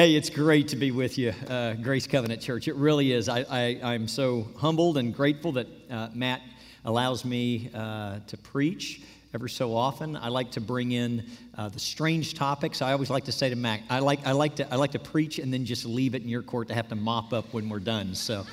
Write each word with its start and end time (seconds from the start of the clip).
Hey, 0.00 0.14
it's 0.14 0.30
great 0.30 0.68
to 0.68 0.76
be 0.76 0.92
with 0.92 1.18
you, 1.18 1.34
uh, 1.46 1.74
Grace 1.74 2.06
Covenant 2.06 2.40
Church. 2.40 2.68
It 2.68 2.74
really 2.76 3.12
is. 3.12 3.28
I, 3.28 3.40
I, 3.40 3.92
am 3.92 4.08
so 4.08 4.48
humbled 4.56 4.96
and 4.96 5.14
grateful 5.14 5.52
that 5.52 5.66
uh, 5.90 6.08
Matt 6.14 6.40
allows 6.86 7.22
me 7.26 7.68
uh, 7.74 8.20
to 8.26 8.38
preach 8.38 9.02
ever 9.34 9.46
so 9.46 9.76
often. 9.76 10.16
I 10.16 10.28
like 10.28 10.52
to 10.52 10.60
bring 10.62 10.92
in 10.92 11.26
uh, 11.58 11.68
the 11.68 11.78
strange 11.78 12.32
topics. 12.32 12.80
I 12.80 12.92
always 12.92 13.10
like 13.10 13.24
to 13.26 13.32
say 13.32 13.50
to 13.50 13.56
Matt, 13.56 13.82
I 13.90 13.98
like, 13.98 14.26
I, 14.26 14.32
like 14.32 14.56
to, 14.56 14.72
I 14.72 14.76
like 14.76 14.92
to 14.92 14.98
preach 14.98 15.38
and 15.38 15.52
then 15.52 15.66
just 15.66 15.84
leave 15.84 16.14
it 16.14 16.22
in 16.22 16.30
your 16.30 16.42
court 16.42 16.68
to 16.68 16.74
have 16.74 16.88
to 16.88 16.96
mop 16.96 17.34
up 17.34 17.52
when 17.52 17.68
we're 17.68 17.78
done. 17.78 18.14
So 18.14 18.46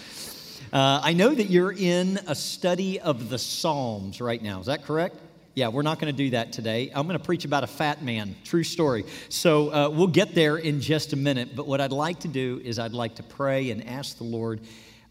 uh, 0.73 1.00
I 1.02 1.14
know 1.14 1.34
that 1.34 1.50
you're 1.50 1.71
in 1.71 2.20
a 2.27 2.36
study 2.36 3.00
of 3.00 3.29
the 3.29 3.39
Psalms 3.39 4.20
right 4.20 4.43
now. 4.43 4.59
Is 4.59 4.66
that 4.66 4.84
correct? 4.84 5.16
Yeah, 5.57 5.69
we're 5.69 5.81
not 5.81 5.97
going 5.97 6.15
to 6.15 6.23
do 6.23 6.29
that 6.29 6.53
today. 6.53 6.91
I'm 6.93 7.07
going 7.07 7.17
to 7.17 7.25
preach 7.25 7.43
about 7.43 7.63
a 7.63 7.67
fat 7.67 8.03
man. 8.03 8.35
True 8.43 8.63
story. 8.63 9.05
So 9.29 9.73
uh, 9.73 9.89
we'll 9.89 10.05
get 10.05 10.35
there 10.35 10.57
in 10.57 10.81
just 10.81 11.13
a 11.13 11.15
minute. 11.15 11.55
But 11.55 11.65
what 11.65 11.81
I'd 11.81 11.91
like 11.91 12.19
to 12.19 12.27
do 12.27 12.61
is 12.63 12.77
I'd 12.77 12.93
like 12.93 13.15
to 13.15 13.23
pray 13.23 13.71
and 13.71 13.84
ask 13.88 14.20
the 14.20 14.23
Lord 14.23 14.62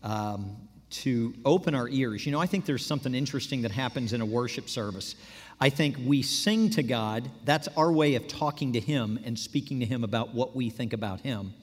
um, 0.05 0.57
to 0.91 1.35
open 1.45 1.75
our 1.75 1.89
ears. 1.89 2.25
You 2.25 2.31
know, 2.31 2.39
I 2.39 2.47
think 2.47 2.65
there's 2.65 2.87
something 2.87 3.13
interesting 3.13 3.63
that 3.63 3.73
happens 3.73 4.13
in 4.13 4.21
a 4.21 4.25
worship 4.25 4.69
service. 4.69 5.17
I 5.61 5.69
think 5.69 5.97
we 6.07 6.23
sing 6.23 6.71
to 6.71 6.85
God, 6.85 7.29
that's 7.45 7.67
our 7.77 7.91
way 7.91 8.15
of 8.15 8.29
talking 8.29 8.75
to 8.75 8.81
Him 8.81 9.19
and 9.25 9.37
speaking 9.37 9.81
to 9.81 9.87
Him 9.87 10.05
about 10.05 10.33
what 10.33 10.55
we 10.55 10.71
think 10.71 10.93
about 10.93 11.23
Him. 11.23 11.55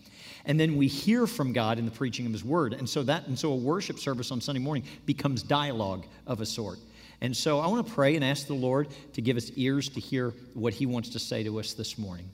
And 0.43 0.59
then 0.59 0.75
we 0.75 0.87
hear 0.87 1.25
from 1.25 1.53
God 1.53 1.79
in 1.79 1.85
the 1.85 1.91
preaching 1.91 2.25
of 2.25 2.33
His 2.33 2.43
Word. 2.43 2.73
And 2.73 2.89
so 2.89 3.01
that, 3.03 3.27
and 3.27 3.39
so 3.39 3.53
a 3.53 3.55
worship 3.55 3.97
service 3.97 4.29
on 4.29 4.41
Sunday 4.41 4.59
morning 4.59 4.83
becomes 5.05 5.41
dialogue 5.41 6.05
of 6.27 6.41
a 6.41 6.45
sort. 6.45 6.79
And 7.23 7.35
so 7.35 7.61
I 7.61 7.67
want 7.67 7.87
to 7.87 7.93
pray 7.93 8.17
and 8.17 8.23
ask 8.23 8.47
the 8.47 8.53
Lord 8.53 8.89
to 9.13 9.21
give 9.21 9.37
us 9.37 9.49
ears 9.55 9.87
to 9.87 10.01
hear 10.01 10.33
what 10.53 10.73
He 10.73 10.85
wants 10.85 11.07
to 11.11 11.19
say 11.19 11.41
to 11.43 11.57
us 11.57 11.71
this 11.71 11.97
morning. 11.97 12.29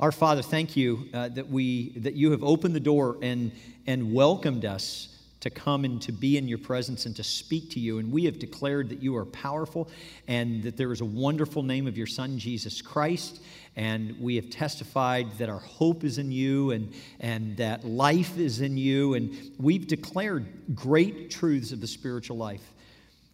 Our 0.00 0.10
Father, 0.10 0.42
thank 0.42 0.76
you 0.76 1.08
uh, 1.14 1.28
that, 1.28 1.48
we, 1.48 1.90
that 2.00 2.14
you 2.14 2.32
have 2.32 2.42
opened 2.42 2.74
the 2.74 2.80
door 2.80 3.18
and, 3.22 3.52
and 3.86 4.12
welcomed 4.12 4.64
us 4.64 5.16
to 5.42 5.50
come 5.50 5.84
and 5.84 6.02
to 6.02 6.10
be 6.10 6.38
in 6.38 6.48
your 6.48 6.58
presence 6.58 7.06
and 7.06 7.14
to 7.14 7.22
speak 7.22 7.70
to 7.70 7.80
you. 7.80 7.98
And 7.98 8.10
we 8.10 8.24
have 8.24 8.40
declared 8.40 8.88
that 8.88 9.00
you 9.00 9.14
are 9.16 9.26
powerful 9.26 9.88
and 10.26 10.64
that 10.64 10.76
there 10.76 10.90
is 10.90 11.02
a 11.02 11.04
wonderful 11.04 11.62
name 11.62 11.86
of 11.86 11.96
your 11.96 12.08
Son, 12.08 12.36
Jesus 12.36 12.82
Christ. 12.82 13.42
And 13.76 14.20
we 14.20 14.34
have 14.36 14.50
testified 14.50 15.38
that 15.38 15.50
our 15.50 15.60
hope 15.60 16.02
is 16.02 16.18
in 16.18 16.32
you 16.32 16.72
and, 16.72 16.92
and 17.20 17.56
that 17.58 17.84
life 17.84 18.36
is 18.38 18.60
in 18.60 18.76
you. 18.76 19.14
And 19.14 19.52
we've 19.58 19.86
declared 19.86 20.74
great 20.74 21.30
truths 21.30 21.70
of 21.70 21.80
the 21.80 21.86
spiritual 21.86 22.36
life. 22.36 22.72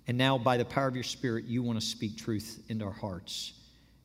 And 0.08 0.16
now, 0.16 0.38
by 0.38 0.56
the 0.56 0.64
power 0.64 0.88
of 0.88 0.94
your 0.94 1.04
Spirit, 1.04 1.44
you 1.44 1.62
want 1.62 1.78
to 1.78 1.86
speak 1.86 2.16
truth 2.16 2.62
into 2.68 2.84
our 2.86 2.90
hearts. 2.90 3.52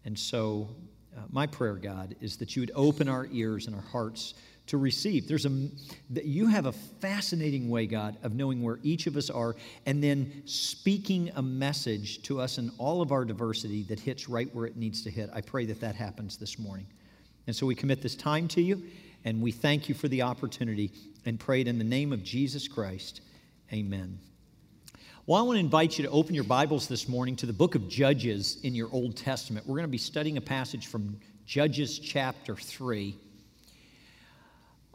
And 0.05 0.19
so, 0.19 0.69
uh, 1.17 1.21
my 1.31 1.47
prayer, 1.47 1.75
God, 1.75 2.15
is 2.19 2.35
that 2.37 2.55
you 2.55 2.61
would 2.61 2.71
open 2.75 3.07
our 3.07 3.27
ears 3.31 3.67
and 3.67 3.75
our 3.75 3.81
hearts 3.81 4.33
to 4.67 4.77
receive. 4.77 5.27
There's 5.27 5.45
a 5.45 5.69
you 6.09 6.47
have 6.47 6.65
a 6.65 6.71
fascinating 6.71 7.69
way, 7.69 7.85
God, 7.85 8.17
of 8.23 8.33
knowing 8.33 8.61
where 8.61 8.79
each 8.83 9.07
of 9.07 9.17
us 9.17 9.29
are 9.29 9.55
and 9.85 10.03
then 10.03 10.43
speaking 10.45 11.31
a 11.35 11.41
message 11.41 12.21
to 12.23 12.39
us 12.39 12.57
in 12.57 12.71
all 12.77 13.01
of 13.01 13.11
our 13.11 13.25
diversity 13.25 13.83
that 13.83 13.99
hits 13.99 14.29
right 14.29 14.53
where 14.53 14.65
it 14.65 14.77
needs 14.77 15.03
to 15.03 15.09
hit. 15.09 15.29
I 15.33 15.41
pray 15.41 15.65
that 15.65 15.81
that 15.81 15.95
happens 15.95 16.37
this 16.37 16.59
morning. 16.59 16.87
And 17.47 17.55
so 17.55 17.65
we 17.65 17.75
commit 17.75 18.01
this 18.01 18.15
time 18.15 18.47
to 18.49 18.61
you 18.61 18.83
and 19.25 19.41
we 19.41 19.51
thank 19.51 19.89
you 19.89 19.95
for 19.95 20.07
the 20.07 20.21
opportunity 20.21 20.91
and 21.25 21.39
pray 21.39 21.61
it 21.61 21.67
in 21.67 21.77
the 21.77 21.83
name 21.83 22.13
of 22.13 22.23
Jesus 22.23 22.67
Christ. 22.67 23.21
Amen. 23.71 24.19
Well, 25.25 25.39
I 25.39 25.43
want 25.43 25.55
to 25.55 25.61
invite 25.61 25.97
you 25.97 26.03
to 26.03 26.11
open 26.11 26.35
your 26.35 26.43
Bibles 26.43 26.89
this 26.89 27.07
morning 27.07 27.37
to 27.37 27.45
the 27.45 27.53
book 27.53 27.75
of 27.75 27.87
Judges 27.87 28.57
in 28.63 28.75
your 28.75 28.89
Old 28.91 29.15
Testament. 29.15 29.65
We're 29.65 29.77
going 29.77 29.87
to 29.87 29.87
be 29.87 29.97
studying 29.97 30.35
a 30.35 30.41
passage 30.41 30.87
from 30.87 31.17
Judges 31.45 31.97
chapter 31.97 32.57
3. 32.57 33.15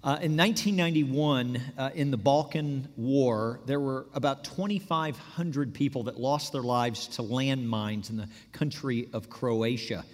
Uh, 0.05 0.19
in 0.21 0.37
1991, 0.37 1.59
uh, 1.79 1.91
in 1.95 2.11
the 2.11 2.19
Balkan 2.19 2.89
War, 2.99 3.61
there 3.65 3.81
were 3.81 4.05
about 4.13 4.45
2,500 4.45 5.73
people 5.73 6.03
that 6.03 6.21
lost 6.21 6.53
their 6.53 6.61
lives 6.61 7.07
to 7.07 7.23
landmines 7.23 8.11
in 8.11 8.19
the 8.19 8.29
country 8.53 9.09
of 9.15 9.31
Croatia. 9.31 10.05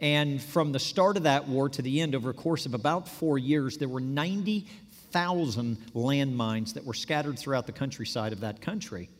And 0.00 0.40
from 0.40 0.72
the 0.72 0.80
start 0.80 1.18
of 1.18 1.24
that 1.24 1.46
war 1.46 1.68
to 1.68 1.82
the 1.82 2.00
end, 2.00 2.14
over 2.14 2.30
a 2.30 2.34
course 2.34 2.64
of 2.64 2.72
about 2.72 3.06
four 3.06 3.38
years, 3.38 3.76
there 3.76 3.86
were 3.86 4.00
90,000 4.00 5.76
landmines 5.94 6.72
that 6.72 6.86
were 6.86 6.94
scattered 6.94 7.38
throughout 7.38 7.66
the 7.66 7.72
countryside 7.72 8.32
of 8.32 8.40
that 8.40 8.62
country. 8.62 9.10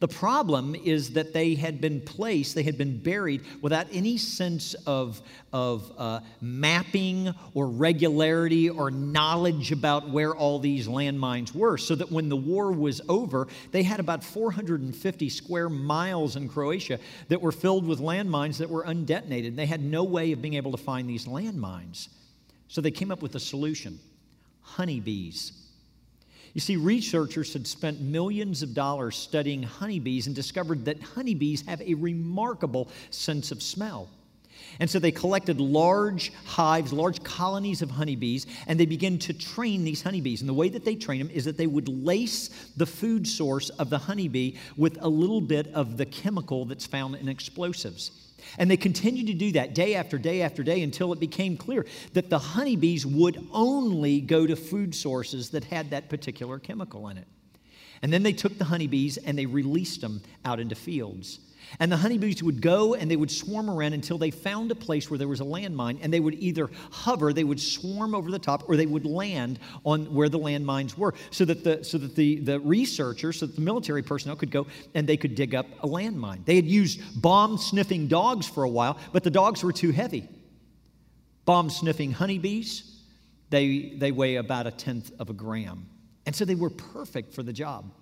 The 0.00 0.08
problem 0.08 0.74
is 0.74 1.10
that 1.10 1.34
they 1.34 1.54
had 1.54 1.78
been 1.78 2.00
placed, 2.00 2.54
they 2.54 2.62
had 2.62 2.78
been 2.78 2.98
buried 2.98 3.42
without 3.60 3.86
any 3.92 4.16
sense 4.16 4.72
of, 4.86 5.20
of 5.52 5.92
uh, 5.98 6.20
mapping 6.40 7.34
or 7.52 7.68
regularity 7.68 8.70
or 8.70 8.90
knowledge 8.90 9.72
about 9.72 10.08
where 10.08 10.34
all 10.34 10.58
these 10.58 10.88
landmines 10.88 11.54
were. 11.54 11.76
So 11.76 11.94
that 11.94 12.10
when 12.10 12.30
the 12.30 12.36
war 12.36 12.72
was 12.72 13.02
over, 13.10 13.46
they 13.72 13.82
had 13.82 14.00
about 14.00 14.24
450 14.24 15.28
square 15.28 15.68
miles 15.68 16.34
in 16.34 16.48
Croatia 16.48 16.98
that 17.28 17.42
were 17.42 17.52
filled 17.52 17.86
with 17.86 18.00
landmines 18.00 18.56
that 18.56 18.70
were 18.70 18.84
undetonated. 18.84 19.54
They 19.54 19.66
had 19.66 19.82
no 19.82 20.02
way 20.02 20.32
of 20.32 20.40
being 20.40 20.54
able 20.54 20.72
to 20.72 20.82
find 20.82 21.10
these 21.10 21.26
landmines. 21.26 22.08
So 22.68 22.80
they 22.80 22.90
came 22.90 23.10
up 23.10 23.20
with 23.20 23.34
a 23.34 23.40
solution 23.40 24.00
honeybees. 24.62 25.52
You 26.54 26.60
see, 26.60 26.76
researchers 26.76 27.52
had 27.52 27.66
spent 27.66 28.00
millions 28.00 28.62
of 28.62 28.74
dollars 28.74 29.16
studying 29.16 29.62
honeybees 29.62 30.26
and 30.26 30.34
discovered 30.34 30.84
that 30.86 31.00
honeybees 31.00 31.62
have 31.66 31.80
a 31.80 31.94
remarkable 31.94 32.88
sense 33.10 33.52
of 33.52 33.62
smell. 33.62 34.08
And 34.78 34.88
so 34.88 34.98
they 34.98 35.10
collected 35.12 35.60
large 35.60 36.32
hives, 36.44 36.92
large 36.92 37.22
colonies 37.22 37.82
of 37.82 37.90
honeybees, 37.90 38.46
and 38.66 38.78
they 38.78 38.86
began 38.86 39.18
to 39.18 39.32
train 39.32 39.84
these 39.84 40.02
honeybees. 40.02 40.40
And 40.40 40.48
the 40.48 40.54
way 40.54 40.68
that 40.68 40.84
they 40.84 40.94
train 40.94 41.18
them 41.18 41.30
is 41.30 41.44
that 41.44 41.56
they 41.56 41.66
would 41.66 41.88
lace 41.88 42.48
the 42.76 42.86
food 42.86 43.26
source 43.26 43.70
of 43.70 43.90
the 43.90 43.98
honeybee 43.98 44.56
with 44.76 44.98
a 45.00 45.08
little 45.08 45.40
bit 45.40 45.68
of 45.74 45.96
the 45.96 46.06
chemical 46.06 46.64
that's 46.64 46.86
found 46.86 47.16
in 47.16 47.28
explosives. 47.28 48.29
And 48.58 48.70
they 48.70 48.76
continued 48.76 49.26
to 49.28 49.34
do 49.34 49.52
that 49.52 49.74
day 49.74 49.94
after 49.94 50.18
day 50.18 50.42
after 50.42 50.62
day 50.62 50.82
until 50.82 51.12
it 51.12 51.20
became 51.20 51.56
clear 51.56 51.86
that 52.12 52.30
the 52.30 52.38
honeybees 52.38 53.06
would 53.06 53.44
only 53.52 54.20
go 54.20 54.46
to 54.46 54.56
food 54.56 54.94
sources 54.94 55.50
that 55.50 55.64
had 55.64 55.90
that 55.90 56.08
particular 56.08 56.58
chemical 56.58 57.08
in 57.08 57.18
it. 57.18 57.26
And 58.02 58.12
then 58.12 58.22
they 58.22 58.32
took 58.32 58.56
the 58.58 58.64
honeybees 58.64 59.16
and 59.18 59.36
they 59.36 59.46
released 59.46 60.00
them 60.00 60.22
out 60.44 60.60
into 60.60 60.74
fields. 60.74 61.40
And 61.78 61.90
the 61.90 61.96
honeybees 61.96 62.42
would 62.42 62.60
go 62.60 62.94
and 62.94 63.10
they 63.10 63.16
would 63.16 63.30
swarm 63.30 63.70
around 63.70 63.92
until 63.92 64.18
they 64.18 64.30
found 64.30 64.70
a 64.70 64.74
place 64.74 65.10
where 65.10 65.18
there 65.18 65.28
was 65.28 65.40
a 65.40 65.44
landmine, 65.44 65.98
and 66.02 66.12
they 66.12 66.20
would 66.20 66.34
either 66.34 66.68
hover, 66.90 67.32
they 67.32 67.44
would 67.44 67.60
swarm 67.60 68.14
over 68.14 68.30
the 68.30 68.38
top, 68.38 68.68
or 68.68 68.76
they 68.76 68.86
would 68.86 69.06
land 69.06 69.58
on 69.84 70.12
where 70.12 70.28
the 70.28 70.38
landmines 70.38 70.96
were, 70.96 71.14
so 71.30 71.44
that 71.44 71.62
the 71.64 71.84
so 71.84 71.98
that 71.98 72.16
the, 72.16 72.40
the 72.40 72.58
researchers, 72.60 73.38
so 73.38 73.46
that 73.46 73.54
the 73.54 73.62
military 73.62 74.02
personnel 74.02 74.36
could 74.36 74.50
go 74.50 74.66
and 74.94 75.06
they 75.06 75.16
could 75.16 75.34
dig 75.34 75.54
up 75.54 75.66
a 75.82 75.86
landmine. 75.86 76.44
They 76.44 76.56
had 76.56 76.66
used 76.66 77.00
bomb 77.22 77.58
sniffing 77.58 78.08
dogs 78.08 78.46
for 78.46 78.64
a 78.64 78.68
while, 78.68 78.98
but 79.12 79.22
the 79.22 79.30
dogs 79.30 79.62
were 79.62 79.72
too 79.72 79.92
heavy. 79.92 80.28
Bomb 81.44 81.70
sniffing 81.70 82.12
honeybees, 82.12 83.00
they, 83.50 83.94
they 83.96 84.12
weigh 84.12 84.36
about 84.36 84.66
a 84.66 84.70
tenth 84.70 85.10
of 85.18 85.30
a 85.30 85.32
gram. 85.32 85.86
And 86.26 86.34
so 86.34 86.44
they 86.44 86.54
were 86.54 86.70
perfect 86.70 87.34
for 87.34 87.42
the 87.42 87.52
job. 87.52 87.92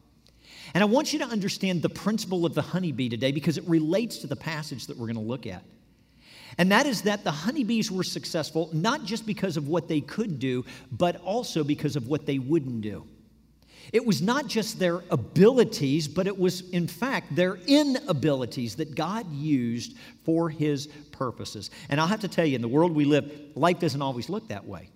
And 0.74 0.82
I 0.82 0.86
want 0.86 1.12
you 1.12 1.18
to 1.20 1.24
understand 1.24 1.82
the 1.82 1.88
principle 1.88 2.44
of 2.44 2.54
the 2.54 2.62
honeybee 2.62 3.08
today 3.08 3.32
because 3.32 3.58
it 3.58 3.64
relates 3.66 4.18
to 4.18 4.26
the 4.26 4.36
passage 4.36 4.86
that 4.86 4.96
we're 4.96 5.06
going 5.06 5.16
to 5.16 5.22
look 5.22 5.46
at. 5.46 5.62
And 6.58 6.72
that 6.72 6.86
is 6.86 7.02
that 7.02 7.24
the 7.24 7.30
honeybees 7.30 7.90
were 7.90 8.02
successful 8.02 8.68
not 8.72 9.04
just 9.04 9.26
because 9.26 9.56
of 9.56 9.68
what 9.68 9.88
they 9.88 10.00
could 10.00 10.38
do, 10.38 10.64
but 10.90 11.16
also 11.22 11.62
because 11.62 11.94
of 11.94 12.08
what 12.08 12.26
they 12.26 12.38
wouldn't 12.38 12.80
do. 12.80 13.06
It 13.92 14.04
was 14.04 14.20
not 14.20 14.48
just 14.48 14.78
their 14.78 15.02
abilities, 15.10 16.08
but 16.08 16.26
it 16.26 16.38
was, 16.38 16.68
in 16.70 16.86
fact, 16.86 17.34
their 17.34 17.56
inabilities 17.66 18.76
that 18.76 18.94
God 18.94 19.30
used 19.32 19.96
for 20.24 20.50
His 20.50 20.88
purposes. 21.12 21.70
And 21.88 22.00
I'll 22.00 22.06
have 22.06 22.20
to 22.20 22.28
tell 22.28 22.44
you, 22.44 22.56
in 22.56 22.60
the 22.60 22.68
world 22.68 22.94
we 22.94 23.06
live, 23.06 23.32
life 23.54 23.78
doesn't 23.78 24.02
always 24.02 24.28
look 24.28 24.48
that 24.48 24.66
way. 24.66 24.90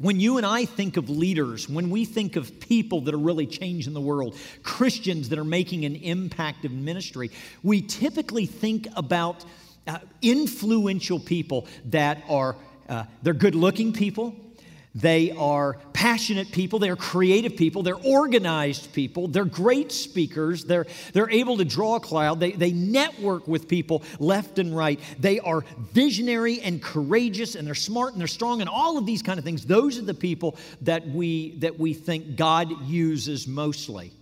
When 0.00 0.18
you 0.18 0.38
and 0.38 0.46
I 0.46 0.64
think 0.64 0.96
of 0.96 1.10
leaders, 1.10 1.68
when 1.68 1.90
we 1.90 2.06
think 2.06 2.36
of 2.36 2.58
people 2.58 3.02
that 3.02 3.14
are 3.14 3.18
really 3.18 3.46
changing 3.46 3.92
the 3.92 4.00
world, 4.00 4.34
Christians 4.62 5.28
that 5.28 5.38
are 5.38 5.44
making 5.44 5.84
an 5.84 5.94
impact 5.94 6.64
in 6.64 6.86
ministry, 6.86 7.30
we 7.62 7.82
typically 7.82 8.46
think 8.46 8.88
about 8.96 9.44
uh, 9.86 9.98
influential 10.22 11.20
people 11.20 11.66
that 11.86 12.22
are 12.30 12.56
uh, 12.88 13.04
they're 13.22 13.34
good-looking 13.34 13.92
people, 13.92 14.34
they 14.94 15.30
are 15.32 15.74
passionate 15.92 16.50
people, 16.50 16.80
they're 16.80 16.96
creative 16.96 17.56
people, 17.56 17.82
they're 17.82 17.94
organized 17.94 18.92
people, 18.92 19.28
they're 19.28 19.44
great 19.44 19.92
speakers, 19.92 20.64
they're, 20.64 20.86
they're 21.12 21.30
able 21.30 21.58
to 21.58 21.64
draw 21.64 21.96
a 21.96 22.00
crowd, 22.00 22.40
they, 22.40 22.52
they 22.52 22.72
network 22.72 23.46
with 23.46 23.68
people 23.68 24.02
left 24.18 24.58
and 24.58 24.76
right. 24.76 24.98
They 25.18 25.38
are 25.38 25.64
visionary 25.92 26.60
and 26.60 26.82
courageous, 26.82 27.54
and 27.54 27.66
they're 27.66 27.74
smart 27.74 28.12
and 28.12 28.20
they're 28.20 28.26
strong, 28.26 28.60
and 28.60 28.68
all 28.68 28.98
of 28.98 29.06
these 29.06 29.22
kind 29.22 29.38
of 29.38 29.44
things. 29.44 29.64
Those 29.64 29.96
are 29.96 30.04
the 30.04 30.14
people 30.14 30.56
that 30.82 31.06
we, 31.06 31.56
that 31.58 31.78
we 31.78 31.94
think 31.94 32.34
God 32.34 32.86
uses 32.86 33.46
mostly. 33.46 34.12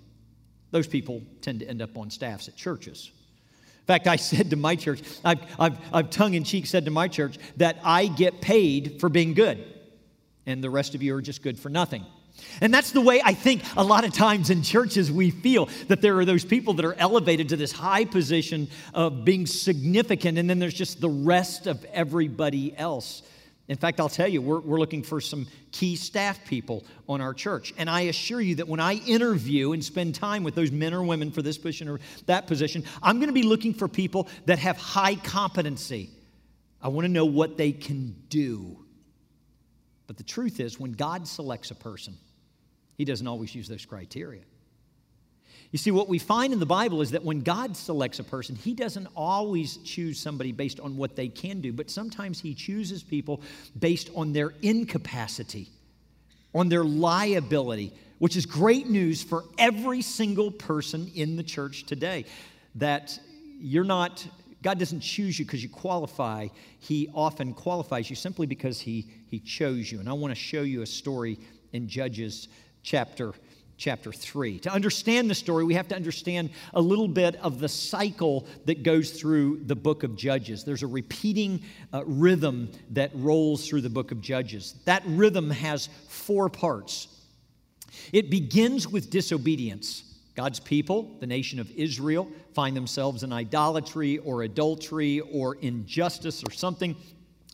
Those 0.70 0.86
people 0.86 1.22
tend 1.40 1.60
to 1.60 1.68
end 1.68 1.80
up 1.80 1.96
on 1.96 2.10
staffs 2.10 2.46
at 2.46 2.56
churches. 2.56 3.10
In 3.80 3.86
fact, 3.86 4.06
I 4.06 4.16
said 4.16 4.50
to 4.50 4.56
my 4.56 4.76
church, 4.76 5.00
I've, 5.24 5.40
I've, 5.58 5.78
I've 5.94 6.10
tongue 6.10 6.34
in 6.34 6.44
cheek 6.44 6.66
said 6.66 6.84
to 6.84 6.90
my 6.90 7.08
church 7.08 7.38
that 7.56 7.78
I 7.82 8.08
get 8.08 8.42
paid 8.42 9.00
for 9.00 9.08
being 9.08 9.32
good. 9.32 9.64
And 10.48 10.64
the 10.64 10.70
rest 10.70 10.94
of 10.94 11.02
you 11.02 11.14
are 11.14 11.20
just 11.20 11.42
good 11.42 11.58
for 11.58 11.68
nothing. 11.68 12.04
And 12.60 12.72
that's 12.72 12.92
the 12.92 13.00
way 13.00 13.20
I 13.22 13.34
think 13.34 13.62
a 13.76 13.84
lot 13.84 14.04
of 14.04 14.14
times 14.14 14.48
in 14.48 14.62
churches 14.62 15.12
we 15.12 15.30
feel 15.30 15.68
that 15.88 16.00
there 16.00 16.18
are 16.18 16.24
those 16.24 16.44
people 16.44 16.74
that 16.74 16.84
are 16.84 16.94
elevated 16.94 17.50
to 17.50 17.56
this 17.56 17.70
high 17.70 18.04
position 18.04 18.68
of 18.94 19.24
being 19.24 19.44
significant, 19.44 20.38
and 20.38 20.48
then 20.48 20.58
there's 20.58 20.74
just 20.74 21.00
the 21.00 21.08
rest 21.08 21.66
of 21.66 21.84
everybody 21.92 22.76
else. 22.76 23.22
In 23.66 23.76
fact, 23.76 24.00
I'll 24.00 24.08
tell 24.08 24.28
you, 24.28 24.40
we're, 24.40 24.60
we're 24.60 24.78
looking 24.78 25.02
for 25.02 25.20
some 25.20 25.46
key 25.72 25.96
staff 25.96 26.42
people 26.46 26.86
on 27.06 27.20
our 27.20 27.34
church. 27.34 27.74
And 27.76 27.90
I 27.90 28.02
assure 28.02 28.40
you 28.40 28.54
that 28.54 28.68
when 28.68 28.80
I 28.80 28.94
interview 28.94 29.72
and 29.72 29.84
spend 29.84 30.14
time 30.14 30.44
with 30.44 30.54
those 30.54 30.72
men 30.72 30.94
or 30.94 31.02
women 31.02 31.30
for 31.30 31.42
this 31.42 31.58
position 31.58 31.88
or 31.88 32.00
that 32.24 32.46
position, 32.46 32.84
I'm 33.02 33.16
going 33.18 33.28
to 33.28 33.34
be 33.34 33.42
looking 33.42 33.74
for 33.74 33.86
people 33.86 34.28
that 34.46 34.58
have 34.60 34.78
high 34.78 35.16
competency. 35.16 36.08
I 36.80 36.88
want 36.88 37.04
to 37.04 37.12
know 37.12 37.26
what 37.26 37.58
they 37.58 37.72
can 37.72 38.16
do. 38.30 38.78
But 40.08 40.16
the 40.16 40.24
truth 40.24 40.58
is, 40.58 40.80
when 40.80 40.92
God 40.92 41.28
selects 41.28 41.70
a 41.70 41.76
person, 41.76 42.16
he 42.96 43.04
doesn't 43.04 43.28
always 43.28 43.54
use 43.54 43.68
those 43.68 43.86
criteria. 43.86 44.42
You 45.70 45.78
see, 45.78 45.90
what 45.90 46.08
we 46.08 46.18
find 46.18 46.52
in 46.52 46.60
the 46.60 46.66
Bible 46.66 47.02
is 47.02 47.10
that 47.10 47.24
when 47.24 47.40
God 47.40 47.76
selects 47.76 48.18
a 48.18 48.24
person, 48.24 48.56
He 48.56 48.72
doesn't 48.72 49.06
always 49.14 49.76
choose 49.78 50.18
somebody 50.18 50.50
based 50.50 50.80
on 50.80 50.96
what 50.96 51.14
they 51.14 51.28
can 51.28 51.60
do, 51.60 51.72
but 51.72 51.90
sometimes 51.90 52.40
He 52.40 52.54
chooses 52.54 53.02
people 53.02 53.42
based 53.78 54.10
on 54.14 54.32
their 54.32 54.54
incapacity, 54.62 55.68
on 56.54 56.70
their 56.70 56.84
liability, 56.84 57.92
which 58.18 58.34
is 58.34 58.46
great 58.46 58.88
news 58.88 59.22
for 59.22 59.44
every 59.58 60.00
single 60.00 60.50
person 60.50 61.10
in 61.14 61.36
the 61.36 61.42
church 61.42 61.84
today. 61.84 62.24
That 62.76 63.18
you're 63.60 63.84
not, 63.84 64.26
God 64.62 64.78
doesn't 64.78 65.00
choose 65.00 65.38
you 65.38 65.44
because 65.44 65.62
you 65.62 65.68
qualify, 65.68 66.48
He 66.80 67.08
often 67.14 67.54
qualifies 67.54 68.10
you 68.10 68.16
simply 68.16 68.46
because 68.46 68.80
He, 68.80 69.08
he 69.26 69.38
chose 69.38 69.90
you. 69.90 70.00
And 70.00 70.08
I 70.08 70.12
want 70.12 70.32
to 70.32 70.40
show 70.40 70.62
you 70.62 70.82
a 70.82 70.86
story 70.86 71.38
in 71.72 71.88
Judges 71.88 72.48
chapter 72.82 73.34
chapter 73.78 74.12
3. 74.12 74.58
To 74.60 74.72
understand 74.72 75.30
the 75.30 75.34
story, 75.34 75.64
we 75.64 75.74
have 75.74 75.88
to 75.88 75.96
understand 75.96 76.50
a 76.74 76.80
little 76.80 77.08
bit 77.08 77.36
of 77.36 77.60
the 77.60 77.68
cycle 77.68 78.46
that 78.66 78.82
goes 78.82 79.12
through 79.12 79.62
the 79.64 79.76
book 79.76 80.02
of 80.02 80.16
Judges. 80.16 80.64
There's 80.64 80.82
a 80.82 80.88
repeating 80.88 81.62
uh, 81.94 82.04
rhythm 82.04 82.70
that 82.90 83.12
rolls 83.14 83.66
through 83.68 83.82
the 83.82 83.90
book 83.90 84.10
of 84.10 84.20
Judges. 84.20 84.74
That 84.84 85.02
rhythm 85.06 85.50
has 85.50 85.88
four 86.08 86.48
parts. 86.48 87.06
It 88.12 88.30
begins 88.30 88.86
with 88.88 89.10
disobedience. 89.10 90.02
God's 90.38 90.60
people, 90.60 91.16
the 91.18 91.26
nation 91.26 91.58
of 91.58 91.68
Israel, 91.72 92.30
find 92.54 92.76
themselves 92.76 93.24
in 93.24 93.32
idolatry 93.32 94.18
or 94.18 94.44
adultery 94.44 95.18
or 95.18 95.56
injustice 95.56 96.44
or 96.44 96.52
something 96.52 96.94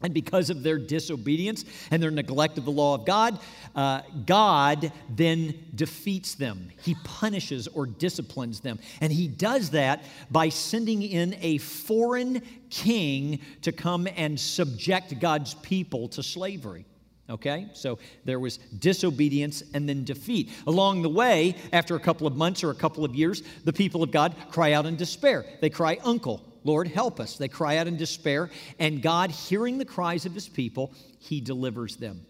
and 0.03 0.13
because 0.13 0.51
of 0.51 0.63
their 0.63 0.77
disobedience 0.77 1.65
and 1.91 2.03
their 2.03 2.11
neglect 2.11 2.59
of 2.59 2.67
the 2.67 2.71
law 2.71 2.95
of 2.95 3.07
God, 3.07 3.41
uh, 3.75 4.03
God 4.27 4.93
then 5.09 5.55
defeats 5.75 6.35
them. 6.35 6.69
He 6.83 6.95
punishes 7.05 7.69
or 7.69 7.87
disciplines 7.87 8.61
them. 8.61 8.79
And 9.01 9.11
he 9.11 9.29
does 9.29 9.71
that 9.71 10.05
by 10.31 10.51
sending 10.51 11.01
in 11.01 11.37
a 11.41 11.57
foreign 11.57 12.43
king 12.69 13.41
to 13.63 13.73
come 13.73 14.07
and 14.15 14.39
subject 14.39 15.19
God's 15.21 15.55
people 15.55 16.09
to 16.09 16.23
slavery. 16.23 16.85
Okay, 17.31 17.69
so 17.73 17.99
there 18.25 18.39
was 18.39 18.59
disobedience 18.79 19.63
and 19.73 19.89
then 19.89 20.05
defeat. 20.05 20.51
Along 20.67 21.01
the 21.01 21.09
way, 21.09 21.57
after 21.73 21.97
a 21.97 22.01
couple 22.01 22.27
of 22.27 22.37
months 22.37 22.63
or 22.63 22.71
a 22.71 22.75
couple 22.75 23.03
of 23.03 23.15
years, 23.15 23.43
the 23.65 23.73
people 23.73 24.03
of 24.03 24.11
God 24.11 24.37
cry 24.51 24.73
out 24.73 24.85
in 24.85 24.97
despair. 24.97 25.47
They 25.63 25.71
cry, 25.71 25.99
Uncle, 26.05 26.43
Lord, 26.65 26.87
help 26.87 27.21
us. 27.21 27.39
They 27.39 27.49
cry 27.49 27.79
out 27.79 27.87
in 27.87 27.97
despair, 27.97 28.51
and 28.79 29.01
God, 29.01 29.31
hearing 29.31 29.79
the 29.79 29.87
cries 29.87 30.27
of 30.27 30.35
his 30.35 30.49
people, 30.49 30.93
he 31.19 31.41
delivers 31.41 31.97
them. 31.97 32.27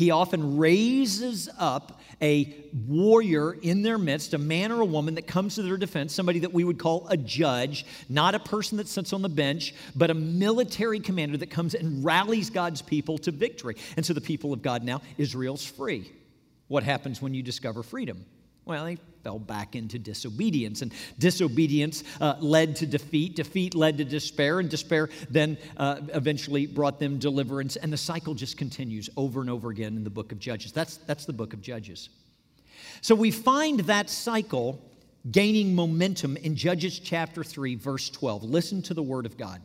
He 0.00 0.10
often 0.10 0.56
raises 0.56 1.50
up 1.58 2.00
a 2.22 2.54
warrior 2.88 3.52
in 3.52 3.82
their 3.82 3.98
midst, 3.98 4.32
a 4.32 4.38
man 4.38 4.72
or 4.72 4.80
a 4.80 4.86
woman 4.86 5.16
that 5.16 5.26
comes 5.26 5.56
to 5.56 5.62
their 5.62 5.76
defense, 5.76 6.14
somebody 6.14 6.38
that 6.38 6.54
we 6.54 6.64
would 6.64 6.78
call 6.78 7.06
a 7.08 7.18
judge, 7.18 7.84
not 8.08 8.34
a 8.34 8.38
person 8.38 8.78
that 8.78 8.88
sits 8.88 9.12
on 9.12 9.20
the 9.20 9.28
bench, 9.28 9.74
but 9.94 10.08
a 10.08 10.14
military 10.14 11.00
commander 11.00 11.36
that 11.36 11.50
comes 11.50 11.74
and 11.74 12.02
rallies 12.02 12.48
God's 12.48 12.80
people 12.80 13.18
to 13.18 13.30
victory. 13.30 13.76
And 13.98 14.06
so 14.06 14.14
the 14.14 14.22
people 14.22 14.54
of 14.54 14.62
God 14.62 14.84
now, 14.84 15.02
Israel's 15.18 15.66
free. 15.66 16.10
What 16.68 16.82
happens 16.82 17.20
when 17.20 17.34
you 17.34 17.42
discover 17.42 17.82
freedom? 17.82 18.24
Well, 18.64 18.84
they 18.84 18.98
fell 19.22 19.38
back 19.38 19.74
into 19.74 19.98
disobedience. 19.98 20.82
And 20.82 20.92
disobedience 21.18 22.04
uh, 22.20 22.36
led 22.40 22.76
to 22.76 22.86
defeat. 22.86 23.36
Defeat 23.36 23.74
led 23.74 23.98
to 23.98 24.04
despair. 24.04 24.60
And 24.60 24.68
despair 24.68 25.08
then 25.28 25.58
uh, 25.76 26.00
eventually 26.14 26.66
brought 26.66 26.98
them 26.98 27.18
deliverance. 27.18 27.76
And 27.76 27.92
the 27.92 27.96
cycle 27.96 28.34
just 28.34 28.56
continues 28.56 29.10
over 29.16 29.40
and 29.40 29.50
over 29.50 29.70
again 29.70 29.96
in 29.96 30.04
the 30.04 30.10
book 30.10 30.32
of 30.32 30.38
Judges. 30.38 30.72
That's, 30.72 30.98
that's 30.98 31.24
the 31.24 31.32
book 31.32 31.52
of 31.52 31.60
Judges. 31.60 32.08
So 33.02 33.14
we 33.14 33.30
find 33.30 33.80
that 33.80 34.10
cycle 34.10 34.80
gaining 35.30 35.74
momentum 35.74 36.36
in 36.36 36.56
Judges 36.56 36.98
chapter 36.98 37.44
3, 37.44 37.74
verse 37.76 38.08
12. 38.10 38.44
Listen 38.44 38.82
to 38.82 38.94
the 38.94 39.02
word 39.02 39.26
of 39.26 39.36
God. 39.36 39.60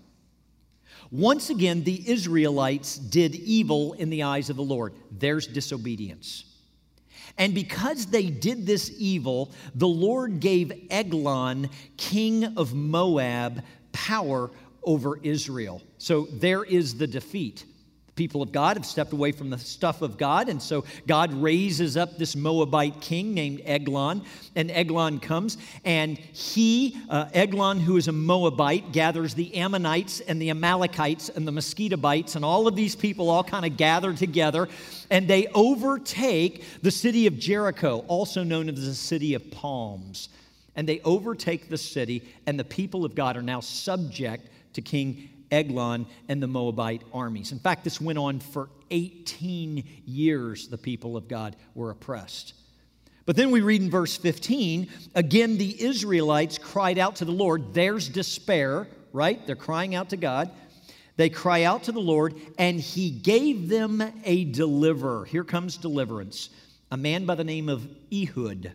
Once 1.11 1.49
again, 1.49 1.83
the 1.83 2.09
Israelites 2.09 2.97
did 2.97 3.35
evil 3.35 3.93
in 3.93 4.09
the 4.09 4.23
eyes 4.23 4.49
of 4.49 4.55
the 4.55 4.63
Lord. 4.63 4.93
There's 5.11 5.47
disobedience. 5.47 6.54
And 7.37 7.53
because 7.53 8.05
they 8.07 8.29
did 8.29 8.65
this 8.65 8.91
evil, 8.97 9.51
the 9.73 9.87
Lord 9.87 10.39
gave 10.39 10.87
Eglon, 10.89 11.69
king 11.97 12.45
of 12.57 12.73
Moab, 12.73 13.63
power 13.91 14.51
over 14.83 15.17
Israel. 15.17 15.81
So 15.97 16.27
there 16.31 16.63
is 16.63 16.97
the 16.97 17.07
defeat 17.07 17.65
people 18.15 18.41
of 18.41 18.51
God 18.51 18.77
have 18.77 18.85
stepped 18.85 19.13
away 19.13 19.31
from 19.31 19.49
the 19.49 19.57
stuff 19.57 20.01
of 20.01 20.17
God. 20.17 20.47
And 20.49 20.61
so 20.61 20.85
God 21.05 21.33
raises 21.33 21.97
up 21.97 22.17
this 22.17 22.35
Moabite 22.35 23.01
king 23.01 23.33
named 23.33 23.61
Eglon. 23.65 24.23
And 24.55 24.71
Eglon 24.71 25.19
comes, 25.19 25.57
and 25.83 26.17
he, 26.17 26.97
uh, 27.09 27.29
Eglon, 27.33 27.79
who 27.79 27.97
is 27.97 28.07
a 28.07 28.13
Moabite, 28.13 28.93
gathers 28.93 29.33
the 29.33 29.55
Ammonites 29.55 30.21
and 30.21 30.41
the 30.41 30.49
Amalekites 30.49 31.29
and 31.29 31.47
the 31.47 31.51
Mosquitobites, 31.51 32.35
and 32.35 32.45
all 32.45 32.67
of 32.67 32.75
these 32.75 32.95
people 32.95 33.29
all 33.29 33.43
kind 33.43 33.65
of 33.65 33.75
gather 33.75 34.13
together. 34.13 34.69
And 35.11 35.27
they 35.27 35.47
overtake 35.47 36.63
the 36.81 36.91
city 36.91 37.27
of 37.27 37.37
Jericho, 37.37 38.05
also 38.07 38.43
known 38.43 38.69
as 38.69 38.85
the 38.85 38.95
city 38.95 39.33
of 39.33 39.51
palms. 39.51 40.29
And 40.77 40.87
they 40.87 40.99
overtake 41.01 41.69
the 41.69 41.77
city, 41.77 42.23
and 42.45 42.59
the 42.59 42.63
people 42.63 43.05
of 43.05 43.15
God 43.15 43.37
are 43.37 43.41
now 43.41 43.59
subject 43.59 44.49
to 44.73 44.81
King 44.81 45.29
Eglon 45.51 46.05
and 46.27 46.41
the 46.41 46.47
Moabite 46.47 47.03
armies. 47.13 47.51
In 47.51 47.59
fact, 47.59 47.83
this 47.83 48.01
went 48.01 48.19
on 48.19 48.39
for 48.39 48.69
18 48.91 49.83
years, 50.05 50.67
the 50.67 50.77
people 50.77 51.17
of 51.17 51.27
God 51.27 51.55
were 51.73 51.91
oppressed. 51.91 52.53
But 53.25 53.35
then 53.35 53.49
we 53.49 53.61
read 53.61 53.81
in 53.81 53.89
verse 53.89 54.15
15 54.17 54.87
again, 55.15 55.57
the 55.57 55.83
Israelites 55.83 56.57
cried 56.57 56.99
out 56.99 57.17
to 57.17 57.25
the 57.25 57.31
Lord. 57.31 57.73
There's 57.73 58.07
despair, 58.07 58.87
right? 59.13 59.45
They're 59.47 59.55
crying 59.55 59.95
out 59.95 60.09
to 60.09 60.17
God. 60.17 60.51
They 61.17 61.29
cry 61.29 61.63
out 61.63 61.83
to 61.83 61.91
the 61.91 62.01
Lord, 62.01 62.35
and 62.57 62.79
He 62.79 63.09
gave 63.09 63.69
them 63.69 64.03
a 64.25 64.45
deliverer. 64.45 65.25
Here 65.25 65.45
comes 65.45 65.77
deliverance 65.77 66.49
a 66.91 66.97
man 66.97 67.25
by 67.25 67.35
the 67.35 67.43
name 67.43 67.67
of 67.67 67.87
Ehud, 68.13 68.71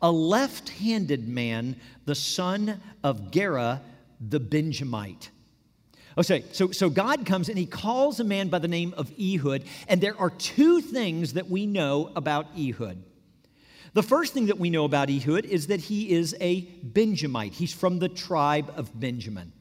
a 0.00 0.10
left 0.10 0.70
handed 0.70 1.28
man, 1.28 1.76
the 2.04 2.14
son 2.14 2.80
of 3.04 3.30
Gera 3.30 3.82
the 4.20 4.40
Benjamite. 4.40 5.30
Okay, 6.18 6.44
so, 6.50 6.72
so 6.72 6.90
God 6.90 7.24
comes 7.24 7.48
and 7.48 7.56
he 7.56 7.64
calls 7.64 8.18
a 8.18 8.24
man 8.24 8.48
by 8.48 8.58
the 8.58 8.66
name 8.66 8.92
of 8.96 9.08
Ehud, 9.20 9.62
and 9.86 10.00
there 10.00 10.18
are 10.18 10.30
two 10.30 10.80
things 10.80 11.34
that 11.34 11.48
we 11.48 11.64
know 11.64 12.10
about 12.16 12.48
Ehud. 12.58 13.00
The 13.94 14.02
first 14.02 14.34
thing 14.34 14.46
that 14.46 14.58
we 14.58 14.68
know 14.68 14.84
about 14.84 15.10
Ehud 15.10 15.44
is 15.44 15.68
that 15.68 15.78
he 15.80 16.10
is 16.10 16.34
a 16.40 16.62
Benjamite. 16.82 17.52
He's 17.52 17.72
from 17.72 18.00
the 18.00 18.08
tribe 18.08 18.72
of 18.76 18.98
Benjamin. 18.98 19.52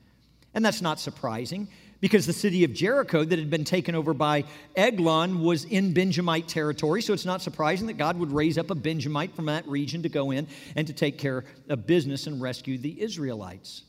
And 0.56 0.66
that's 0.66 0.82
not 0.82 1.00
surprising 1.00 1.68
because 2.02 2.26
the 2.26 2.34
city 2.34 2.64
of 2.64 2.74
Jericho 2.74 3.24
that 3.24 3.38
had 3.38 3.52
been 3.52 3.64
taken 3.64 3.94
over 3.94 4.16
by 4.16 4.44
Eglon 4.76 5.42
was 5.42 5.64
in 5.64 5.94
Benjamite 5.94 6.48
territory. 6.48 7.04
So 7.04 7.14
it's 7.14 7.26
not 7.26 7.44
surprising 7.44 7.86
that 7.88 7.98
God 7.98 8.18
would 8.18 8.32
raise 8.32 8.58
up 8.58 8.72
a 8.72 8.76
Benjamite 8.76 9.36
from 9.36 9.46
that 9.46 9.68
region 9.68 10.02
to 10.04 10.10
go 10.10 10.32
in 10.32 10.48
and 10.76 10.88
to 10.88 10.94
take 10.94 11.20
care 11.20 11.46
of 11.70 11.86
business 11.86 12.26
and 12.26 12.42
rescue 12.42 12.80
the 12.80 13.00
Israelites. 13.02 13.84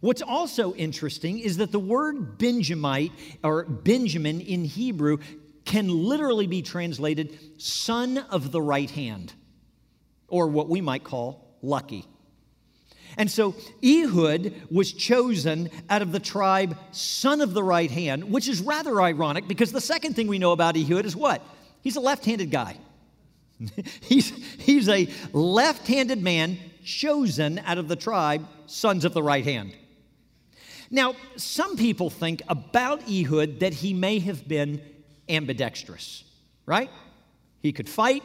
What's 0.00 0.22
also 0.22 0.74
interesting 0.74 1.38
is 1.38 1.56
that 1.56 1.72
the 1.72 1.78
word 1.78 2.38
Benjamite 2.38 3.12
or 3.42 3.64
Benjamin 3.64 4.40
in 4.40 4.64
Hebrew 4.64 5.18
can 5.64 5.88
literally 5.88 6.46
be 6.46 6.62
translated 6.62 7.38
son 7.60 8.18
of 8.18 8.52
the 8.52 8.62
right 8.62 8.90
hand, 8.90 9.32
or 10.28 10.48
what 10.48 10.68
we 10.68 10.80
might 10.80 11.04
call 11.04 11.58
lucky. 11.62 12.06
And 13.16 13.30
so 13.30 13.54
Ehud 13.84 14.54
was 14.70 14.92
chosen 14.92 15.70
out 15.90 16.02
of 16.02 16.12
the 16.12 16.20
tribe 16.20 16.76
son 16.92 17.40
of 17.40 17.52
the 17.52 17.62
right 17.62 17.90
hand, 17.90 18.30
which 18.30 18.48
is 18.48 18.60
rather 18.60 19.00
ironic 19.02 19.48
because 19.48 19.72
the 19.72 19.80
second 19.80 20.14
thing 20.14 20.28
we 20.28 20.38
know 20.38 20.52
about 20.52 20.76
Ehud 20.76 21.04
is 21.04 21.16
what? 21.16 21.42
He's 21.82 21.96
a 21.96 22.00
left 22.00 22.24
handed 22.24 22.50
guy. 22.50 22.76
he's, 24.02 24.30
he's 24.58 24.88
a 24.88 25.08
left 25.32 25.86
handed 25.86 26.22
man 26.22 26.58
chosen 26.84 27.58
out 27.60 27.78
of 27.78 27.88
the 27.88 27.96
tribe 27.96 28.46
sons 28.66 29.04
of 29.04 29.12
the 29.14 29.22
right 29.22 29.44
hand. 29.44 29.74
Now, 30.90 31.14
some 31.36 31.76
people 31.76 32.10
think 32.10 32.42
about 32.48 33.02
Ehud 33.08 33.60
that 33.60 33.74
he 33.74 33.92
may 33.92 34.18
have 34.20 34.48
been 34.48 34.80
ambidextrous. 35.28 36.24
right? 36.66 36.90
He 37.60 37.72
could 37.72 37.88
fight, 37.88 38.22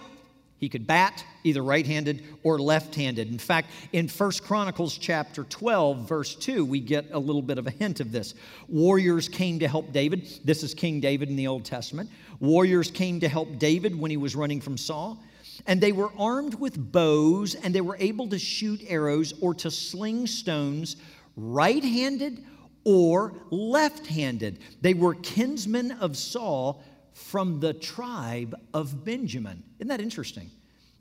he 0.58 0.70
could 0.70 0.88
bat 0.88 1.26
either 1.44 1.62
right-handed 1.62 2.24
or 2.44 2.58
left-handed. 2.60 3.30
In 3.30 3.38
fact, 3.38 3.70
in 3.92 4.08
1 4.08 4.32
Chronicles 4.44 4.98
chapter 4.98 5.44
12 5.44 6.08
verse 6.08 6.36
2, 6.36 6.64
we 6.64 6.80
get 6.80 7.06
a 7.12 7.20
little 7.20 7.42
bit 7.42 7.58
of 7.58 7.68
a 7.68 7.72
hint 7.72 8.00
of 8.00 8.14
this. 8.14 8.34
Warriors 8.70 9.28
came 9.28 9.60
to 9.60 9.68
help 9.68 9.92
David. 9.92 10.26
This 10.46 10.64
is 10.64 10.74
King 10.74 11.02
David 11.02 11.28
in 11.30 11.36
the 11.36 11.48
Old 11.48 11.66
Testament. 11.66 12.10
Warriors 12.40 12.90
came 12.92 13.20
to 13.20 13.28
help 13.28 13.60
David 13.60 13.98
when 14.00 14.10
he 14.10 14.18
was 14.18 14.36
running 14.38 14.62
from 14.62 14.78
Saul. 14.78 15.22
And 15.68 15.82
they 15.82 15.92
were 15.92 16.12
armed 16.18 16.56
with 16.56 16.78
bows 16.92 17.56
and 17.56 17.76
they 17.76 17.82
were 17.82 17.98
able 18.00 18.28
to 18.30 18.40
shoot 18.40 18.82
arrows 18.88 19.34
or 19.42 19.54
to 19.56 19.70
sling 19.70 20.28
stones 20.28 20.96
right 21.36 21.84
handed 21.84 22.44
or 22.84 23.34
left 23.50 24.08
handed. 24.08 24.60
They 24.82 24.94
were 24.94 25.16
kinsmen 25.16 25.92
of 25.92 26.18
Saul 26.18 26.84
from 27.14 27.60
the 27.60 27.74
tribe 27.74 28.56
of 28.74 29.06
Benjamin. 29.06 29.64
Isn't 29.80 29.88
that 29.90 30.02
interesting? 30.02 30.50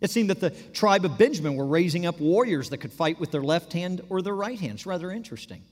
It 0.00 0.10
seemed 0.10 0.30
that 0.30 0.40
the 0.40 0.50
tribe 0.50 1.04
of 1.04 1.16
Benjamin 1.16 1.54
were 1.54 1.66
raising 1.66 2.06
up 2.06 2.20
warriors 2.20 2.70
that 2.70 2.78
could 2.78 2.92
fight 2.92 3.20
with 3.20 3.30
their 3.30 3.42
left 3.42 3.72
hand 3.72 4.00
or 4.08 4.20
their 4.20 4.34
right 4.34 4.58
hand. 4.58 4.74
It's 4.74 4.86
rather 4.86 5.10
interesting. 5.10 5.62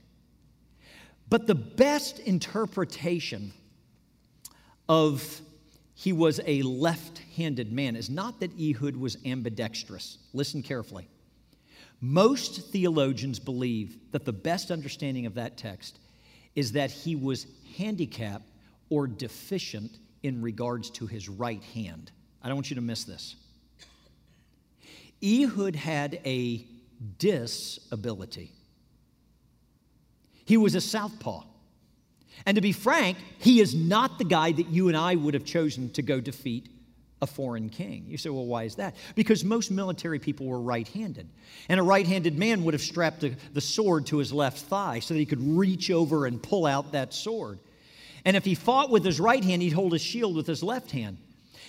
But 1.29 1.47
the 1.47 1.55
best 1.55 2.19
interpretation 2.19 3.53
of 4.87 5.41
he 5.93 6.13
was 6.13 6.39
a 6.45 6.61
left 6.63 7.21
handed 7.35 7.71
man 7.71 7.95
is 7.95 8.09
not 8.09 8.39
that 8.39 8.51
Ehud 8.59 8.95
was 8.95 9.17
ambidextrous. 9.25 10.17
Listen 10.33 10.63
carefully. 10.63 11.07
Most 12.01 12.71
theologians 12.71 13.39
believe 13.39 13.97
that 14.11 14.25
the 14.25 14.33
best 14.33 14.71
understanding 14.71 15.25
of 15.25 15.35
that 15.35 15.57
text 15.57 15.99
is 16.55 16.73
that 16.73 16.91
he 16.91 17.15
was 17.15 17.47
handicapped 17.77 18.49
or 18.89 19.07
deficient 19.07 19.97
in 20.23 20.41
regards 20.41 20.89
to 20.91 21.07
his 21.07 21.29
right 21.29 21.63
hand. 21.63 22.11
I 22.43 22.47
don't 22.47 22.57
want 22.57 22.69
you 22.69 22.75
to 22.75 22.81
miss 22.81 23.03
this. 23.03 23.35
Ehud 25.23 25.75
had 25.75 26.19
a 26.25 26.65
disability. 27.17 28.51
He 30.45 30.57
was 30.57 30.75
a 30.75 30.81
southpaw. 30.81 31.43
And 32.45 32.55
to 32.55 32.61
be 32.61 32.71
frank, 32.71 33.17
he 33.39 33.59
is 33.59 33.75
not 33.75 34.17
the 34.17 34.23
guy 34.23 34.51
that 34.51 34.67
you 34.69 34.87
and 34.87 34.97
I 34.97 35.15
would 35.15 35.33
have 35.33 35.45
chosen 35.45 35.91
to 35.91 36.01
go 36.01 36.19
defeat 36.19 36.69
a 37.21 37.27
foreign 37.27 37.69
king. 37.69 38.05
You 38.07 38.17
say, 38.17 38.29
well, 38.29 38.45
why 38.45 38.63
is 38.63 38.75
that? 38.75 38.95
Because 39.15 39.45
most 39.45 39.69
military 39.69 40.19
people 40.19 40.47
were 40.47 40.59
right 40.59 40.87
handed. 40.87 41.29
And 41.69 41.79
a 41.79 41.83
right 41.83 42.05
handed 42.05 42.37
man 42.37 42.63
would 42.63 42.73
have 42.73 42.81
strapped 42.81 43.21
the, 43.21 43.35
the 43.53 43.61
sword 43.61 44.07
to 44.07 44.17
his 44.17 44.33
left 44.33 44.59
thigh 44.59 44.99
so 44.99 45.13
that 45.13 45.19
he 45.19 45.25
could 45.25 45.41
reach 45.41 45.91
over 45.91 46.25
and 46.25 46.41
pull 46.41 46.65
out 46.65 46.91
that 46.93 47.13
sword. 47.13 47.59
And 48.25 48.35
if 48.35 48.45
he 48.45 48.55
fought 48.55 48.89
with 48.89 49.05
his 49.05 49.19
right 49.19 49.43
hand, 49.43 49.61
he'd 49.61 49.73
hold 49.73 49.93
his 49.93 50.01
shield 50.01 50.35
with 50.35 50.47
his 50.47 50.63
left 50.63 50.91
hand. 50.91 51.17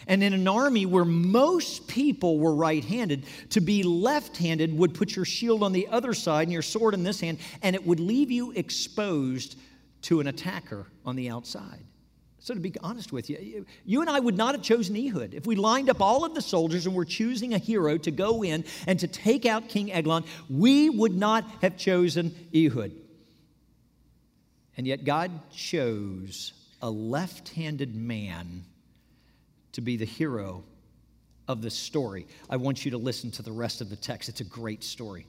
And 0.06 0.22
in 0.22 0.32
an 0.32 0.48
army 0.48 0.86
where 0.86 1.04
most 1.04 1.86
people 1.86 2.38
were 2.38 2.54
right 2.54 2.84
handed, 2.84 3.24
to 3.50 3.60
be 3.60 3.82
left 3.82 4.36
handed 4.36 4.76
would 4.76 4.94
put 4.94 5.14
your 5.14 5.24
shield 5.24 5.62
on 5.62 5.72
the 5.72 5.86
other 5.88 6.12
side 6.12 6.42
and 6.42 6.52
your 6.52 6.62
sword 6.62 6.94
in 6.94 7.04
this 7.04 7.20
hand, 7.20 7.38
and 7.62 7.76
it 7.76 7.86
would 7.86 8.00
leave 8.00 8.30
you 8.30 8.52
exposed 8.52 9.56
to 10.02 10.20
an 10.20 10.26
attacker 10.26 10.86
on 11.06 11.14
the 11.14 11.30
outside. 11.30 11.84
So, 12.42 12.54
to 12.54 12.60
be 12.60 12.74
honest 12.82 13.12
with 13.12 13.30
you, 13.30 13.64
you 13.84 14.00
and 14.00 14.10
I 14.10 14.18
would 14.18 14.36
not 14.36 14.56
have 14.56 14.62
chosen 14.62 14.96
Ehud. 14.96 15.32
If 15.32 15.46
we 15.46 15.54
lined 15.54 15.88
up 15.88 16.00
all 16.00 16.24
of 16.24 16.34
the 16.34 16.42
soldiers 16.42 16.86
and 16.86 16.94
were 16.96 17.04
choosing 17.04 17.54
a 17.54 17.58
hero 17.58 17.96
to 17.98 18.10
go 18.10 18.42
in 18.42 18.64
and 18.88 18.98
to 18.98 19.06
take 19.06 19.46
out 19.46 19.68
King 19.68 19.92
Eglon, 19.92 20.24
we 20.50 20.90
would 20.90 21.14
not 21.14 21.44
have 21.60 21.76
chosen 21.76 22.34
Ehud. 22.52 22.90
And 24.76 24.88
yet, 24.88 25.04
God 25.04 25.30
chose 25.52 26.52
a 26.82 26.90
left 26.90 27.50
handed 27.50 27.94
man 27.94 28.64
to 29.70 29.80
be 29.80 29.96
the 29.96 30.04
hero 30.04 30.64
of 31.46 31.62
the 31.62 31.70
story. 31.70 32.26
I 32.50 32.56
want 32.56 32.84
you 32.84 32.90
to 32.90 32.98
listen 32.98 33.30
to 33.32 33.42
the 33.42 33.52
rest 33.52 33.80
of 33.80 33.88
the 33.88 33.94
text. 33.94 34.28
It's 34.28 34.40
a 34.40 34.44
great 34.44 34.82
story. 34.82 35.26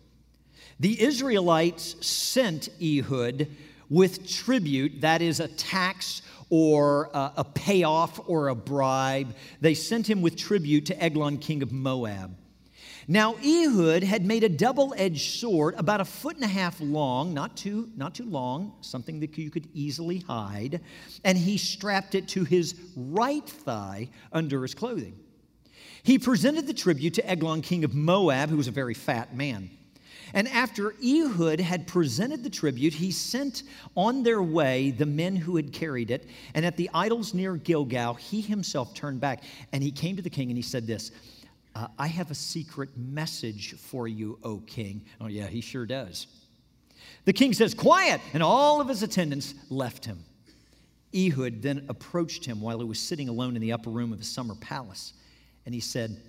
The 0.79 0.99
Israelites 0.99 1.95
sent 2.03 2.69
Ehud 2.81 3.49
with 3.93 4.27
tribute, 4.27 5.01
that 5.01 5.21
is, 5.21 5.39
a 5.39 5.47
tax 5.49 6.23
or 6.49 7.09
uh, 7.13 7.31
a 7.37 7.43
payoff 7.43 8.19
or 8.27 8.49
a 8.49 8.55
bribe. 8.55 9.35
They 9.61 9.73
sent 9.73 10.09
him 10.09 10.21
with 10.21 10.35
tribute 10.35 10.85
to 10.87 11.03
Eglon, 11.03 11.37
king 11.37 11.63
of 11.63 11.71
Moab. 11.71 12.35
Now 13.07 13.35
Ehud 13.43 14.03
had 14.03 14.25
made 14.25 14.43
a 14.43 14.49
double-edged 14.49 15.39
sword 15.39 15.75
about 15.77 15.99
a 15.99 16.05
foot 16.05 16.35
and 16.35 16.45
a 16.45 16.47
half 16.47 16.79
long, 16.79 17.33
not 17.33 17.57
too, 17.57 17.89
not 17.97 18.15
too 18.15 18.23
long, 18.25 18.73
something 18.81 19.19
that 19.19 19.37
you 19.37 19.49
could 19.49 19.67
easily 19.73 20.19
hide, 20.19 20.79
and 21.25 21.37
he 21.37 21.57
strapped 21.57 22.15
it 22.15 22.29
to 22.29 22.45
his 22.45 22.75
right 22.95 23.47
thigh 23.47 24.09
under 24.31 24.61
his 24.61 24.73
clothing. 24.73 25.19
He 26.03 26.17
presented 26.17 26.67
the 26.67 26.73
tribute 26.73 27.15
to 27.15 27.29
Eglon, 27.29 27.61
king 27.61 27.83
of 27.83 27.93
Moab, 27.93 28.49
who 28.49 28.57
was 28.57 28.67
a 28.67 28.71
very 28.71 28.93
fat 28.93 29.35
man. 29.35 29.69
And 30.33 30.47
after 30.47 30.95
Ehud 31.03 31.59
had 31.59 31.85
presented 31.85 32.43
the 32.43 32.49
tribute, 32.49 32.93
he 32.93 33.11
sent 33.11 33.63
on 33.95 34.23
their 34.23 34.41
way 34.41 34.89
the 34.89 35.05
men 35.05 35.35
who 35.35 35.55
had 35.55 35.71
carried 35.71 36.09
it. 36.09 36.27
And 36.55 36.65
at 36.65 36.75
the 36.75 36.89
idols 36.93 37.33
near 37.33 37.55
Gilgal, 37.55 38.15
he 38.15 38.41
himself 38.41 38.95
turned 38.95 39.21
back 39.21 39.43
and 39.71 39.83
he 39.83 39.91
came 39.91 40.15
to 40.15 40.23
the 40.23 40.29
king 40.29 40.49
and 40.49 40.57
he 40.57 40.63
said, 40.63 40.87
This, 40.87 41.11
uh, 41.75 41.87
I 41.99 42.07
have 42.07 42.31
a 42.31 42.35
secret 42.35 42.97
message 42.97 43.75
for 43.75 44.07
you, 44.07 44.39
O 44.43 44.57
king. 44.59 45.05
Oh, 45.21 45.27
yeah, 45.27 45.47
he 45.47 45.61
sure 45.61 45.85
does. 45.85 46.27
The 47.25 47.33
king 47.33 47.53
says, 47.53 47.75
Quiet! 47.75 48.19
And 48.33 48.41
all 48.41 48.81
of 48.81 48.87
his 48.87 49.03
attendants 49.03 49.53
left 49.69 50.05
him. 50.05 50.23
Ehud 51.15 51.61
then 51.61 51.85
approached 51.89 52.43
him 52.43 52.59
while 52.59 52.79
he 52.79 52.85
was 52.85 52.99
sitting 52.99 53.29
alone 53.29 53.55
in 53.55 53.61
the 53.61 53.71
upper 53.71 53.91
room 53.91 54.11
of 54.11 54.17
his 54.17 54.29
summer 54.29 54.55
palace. 54.55 55.13
And 55.67 55.75
he 55.75 55.81
said, 55.81 56.19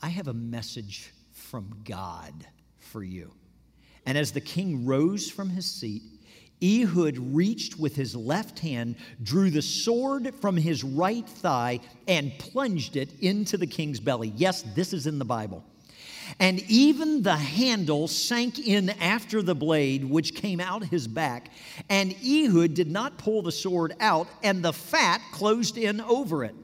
I 0.00 0.08
have 0.08 0.28
a 0.28 0.34
message 0.34 1.12
from 1.32 1.82
God 1.84 2.46
for 2.88 3.02
you. 3.02 3.32
And 4.06 4.16
as 4.16 4.32
the 4.32 4.40
king 4.40 4.86
rose 4.86 5.30
from 5.30 5.50
his 5.50 5.66
seat, 5.66 6.02
Ehud 6.62 7.18
reached 7.18 7.78
with 7.78 7.94
his 7.94 8.16
left 8.16 8.58
hand, 8.58 8.96
drew 9.22 9.50
the 9.50 9.62
sword 9.62 10.34
from 10.40 10.56
his 10.56 10.82
right 10.82 11.28
thigh, 11.28 11.80
and 12.08 12.32
plunged 12.38 12.96
it 12.96 13.10
into 13.20 13.56
the 13.56 13.66
king's 13.66 14.00
belly. 14.00 14.32
Yes, 14.34 14.64
this 14.74 14.92
is 14.92 15.06
in 15.06 15.18
the 15.18 15.24
Bible. 15.24 15.64
And 16.40 16.60
even 16.68 17.22
the 17.22 17.36
handle 17.36 18.08
sank 18.08 18.58
in 18.58 18.90
after 18.90 19.40
the 19.40 19.54
blade, 19.54 20.04
which 20.04 20.34
came 20.34 20.60
out 20.60 20.84
his 20.84 21.06
back. 21.06 21.50
And 21.88 22.14
Ehud 22.24 22.74
did 22.74 22.90
not 22.90 23.18
pull 23.18 23.42
the 23.42 23.52
sword 23.52 23.94
out, 24.00 24.28
and 24.42 24.62
the 24.62 24.72
fat 24.72 25.22
closed 25.32 25.78
in 25.78 26.00
over 26.00 26.44
it. 26.44 26.54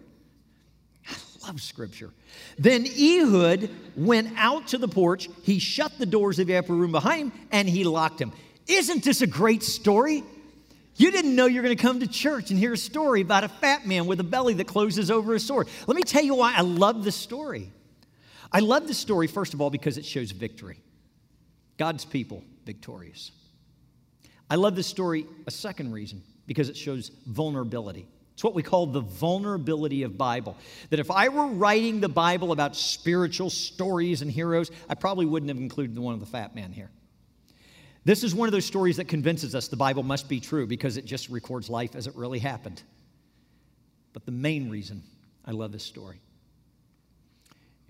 Love 1.46 1.60
scripture. 1.60 2.10
Then 2.58 2.86
Ehud 2.86 3.70
went 3.96 4.32
out 4.36 4.68
to 4.68 4.78
the 4.78 4.88
porch. 4.88 5.28
He 5.42 5.58
shut 5.58 5.92
the 5.98 6.06
doors 6.06 6.38
of 6.38 6.46
the 6.46 6.56
upper 6.56 6.74
room 6.74 6.92
behind 6.92 7.32
him 7.32 7.40
and 7.52 7.68
he 7.68 7.84
locked 7.84 8.20
him. 8.20 8.32
Isn't 8.66 9.04
this 9.04 9.20
a 9.20 9.26
great 9.26 9.62
story? 9.62 10.24
You 10.96 11.10
didn't 11.10 11.34
know 11.34 11.46
you're 11.46 11.62
going 11.62 11.76
to 11.76 11.82
come 11.82 12.00
to 12.00 12.06
church 12.06 12.50
and 12.50 12.58
hear 12.58 12.72
a 12.72 12.78
story 12.78 13.20
about 13.20 13.44
a 13.44 13.48
fat 13.48 13.86
man 13.86 14.06
with 14.06 14.20
a 14.20 14.24
belly 14.24 14.54
that 14.54 14.66
closes 14.66 15.10
over 15.10 15.34
a 15.34 15.40
sword. 15.40 15.68
Let 15.86 15.96
me 15.96 16.02
tell 16.02 16.22
you 16.22 16.34
why 16.36 16.54
I 16.56 16.60
love 16.60 17.04
this 17.04 17.16
story. 17.16 17.72
I 18.52 18.60
love 18.60 18.86
this 18.86 18.98
story, 18.98 19.26
first 19.26 19.54
of 19.54 19.60
all, 19.60 19.70
because 19.70 19.98
it 19.98 20.04
shows 20.04 20.30
victory. 20.30 20.78
God's 21.76 22.04
people 22.04 22.44
victorious. 22.64 23.32
I 24.48 24.54
love 24.54 24.76
this 24.76 24.86
story, 24.86 25.26
a 25.46 25.50
second 25.50 25.92
reason, 25.92 26.22
because 26.46 26.68
it 26.68 26.76
shows 26.76 27.10
vulnerability. 27.26 28.06
It's 28.34 28.42
what 28.42 28.54
we 28.54 28.64
call 28.64 28.86
the 28.86 29.00
vulnerability 29.00 30.02
of 30.02 30.18
Bible. 30.18 30.56
That 30.90 30.98
if 30.98 31.10
I 31.10 31.28
were 31.28 31.46
writing 31.46 32.00
the 32.00 32.08
Bible 32.08 32.50
about 32.50 32.74
spiritual 32.74 33.48
stories 33.48 34.22
and 34.22 34.30
heroes, 34.30 34.70
I 34.88 34.96
probably 34.96 35.24
wouldn't 35.24 35.48
have 35.50 35.58
included 35.58 35.94
the 35.94 36.00
one 36.00 36.14
of 36.14 36.20
the 36.20 36.26
fat 36.26 36.54
man 36.54 36.72
here. 36.72 36.90
This 38.04 38.24
is 38.24 38.34
one 38.34 38.48
of 38.48 38.52
those 38.52 38.66
stories 38.66 38.96
that 38.98 39.06
convinces 39.06 39.54
us 39.54 39.68
the 39.68 39.76
Bible 39.76 40.02
must 40.02 40.28
be 40.28 40.40
true 40.40 40.66
because 40.66 40.96
it 40.96 41.06
just 41.06 41.30
records 41.30 41.70
life 41.70 41.94
as 41.94 42.06
it 42.06 42.14
really 42.16 42.40
happened. 42.40 42.82
But 44.12 44.26
the 44.26 44.32
main 44.32 44.68
reason 44.68 45.02
I 45.46 45.52
love 45.52 45.72
this 45.72 45.84
story 45.84 46.20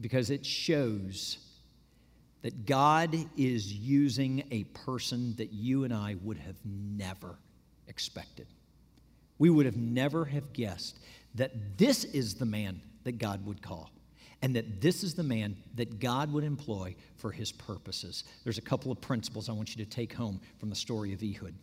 because 0.00 0.30
it 0.30 0.44
shows 0.44 1.38
that 2.42 2.66
God 2.66 3.16
is 3.36 3.72
using 3.72 4.44
a 4.50 4.64
person 4.64 5.34
that 5.36 5.52
you 5.52 5.84
and 5.84 5.94
I 5.94 6.16
would 6.22 6.36
have 6.38 6.56
never 6.64 7.38
expected. 7.88 8.46
We 9.38 9.50
would 9.50 9.67
have 9.67 9.76
never 9.76 10.25
have 10.26 10.53
guessed 10.53 10.99
that 11.35 11.79
this 11.79 12.05
is 12.05 12.35
the 12.35 12.47
man 12.47 12.81
that 13.05 13.19
God 13.19 13.45
would 13.47 13.62
call 13.62 13.91
and 14.45 14.55
that 14.57 14.83
this 14.83 15.03
is 15.03 15.14
the 15.14 15.23
man 15.23 15.57
that 15.75 16.00
God 16.00 16.31
would 16.33 16.45
employ 16.45 16.95
for 17.17 17.31
his 17.31 17.50
purposes. 17.50 18.25
There's 18.45 18.59
a 18.59 18.62
couple 18.62 18.93
of 18.93 19.00
principles 19.00 19.49
I 19.49 19.53
want 19.53 19.75
you 19.75 19.83
to 19.83 19.91
take 19.91 20.12
home 20.12 20.38
from 20.59 20.69
the 20.69 20.76
story 20.76 21.14
of 21.14 21.23
Ehud. 21.23 21.55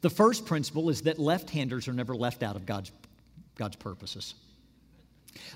The 0.00 0.10
first 0.10 0.46
principle 0.46 0.88
is 0.88 1.02
that 1.02 1.18
left 1.18 1.50
handers 1.50 1.88
are 1.88 1.92
never 1.92 2.16
left 2.16 2.42
out 2.42 2.56
of 2.56 2.64
God's, 2.64 2.90
God's 3.56 3.76
purposes. 3.76 4.34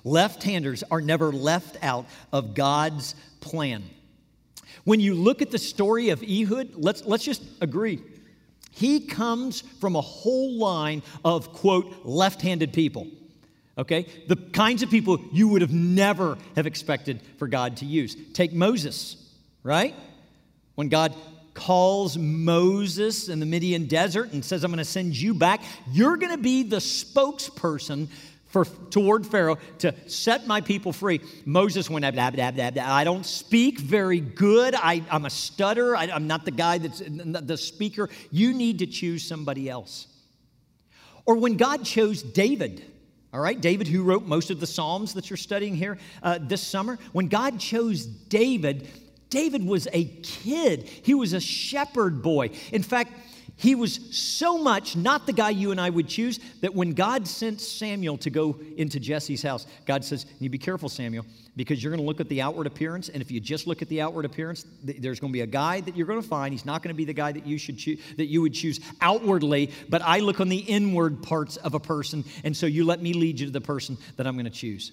Left 0.04 0.42
handers 0.42 0.83
are 0.90 1.00
never 1.00 1.33
left 1.33 1.76
out 1.83 2.07
of 2.30 2.54
God's 2.54 3.14
plan. 3.40 3.85
When 4.85 5.00
you 5.00 5.14
look 5.14 5.40
at 5.40 5.50
the 5.50 5.59
story 5.59 6.11
of 6.11 6.23
Ehud, 6.23 6.75
let's, 6.75 7.04
let's 7.04 7.25
just 7.25 7.42
agree 7.62 8.02
he 8.78 9.00
comes 9.00 9.62
from 9.80 9.97
a 9.97 10.00
whole 10.00 10.56
line 10.56 11.02
of, 11.25 11.52
quote, 11.52 12.04
left 12.04 12.42
handed 12.42 12.73
people. 12.73 13.08
Okay? 13.76 14.06
The 14.28 14.37
kinds 14.37 14.85
of 14.85 14.90
people 14.90 15.20
you 15.32 15.49
would 15.49 15.62
have 15.62 15.73
never 15.73 16.38
have 16.54 16.66
expected 16.66 17.20
for 17.38 17.49
God 17.49 17.78
to 17.78 17.87
use. 17.87 18.16
Take 18.35 18.52
Moses, 18.52 19.16
right? 19.64 19.97
When 20.76 20.88
God 20.88 21.12
calls 21.54 22.16
Moses 22.16 23.28
in 23.28 23.40
the 23.40 23.47
Midian 23.47 23.87
desert 23.87 24.32
and 24.32 24.44
says, 24.44 24.62
I'm 24.62 24.70
going 24.70 24.78
to 24.78 24.85
send 24.85 25.16
you 25.16 25.35
back, 25.35 25.61
you're 25.90 26.16
going 26.16 26.37
to 26.37 26.40
be 26.40 26.62
the 26.62 26.76
spokesperson 26.76 28.06
for, 28.48 28.64
toward 28.64 29.26
Pharaoh 29.26 29.58
to 29.78 29.94
set 30.08 30.46
my 30.46 30.60
people 30.60 30.92
free. 30.92 31.20
Moses 31.44 31.88
went, 31.88 32.02
blah, 32.14 32.30
blah, 32.30 32.50
blah. 32.50 32.70
I 32.84 33.04
don't 33.04 33.24
speak 33.24 33.78
very 33.78 34.20
good. 34.20 34.74
I, 34.74 35.02
am 35.10 35.26
a 35.26 35.30
stutter. 35.30 35.94
I, 35.94 36.04
I'm 36.04 36.26
not 36.26 36.44
the 36.44 36.50
guy 36.50 36.78
that's 36.78 37.02
the 37.06 37.56
speaker. 37.56 38.08
You 38.30 38.54
need 38.54 38.80
to 38.80 38.86
choose 38.86 39.24
somebody 39.24 39.68
else. 39.68 40.06
Or 41.26 41.36
when 41.36 41.56
God 41.58 41.84
chose 41.84 42.22
David, 42.22 42.82
all 43.34 43.40
right, 43.40 43.60
David, 43.60 43.86
who 43.86 44.02
wrote 44.02 44.24
most 44.24 44.50
of 44.50 44.60
the 44.60 44.66
Psalms 44.66 45.12
that 45.12 45.28
you're 45.28 45.36
studying 45.36 45.76
here 45.76 45.98
uh, 46.22 46.38
this 46.40 46.62
summer, 46.62 46.98
when 47.12 47.28
God 47.28 47.60
chose 47.60 48.06
David, 48.06 48.88
David 49.28 49.66
was 49.66 49.86
a 49.92 50.04
kid. 50.04 50.88
He 50.88 51.12
was 51.12 51.34
a 51.34 51.40
shepherd 51.40 52.22
boy. 52.22 52.50
In 52.72 52.82
fact, 52.82 53.12
he 53.58 53.74
was 53.74 53.98
so 54.16 54.56
much 54.56 54.94
not 54.94 55.26
the 55.26 55.32
guy 55.32 55.50
you 55.50 55.72
and 55.72 55.80
I 55.80 55.90
would 55.90 56.06
choose 56.06 56.38
that 56.60 56.74
when 56.74 56.92
God 56.92 57.26
sent 57.26 57.60
Samuel 57.60 58.16
to 58.18 58.30
go 58.30 58.56
into 58.76 59.00
Jesse's 59.00 59.42
house, 59.42 59.66
God 59.84 60.04
says, 60.04 60.26
You 60.38 60.48
be 60.48 60.58
careful, 60.58 60.88
Samuel, 60.88 61.26
because 61.56 61.82
you're 61.82 61.90
going 61.90 62.00
to 62.00 62.06
look 62.06 62.20
at 62.20 62.28
the 62.28 62.40
outward 62.40 62.68
appearance. 62.68 63.08
And 63.08 63.20
if 63.20 63.32
you 63.32 63.40
just 63.40 63.66
look 63.66 63.82
at 63.82 63.88
the 63.88 64.00
outward 64.00 64.26
appearance, 64.26 64.64
there's 64.84 65.18
going 65.18 65.32
to 65.32 65.36
be 65.36 65.40
a 65.40 65.46
guy 65.46 65.80
that 65.80 65.96
you're 65.96 66.06
going 66.06 66.22
to 66.22 66.28
find. 66.28 66.54
He's 66.54 66.64
not 66.64 66.84
going 66.84 66.94
to 66.94 66.96
be 66.96 67.04
the 67.04 67.12
guy 67.12 67.32
that 67.32 67.44
you 67.44 67.58
should 67.58 67.78
choose, 67.78 68.00
that 68.16 68.26
you 68.26 68.42
would 68.42 68.54
choose 68.54 68.78
outwardly, 69.00 69.72
but 69.88 70.02
I 70.02 70.20
look 70.20 70.40
on 70.40 70.48
the 70.48 70.58
inward 70.58 71.20
parts 71.24 71.56
of 71.56 71.74
a 71.74 71.80
person. 71.80 72.24
And 72.44 72.56
so 72.56 72.66
you 72.66 72.84
let 72.84 73.02
me 73.02 73.12
lead 73.12 73.40
you 73.40 73.46
to 73.46 73.52
the 73.52 73.60
person 73.60 73.98
that 74.16 74.26
I'm 74.28 74.34
going 74.34 74.44
to 74.44 74.50
choose. 74.50 74.92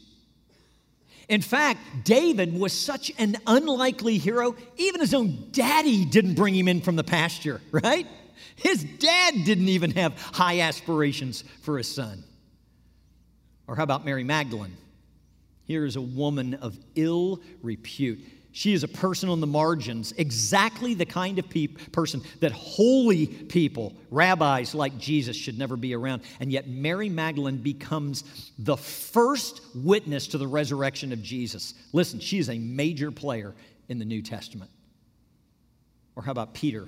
In 1.29 1.41
fact, 1.41 1.79
David 2.03 2.59
was 2.59 2.73
such 2.73 3.11
an 3.19 3.37
unlikely 3.45 4.17
hero, 4.17 4.55
even 4.77 5.01
his 5.01 5.13
own 5.13 5.49
daddy 5.51 6.03
didn't 6.03 6.33
bring 6.33 6.55
him 6.55 6.67
in 6.67 6.81
from 6.81 6.95
the 6.95 7.03
pasture, 7.03 7.61
right? 7.71 8.07
His 8.55 8.83
dad 8.83 9.33
didn't 9.45 9.69
even 9.69 9.91
have 9.91 10.19
high 10.19 10.61
aspirations 10.61 11.43
for 11.61 11.77
his 11.77 11.93
son. 11.93 12.23
Or 13.67 13.75
how 13.75 13.83
about 13.83 14.05
Mary 14.05 14.23
Magdalene? 14.23 14.77
Here 15.65 15.85
is 15.85 15.95
a 15.95 16.01
woman 16.01 16.55
of 16.55 16.77
ill 16.95 17.41
repute. 17.63 18.19
She 18.51 18.73
is 18.73 18.83
a 18.83 18.87
person 18.87 19.27
on 19.27 19.41
the 19.41 19.47
margins, 19.47 20.13
exactly 20.13 20.93
the 20.93 21.05
kind 21.05 21.39
of 21.39 21.49
pe- 21.49 21.67
person 21.67 22.21
that 22.39 22.53
holy 22.53 23.27
people, 23.27 23.93
rabbis 24.11 24.73
like 24.73 24.97
Jesus, 24.97 25.35
should 25.35 25.59
never 25.59 25.75
be 25.75 25.93
around. 25.93 26.21
And 26.39 26.51
yet, 26.51 26.69
Mary 26.69 27.09
Magdalene 27.09 27.57
becomes 27.57 28.23
the 28.57 28.77
first 28.77 29.59
witness 29.75 30.27
to 30.27 30.37
the 30.37 30.47
resurrection 30.47 31.11
of 31.11 31.21
Jesus. 31.21 31.73
Listen, 31.91 32.21
she 32.21 32.37
is 32.37 32.49
a 32.49 32.57
major 32.57 33.11
player 33.11 33.53
in 33.89 33.99
the 33.99 34.05
New 34.05 34.21
Testament. 34.21 34.71
Or 36.15 36.23
how 36.23 36.31
about 36.31 36.53
Peter? 36.53 36.87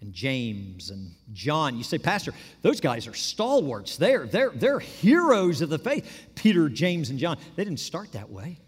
And 0.00 0.12
James 0.12 0.90
and 0.90 1.12
John. 1.32 1.76
You 1.76 1.84
say, 1.84 1.98
Pastor, 1.98 2.32
those 2.62 2.80
guys 2.80 3.06
are 3.06 3.14
stalwarts. 3.14 3.96
They're, 3.96 4.26
they're, 4.26 4.50
they're 4.50 4.78
heroes 4.78 5.60
of 5.60 5.68
the 5.68 5.78
faith. 5.78 6.28
Peter, 6.34 6.68
James, 6.68 7.10
and 7.10 7.18
John, 7.18 7.36
they 7.56 7.64
didn't 7.64 7.80
start 7.80 8.12
that 8.12 8.30
way. 8.30 8.58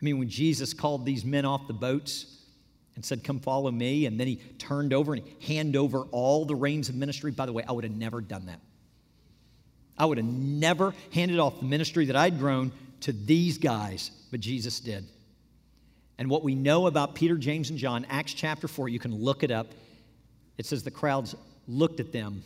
I 0.00 0.04
mean, 0.04 0.18
when 0.18 0.28
Jesus 0.28 0.72
called 0.72 1.04
these 1.04 1.24
men 1.24 1.44
off 1.44 1.66
the 1.66 1.74
boats 1.74 2.38
and 2.94 3.04
said, 3.04 3.24
Come 3.24 3.40
follow 3.40 3.70
me, 3.70 4.06
and 4.06 4.18
then 4.18 4.26
he 4.26 4.36
turned 4.58 4.92
over 4.92 5.14
and 5.14 5.22
handed 5.42 5.76
over 5.76 6.02
all 6.12 6.44
the 6.44 6.54
reins 6.54 6.88
of 6.88 6.94
ministry. 6.94 7.32
By 7.32 7.46
the 7.46 7.52
way, 7.52 7.64
I 7.68 7.72
would 7.72 7.84
have 7.84 7.96
never 7.96 8.20
done 8.20 8.46
that. 8.46 8.60
I 9.98 10.06
would 10.06 10.16
have 10.16 10.26
never 10.26 10.94
handed 11.12 11.38
off 11.38 11.58
the 11.58 11.66
ministry 11.66 12.06
that 12.06 12.16
I'd 12.16 12.38
grown 12.38 12.72
to 13.00 13.12
these 13.12 13.58
guys, 13.58 14.10
but 14.30 14.40
Jesus 14.40 14.80
did. 14.80 15.06
And 16.18 16.30
what 16.30 16.42
we 16.42 16.54
know 16.54 16.86
about 16.86 17.14
Peter, 17.14 17.36
James, 17.36 17.70
and 17.70 17.78
John, 17.78 18.06
Acts 18.08 18.32
chapter 18.32 18.68
4, 18.68 18.88
you 18.88 18.98
can 18.98 19.14
look 19.14 19.42
it 19.42 19.50
up 19.50 19.72
it 20.60 20.66
says 20.66 20.82
the 20.82 20.90
crowds 20.90 21.34
looked 21.66 22.00
at 22.00 22.12
them, 22.12 22.42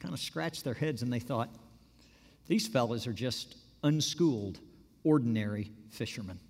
kind 0.00 0.14
of 0.14 0.18
scratched 0.18 0.64
their 0.64 0.72
heads, 0.72 1.02
and 1.02 1.12
they 1.12 1.18
thought, 1.18 1.50
these 2.46 2.66
fellas 2.66 3.06
are 3.06 3.12
just 3.12 3.56
unschooled, 3.82 4.60
ordinary 5.04 5.70
fishermen. 5.90 6.40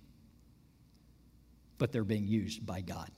But 1.79 1.91
they're 1.91 2.05
being 2.05 2.29
used 2.29 2.65
by 2.65 2.79
God. 2.79 3.11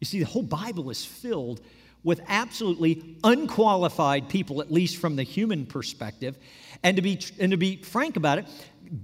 You 0.00 0.06
see, 0.06 0.18
the 0.18 0.24
whole 0.24 0.42
Bible 0.42 0.88
is 0.88 1.04
filled 1.04 1.60
with 2.04 2.20
absolutely 2.28 3.16
unqualified 3.24 4.28
people, 4.28 4.60
at 4.60 4.70
least 4.70 4.98
from 4.98 5.16
the 5.16 5.22
human 5.22 5.66
perspective. 5.66 6.38
And 6.82 6.96
to 6.96 7.02
be, 7.02 7.18
and 7.40 7.50
to 7.50 7.56
be 7.56 7.76
frank 7.82 8.16
about 8.16 8.38
it, 8.38 8.46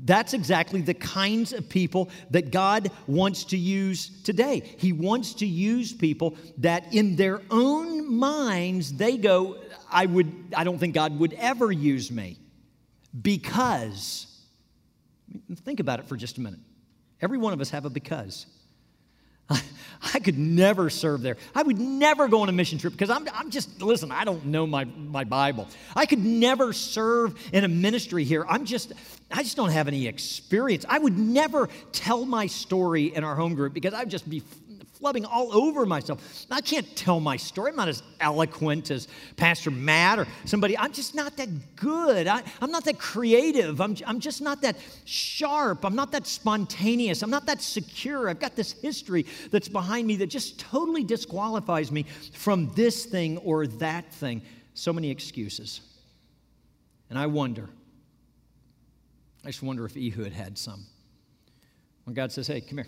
that's 0.04 0.34
exactly 0.34 0.82
the 0.82 0.94
kinds 0.94 1.52
of 1.52 1.68
people 1.68 2.10
that 2.30 2.50
God 2.50 2.90
wants 3.06 3.44
to 3.44 3.56
use 3.56 4.22
today. 4.22 4.62
He 4.76 4.92
wants 4.92 5.34
to 5.34 5.46
use 5.46 5.92
people 5.92 6.36
that 6.58 6.92
in 6.94 7.16
their 7.16 7.40
own 7.50 8.14
minds 8.14 8.92
they 8.92 9.16
go, 9.16 9.56
I 9.90 10.06
would 10.06 10.32
I 10.54 10.64
don't 10.64 10.78
think 10.78 10.94
God 10.94 11.18
would 11.18 11.32
ever 11.34 11.72
use 11.72 12.10
me. 12.10 12.38
Because 13.20 14.26
think 15.64 15.80
about 15.80 15.98
it 15.98 16.06
for 16.06 16.16
just 16.16 16.38
a 16.38 16.40
minute. 16.40 16.60
Every 17.20 17.38
one 17.38 17.52
of 17.52 17.60
us 17.60 17.70
have 17.70 17.84
a 17.84 17.90
because. 17.90 18.46
I 20.14 20.18
could 20.18 20.38
never 20.38 20.88
serve 20.88 21.20
there. 21.20 21.36
I 21.54 21.62
would 21.62 21.78
never 21.78 22.26
go 22.28 22.40
on 22.40 22.48
a 22.48 22.52
mission 22.52 22.78
trip 22.78 22.94
because 22.94 23.10
I'm, 23.10 23.28
I'm 23.34 23.50
just, 23.50 23.82
listen, 23.82 24.10
I 24.10 24.24
don't 24.24 24.46
know 24.46 24.66
my, 24.66 24.84
my 24.84 25.24
Bible. 25.24 25.68
I 25.94 26.06
could 26.06 26.24
never 26.24 26.72
serve 26.72 27.38
in 27.52 27.64
a 27.64 27.68
ministry 27.68 28.24
here. 28.24 28.46
I'm 28.48 28.64
just, 28.64 28.92
I 29.30 29.42
just 29.42 29.56
don't 29.56 29.70
have 29.70 29.88
any 29.88 30.06
experience. 30.06 30.86
I 30.88 30.98
would 30.98 31.18
never 31.18 31.68
tell 31.92 32.24
my 32.24 32.46
story 32.46 33.14
in 33.14 33.24
our 33.24 33.36
home 33.36 33.54
group 33.54 33.74
because 33.74 33.92
I'd 33.92 34.10
just 34.10 34.28
be 34.28 34.42
flubbing 35.00 35.26
all 35.28 35.52
over 35.52 35.86
myself. 35.86 36.46
I 36.50 36.60
can't 36.60 36.94
tell 36.96 37.20
my 37.20 37.36
story. 37.36 37.70
I'm 37.70 37.76
not 37.76 37.88
as 37.88 38.02
eloquent 38.20 38.90
as 38.90 39.08
Pastor 39.36 39.70
Matt 39.70 40.18
or 40.18 40.26
somebody. 40.44 40.76
I'm 40.76 40.92
just 40.92 41.14
not 41.14 41.36
that 41.38 41.76
good. 41.76 42.26
I, 42.26 42.42
am 42.60 42.70
not 42.70 42.84
that 42.84 42.98
creative. 42.98 43.80
I'm, 43.80 43.96
I'm 44.06 44.20
just 44.20 44.42
not 44.42 44.62
that 44.62 44.76
sharp. 45.04 45.84
I'm 45.84 45.94
not 45.94 46.12
that 46.12 46.26
spontaneous. 46.26 47.22
I'm 47.22 47.30
not 47.30 47.46
that 47.46 47.62
secure. 47.62 48.28
I've 48.28 48.40
got 48.40 48.56
this 48.56 48.72
history 48.72 49.26
that's 49.50 49.68
behind 49.68 50.06
me 50.06 50.16
that 50.16 50.26
just 50.26 50.60
totally 50.60 51.04
disqualifies 51.04 51.90
me 51.90 52.04
from 52.32 52.70
this 52.74 53.06
thing 53.06 53.38
or 53.38 53.66
that 53.66 54.12
thing. 54.12 54.42
So 54.74 54.92
many 54.92 55.10
excuses. 55.10 55.80
And 57.08 57.18
I 57.18 57.26
wonder, 57.26 57.68
I 59.44 59.48
just 59.48 59.62
wonder 59.62 59.84
if 59.84 59.96
Ehud 59.96 60.32
had 60.32 60.56
some. 60.56 60.86
When 62.04 62.14
God 62.14 62.32
says, 62.32 62.46
hey, 62.46 62.60
come 62.60 62.78
here. 62.78 62.86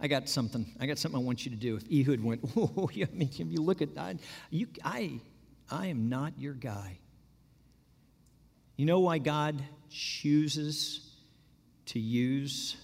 I 0.00 0.08
got 0.08 0.28
something. 0.28 0.66
I 0.80 0.86
got 0.86 0.98
something 0.98 1.20
I 1.20 1.24
want 1.24 1.44
you 1.44 1.50
to 1.50 1.56
do. 1.56 1.76
If 1.76 1.84
Ehud 1.90 2.22
went, 2.22 2.40
oh, 2.56 2.90
yeah, 2.92 3.06
I 3.10 3.14
mean, 3.14 3.30
if 3.30 3.38
you 3.38 3.60
look 3.60 3.80
at 3.80 3.94
that, 3.94 4.16
you, 4.50 4.66
I, 4.84 5.20
I 5.70 5.86
am 5.86 6.08
not 6.08 6.38
your 6.38 6.54
guy. 6.54 6.98
You 8.76 8.86
know 8.86 9.00
why 9.00 9.18
God 9.18 9.62
chooses 9.88 11.12
to 11.86 12.00
use 12.00 12.76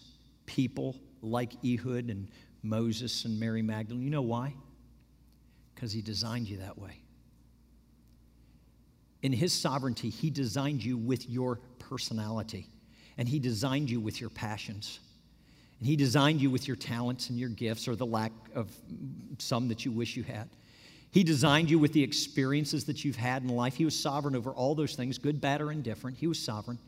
people 0.46 0.96
like 1.20 1.52
Ehud 1.64 2.10
and 2.10 2.28
Moses 2.62 3.24
and 3.24 3.40
Mary 3.40 3.62
Magdalene? 3.62 4.04
You 4.04 4.10
know 4.10 4.22
why? 4.22 4.54
Because 5.74 5.92
He 5.92 6.02
designed 6.02 6.48
you 6.48 6.58
that 6.58 6.78
way. 6.78 7.02
In 9.22 9.32
His 9.32 9.52
sovereignty, 9.52 10.10
He 10.10 10.30
designed 10.30 10.84
you 10.84 10.96
with 10.96 11.28
your 11.28 11.58
personality, 11.80 12.68
and 13.18 13.28
He 13.28 13.40
designed 13.40 13.90
you 13.90 14.00
with 14.00 14.20
your 14.20 14.30
passions. 14.30 15.00
And 15.80 15.88
He 15.88 15.96
designed 15.96 16.40
you 16.40 16.50
with 16.50 16.68
your 16.68 16.76
talents 16.76 17.30
and 17.30 17.38
your 17.38 17.48
gifts, 17.48 17.88
or 17.88 17.96
the 17.96 18.06
lack 18.06 18.32
of 18.54 18.70
some 19.38 19.66
that 19.68 19.84
you 19.84 19.90
wish 19.90 20.16
you 20.16 20.22
had. 20.22 20.48
He 21.10 21.24
designed 21.24 21.68
you 21.68 21.78
with 21.80 21.92
the 21.92 22.02
experiences 22.02 22.84
that 22.84 23.04
you've 23.04 23.16
had 23.16 23.42
in 23.42 23.48
life. 23.48 23.74
He 23.74 23.84
was 23.84 23.98
sovereign 23.98 24.36
over 24.36 24.50
all 24.50 24.76
those 24.76 24.94
things, 24.94 25.18
good, 25.18 25.40
bad, 25.40 25.60
or 25.60 25.72
indifferent. 25.72 26.16
He 26.16 26.28
was 26.28 26.38
sovereign. 26.38 26.78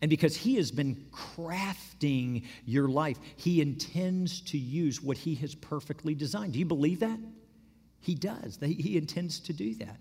And 0.00 0.10
because 0.10 0.36
He 0.36 0.56
has 0.56 0.70
been 0.70 0.94
crafting 1.10 2.44
your 2.66 2.86
life, 2.86 3.18
He 3.36 3.60
intends 3.62 4.42
to 4.42 4.58
use 4.58 5.02
what 5.02 5.16
He 5.16 5.34
has 5.36 5.54
perfectly 5.54 6.14
designed. 6.14 6.52
Do 6.52 6.58
you 6.58 6.66
believe 6.66 7.00
that? 7.00 7.18
He 8.00 8.14
does. 8.14 8.58
He 8.62 8.96
intends 8.96 9.40
to 9.40 9.52
do 9.52 9.74
that. 9.76 9.96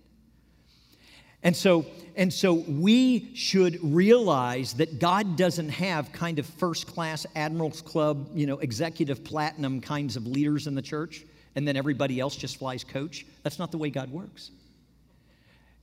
And 1.45 1.55
so, 1.55 1.85
and 2.15 2.33
so 2.33 2.53
we 2.53 3.35
should 3.35 3.77
realize 3.83 4.73
that 4.73 4.99
God 4.99 5.37
doesn't 5.37 5.69
have 5.69 6.11
kind 6.11 6.39
of 6.39 6.47
first 6.47 6.87
class 6.87 7.27
Admirals 7.35 7.83
Club, 7.83 8.31
you 8.33 8.47
know, 8.47 8.57
executive 8.57 9.23
platinum 9.23 9.79
kinds 9.79 10.15
of 10.15 10.25
leaders 10.25 10.65
in 10.65 10.73
the 10.73 10.81
church, 10.81 11.23
and 11.53 11.67
then 11.67 11.77
everybody 11.77 12.19
else 12.19 12.35
just 12.35 12.57
flies 12.57 12.83
coach. 12.83 13.27
That's 13.43 13.59
not 13.59 13.71
the 13.71 13.77
way 13.77 13.91
God 13.91 14.09
works. 14.09 14.49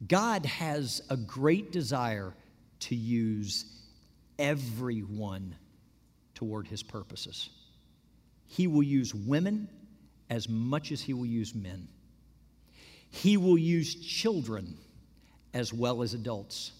God 0.08 0.44
has 0.46 1.00
a 1.10 1.16
great 1.16 1.70
desire 1.70 2.34
to 2.80 2.96
use 2.96 3.64
everyone 4.40 5.54
toward 6.34 6.66
his 6.66 6.82
purposes. 6.82 7.50
He 8.48 8.66
will 8.66 8.82
use 8.82 9.14
women 9.14 9.68
as 10.28 10.48
much 10.48 10.90
as 10.90 11.00
he 11.00 11.14
will 11.14 11.24
use 11.24 11.54
men. 11.54 11.86
He 13.10 13.36
will 13.36 13.58
use 13.58 13.94
children 13.94 14.76
as 15.54 15.72
well 15.72 16.02
as 16.02 16.14
adults. 16.14 16.72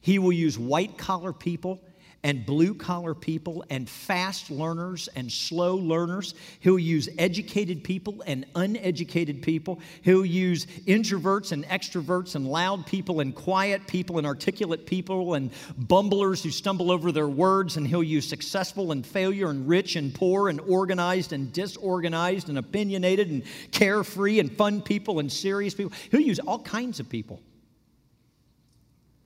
He 0.00 0.18
will 0.18 0.32
use 0.32 0.58
white 0.58 0.96
collar 0.96 1.32
people 1.32 1.80
and 2.22 2.44
blue 2.44 2.74
collar 2.74 3.14
people 3.14 3.64
and 3.70 3.88
fast 3.88 4.50
learners 4.50 5.08
and 5.16 5.30
slow 5.32 5.76
learners. 5.76 6.34
He'll 6.60 6.78
use 6.78 7.08
educated 7.18 7.82
people 7.82 8.22
and 8.26 8.44
uneducated 8.54 9.42
people. 9.42 9.80
He'll 10.02 10.26
use 10.26 10.66
introverts 10.86 11.52
and 11.52 11.64
extroverts 11.66 12.34
and 12.34 12.46
loud 12.46 12.86
people 12.86 13.20
and 13.20 13.34
quiet 13.34 13.86
people 13.86 14.18
and 14.18 14.26
articulate 14.26 14.86
people 14.86 15.34
and 15.34 15.50
bumblers 15.78 16.42
who 16.42 16.50
stumble 16.50 16.90
over 16.90 17.10
their 17.10 17.28
words. 17.28 17.76
And 17.76 17.86
he'll 17.86 18.02
use 18.02 18.28
successful 18.28 18.92
and 18.92 19.04
failure 19.04 19.48
and 19.48 19.66
rich 19.66 19.96
and 19.96 20.14
poor 20.14 20.50
and 20.50 20.60
organized 20.60 21.32
and 21.32 21.52
disorganized 21.52 22.50
and 22.50 22.58
opinionated 22.58 23.30
and 23.30 23.42
carefree 23.72 24.40
and 24.40 24.52
fun 24.52 24.82
people 24.82 25.20
and 25.20 25.32
serious 25.32 25.74
people. 25.74 25.92
He'll 26.10 26.20
use 26.20 26.38
all 26.38 26.58
kinds 26.58 27.00
of 27.00 27.08
people. 27.08 27.40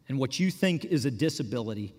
And 0.09 0.19
what 0.19 0.39
you 0.39 0.51
think 0.51 0.85
is 0.85 1.05
a 1.05 1.11
disability 1.11 1.95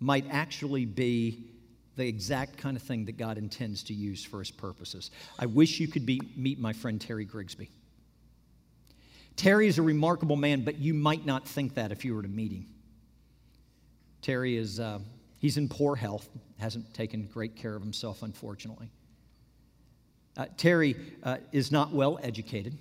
might 0.00 0.26
actually 0.30 0.84
be 0.84 1.50
the 1.96 2.06
exact 2.06 2.58
kind 2.58 2.76
of 2.76 2.82
thing 2.82 3.04
that 3.04 3.16
God 3.16 3.38
intends 3.38 3.84
to 3.84 3.94
use 3.94 4.24
for 4.24 4.40
his 4.40 4.50
purposes. 4.50 5.10
I 5.38 5.46
wish 5.46 5.80
you 5.80 5.88
could 5.88 6.04
be, 6.04 6.20
meet 6.36 6.58
my 6.58 6.72
friend 6.72 7.00
Terry 7.00 7.24
Grigsby. 7.24 7.70
Terry 9.36 9.66
is 9.66 9.78
a 9.78 9.82
remarkable 9.82 10.36
man, 10.36 10.62
but 10.62 10.78
you 10.78 10.94
might 10.94 11.26
not 11.26 11.46
think 11.46 11.74
that 11.74 11.92
if 11.92 12.04
you 12.04 12.14
were 12.14 12.22
to 12.22 12.28
meet 12.28 12.52
him. 12.52 12.66
Terry 14.22 14.56
is, 14.56 14.80
uh, 14.80 15.00
he's 15.38 15.56
in 15.56 15.68
poor 15.68 15.96
health, 15.96 16.28
hasn't 16.58 16.92
taken 16.94 17.28
great 17.32 17.56
care 17.56 17.74
of 17.74 17.82
himself, 17.82 18.22
unfortunately. 18.22 18.88
Uh, 20.36 20.46
Terry 20.56 20.96
uh, 21.22 21.36
is 21.52 21.70
not 21.70 21.92
well 21.92 22.18
educated. 22.22 22.76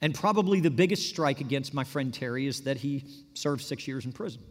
And 0.00 0.14
probably 0.14 0.60
the 0.60 0.70
biggest 0.70 1.08
strike 1.08 1.40
against 1.40 1.74
my 1.74 1.84
friend 1.84 2.14
Terry 2.14 2.46
is 2.46 2.62
that 2.62 2.76
he 2.76 3.04
served 3.34 3.62
six 3.62 3.88
years 3.88 4.04
in 4.04 4.12
prison. 4.12 4.42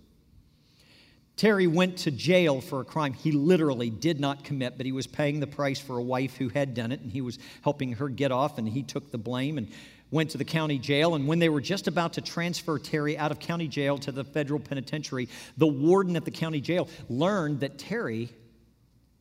Terry 1.37 1.67
went 1.67 1.97
to 1.99 2.11
jail 2.11 2.61
for 2.61 2.81
a 2.81 2.83
crime 2.83 3.13
he 3.13 3.31
literally 3.31 3.91
did 3.91 4.19
not 4.19 4.43
commit, 4.43 4.75
but 4.75 4.85
he 4.87 4.91
was 4.91 5.05
paying 5.05 5.39
the 5.39 5.47
price 5.47 5.79
for 5.79 5.97
a 5.97 6.01
wife 6.01 6.35
who 6.35 6.49
had 6.49 6.73
done 6.73 6.91
it, 6.91 6.99
and 6.99 7.11
he 7.11 7.21
was 7.21 7.37
helping 7.61 7.93
her 7.93 8.09
get 8.09 8.31
off, 8.31 8.57
and 8.57 8.67
he 8.67 8.81
took 8.81 9.11
the 9.11 9.19
blame 9.19 9.59
and 9.59 9.67
went 10.09 10.31
to 10.31 10.37
the 10.37 10.45
county 10.45 10.79
jail. 10.79 11.13
And 11.13 11.27
when 11.27 11.37
they 11.37 11.49
were 11.49 11.61
just 11.61 11.87
about 11.87 12.13
to 12.13 12.21
transfer 12.21 12.79
Terry 12.79 13.17
out 13.17 13.31
of 13.31 13.39
county 13.39 13.67
jail 13.67 13.99
to 13.99 14.11
the 14.11 14.23
federal 14.23 14.59
penitentiary, 14.59 15.29
the 15.57 15.67
warden 15.67 16.15
at 16.15 16.25
the 16.25 16.31
county 16.31 16.59
jail 16.59 16.89
learned 17.07 17.59
that 17.59 17.77
Terry 17.77 18.29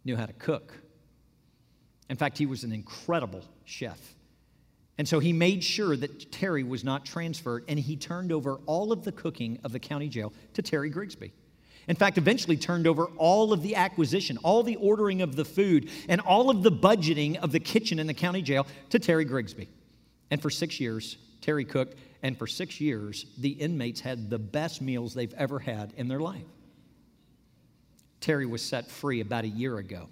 knew 0.04 0.16
how 0.16 0.26
to 0.26 0.32
cook. 0.32 0.72
In 2.08 2.16
fact, 2.16 2.38
he 2.38 2.46
was 2.46 2.64
an 2.64 2.72
incredible 2.72 3.42
chef. 3.64 3.98
And 4.98 5.06
so 5.06 5.18
he 5.18 5.32
made 5.32 5.62
sure 5.62 5.96
that 5.96 6.32
Terry 6.32 6.62
was 6.62 6.82
not 6.82 7.04
transferred, 7.04 7.64
and 7.68 7.78
he 7.78 7.96
turned 7.96 8.32
over 8.32 8.56
all 8.66 8.92
of 8.92 9.04
the 9.04 9.12
cooking 9.12 9.59
of 9.62 9.72
the 9.72 9.78
county 9.78 10.09
jail 10.09 10.32
to 10.54 10.62
Terry 10.62 10.88
Grigsby. 10.88 11.32
In 11.88 11.96
fact, 11.96 12.18
eventually 12.18 12.56
turned 12.56 12.87
over 12.87 13.04
all 13.16 13.52
of 13.52 13.62
the 13.62 13.76
acquisition, 13.76 14.38
all 14.38 14.62
the 14.62 14.76
ordering 14.76 15.22
of 15.22 15.37
the 15.37 15.44
food, 15.44 15.90
and 16.09 16.20
all 16.22 16.50
of 16.50 16.62
the 16.62 16.72
budgeting 16.72 17.37
of 17.37 17.52
the 17.52 17.61
kitchen 17.61 17.98
in 17.98 18.06
the 18.06 18.14
county 18.14 18.42
jail 18.42 18.66
to 18.90 18.98
Terry 18.98 19.24
Grigsby. 19.24 19.68
And 20.30 20.42
for 20.42 20.50
six 20.50 20.80
years, 20.80 21.16
Terry 21.42 21.64
cooked, 21.64 21.96
and 22.22 22.37
for 22.37 22.46
six 22.46 22.80
years, 22.80 23.26
the 23.38 23.50
inmates 23.50 24.00
had 24.00 24.30
the 24.30 24.38
best 24.38 24.82
meals 24.82 25.14
they've 25.14 25.35
ever 25.35 25.59
had 25.59 25.92
in 25.96 26.09
their 26.09 26.18
life. 26.18 26.42
Terry 28.20 28.46
was 28.46 28.62
set 28.62 28.90
free 28.90 29.20
about 29.20 29.44
a 29.44 29.48
year 29.48 29.78
ago. 29.78 30.09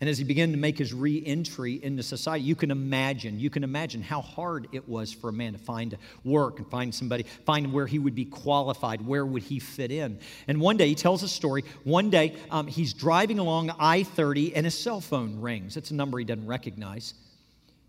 And 0.00 0.08
as 0.08 0.16
he 0.16 0.22
began 0.22 0.52
to 0.52 0.56
make 0.56 0.78
his 0.78 0.94
re 0.94 1.22
entry 1.26 1.82
into 1.82 2.04
society, 2.04 2.44
you 2.44 2.54
can 2.54 2.70
imagine, 2.70 3.40
you 3.40 3.50
can 3.50 3.64
imagine 3.64 4.00
how 4.00 4.20
hard 4.20 4.68
it 4.70 4.88
was 4.88 5.12
for 5.12 5.28
a 5.28 5.32
man 5.32 5.54
to 5.54 5.58
find 5.58 5.98
work 6.22 6.58
and 6.58 6.70
find 6.70 6.94
somebody, 6.94 7.24
find 7.44 7.72
where 7.72 7.86
he 7.86 7.98
would 7.98 8.14
be 8.14 8.24
qualified, 8.24 9.04
where 9.04 9.26
would 9.26 9.42
he 9.42 9.58
fit 9.58 9.90
in. 9.90 10.20
And 10.46 10.60
one 10.60 10.76
day, 10.76 10.88
he 10.88 10.94
tells 10.94 11.24
a 11.24 11.28
story. 11.28 11.64
One 11.82 12.10
day, 12.10 12.36
um, 12.50 12.68
he's 12.68 12.94
driving 12.94 13.40
along 13.40 13.72
I 13.80 14.04
30 14.04 14.54
and 14.54 14.64
his 14.64 14.78
cell 14.78 15.00
phone 15.00 15.40
rings. 15.40 15.76
It's 15.76 15.90
a 15.90 15.94
number 15.94 16.18
he 16.18 16.24
doesn't 16.24 16.46
recognize. 16.46 17.14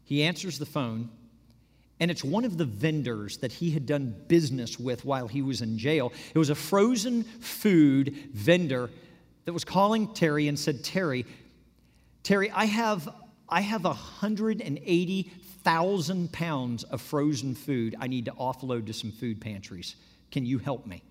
He 0.04 0.24
answers 0.24 0.58
the 0.58 0.65
phone, 0.65 1.10
and 2.00 2.10
it's 2.10 2.24
one 2.24 2.43
of 2.43 2.58
the 2.58 2.65
vendors 2.65 3.38
that 3.38 3.52
he 3.52 3.69
had 3.69 3.86
done 3.86 4.15
business 4.28 4.80
with 4.80 5.06
while 5.06 5.28
he 5.28 5.43
was 5.43 5.62
in 5.62 5.78
jail. 5.78 6.12
It 6.34 6.39
was 6.39 6.50
a 6.50 6.56
frozen 6.56 7.22
food 7.24 8.15
vendor 8.34 8.89
that 9.45 9.54
was 9.54 9.63
calling 9.63 10.12
Terry 10.15 10.48
and 10.48 10.58
said, 10.58 10.84
Terry, 10.84 11.28
Terry, 12.23 12.49
I 12.51 12.65
have, 12.65 13.08
I 13.47 13.62
have 13.62 13.86
180,000 13.86 16.32
pounds 16.32 16.84
of 16.84 17.01
frozen 17.01 17.55
food 17.55 17.95
I 17.99 18.05
need 18.08 18.25
to 18.25 18.32
offload 18.32 18.86
to 18.88 18.93
some 18.93 19.12
food 19.12 19.39
pantries. 19.41 19.95
Can 20.32 20.45
you 20.45 20.60
help 20.60 20.86
me? 20.86 21.01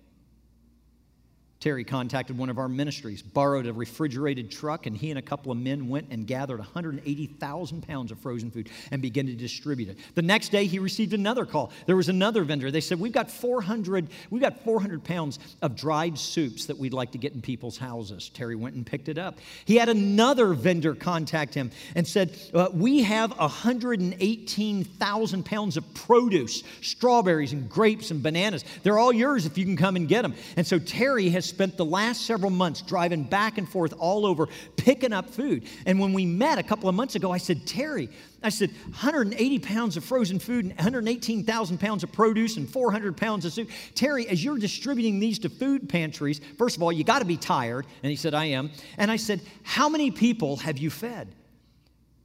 Terry 1.59 1.83
contacted 1.83 2.37
one 2.37 2.49
of 2.49 2.57
our 2.57 2.69
ministries, 2.69 3.21
borrowed 3.21 3.67
a 3.67 3.73
refrigerated 3.73 4.49
truck, 4.49 4.85
and 4.85 4.95
he 4.95 5.09
and 5.09 5.19
a 5.19 5.21
couple 5.21 5.51
of 5.51 5.57
men 5.57 5.89
went 5.89 6.07
and 6.09 6.25
gathered 6.25 6.59
180,000 6.59 7.85
pounds 7.85 8.13
of 8.13 8.19
frozen 8.19 8.49
food 8.49 8.69
and 8.91 9.01
began 9.01 9.25
to 9.25 9.33
distribute 9.33 9.89
it. 9.89 9.97
The 10.15 10.21
next 10.21 10.53
day, 10.53 10.67
he 10.67 10.79
received 10.79 11.13
another 11.13 11.45
call. 11.45 11.73
There 11.85 11.97
was 11.97 12.07
another 12.07 12.45
vendor. 12.45 12.71
They 12.71 12.79
said, 12.79 12.97
"We've 12.97 13.11
got 13.11 13.29
400, 13.29 14.07
we've 14.29 14.41
got 14.41 14.63
400 14.63 15.03
pounds 15.03 15.37
of 15.61 15.75
dried 15.75 16.17
soups 16.17 16.67
that 16.67 16.77
we'd 16.77 16.93
like 16.93 17.11
to 17.11 17.17
get 17.17 17.33
in 17.33 17.41
people's 17.41 17.77
houses." 17.77 18.29
Terry 18.29 18.55
went 18.55 18.75
and 18.75 18.85
picked 18.85 19.09
it 19.09 19.17
up. 19.17 19.37
He 19.65 19.75
had 19.75 19.89
another 19.89 20.53
vendor 20.53 20.95
contact 20.95 21.53
him 21.53 21.71
and 21.93 22.07
said, 22.07 22.39
uh, 22.53 22.69
"We 22.73 23.03
have 23.03 23.37
118,000 23.37 25.43
pounds 25.43 25.75
of 25.75 25.93
produce, 25.93 26.63
strawberries 26.81 27.51
and 27.51 27.69
grapes 27.69 28.11
and 28.11 28.23
bananas. 28.23 28.63
They're 28.83 28.97
all 28.97 29.11
yours 29.11 29.45
if 29.45 29.57
you 29.57 29.65
can 29.65 29.75
come 29.75 29.97
and 29.97 30.07
get 30.07 30.21
them." 30.21 30.35
And 30.55 30.65
so 30.65 30.79
Terry 30.79 31.27
has 31.31 31.48
spent 31.49 31.77
the 31.77 31.85
last 31.85 32.25
several 32.25 32.51
months 32.51 32.81
driving 32.81 33.23
back 33.23 33.57
and 33.57 33.67
forth 33.67 33.93
all 33.97 34.25
over 34.25 34.47
picking 34.75 35.13
up 35.13 35.29
food. 35.29 35.65
And 35.85 35.99
when 35.99 36.13
we 36.13 36.25
met 36.25 36.57
a 36.57 36.63
couple 36.63 36.87
of 36.87 36.95
months 36.95 37.15
ago, 37.15 37.31
I 37.31 37.37
said, 37.37 37.65
Terry, 37.65 38.09
I 38.41 38.49
said, 38.49 38.71
180 38.85 39.59
pounds 39.59 39.97
of 39.97 40.03
frozen 40.03 40.39
food 40.39 40.65
and 40.65 40.75
118,000 40.75 41.77
pounds 41.79 42.03
of 42.03 42.11
produce 42.11 42.57
and 42.57 42.69
400 42.69 43.17
pounds 43.17 43.45
of 43.45 43.53
soup. 43.53 43.69
Terry, 43.95 44.27
as 44.27 44.43
you're 44.43 44.57
distributing 44.57 45.19
these 45.19 45.39
to 45.39 45.49
food 45.49 45.89
pantries, 45.89 46.39
first 46.57 46.77
of 46.77 46.83
all, 46.83 46.91
you 46.91 47.03
got 47.03 47.19
to 47.19 47.25
be 47.25 47.37
tired. 47.37 47.85
And 48.03 48.09
he 48.09 48.15
said, 48.15 48.33
I 48.33 48.45
am. 48.45 48.71
And 48.97 49.11
I 49.11 49.17
said, 49.17 49.41
How 49.63 49.89
many 49.89 50.11
people 50.11 50.57
have 50.57 50.77
you 50.77 50.89
fed? 50.89 51.33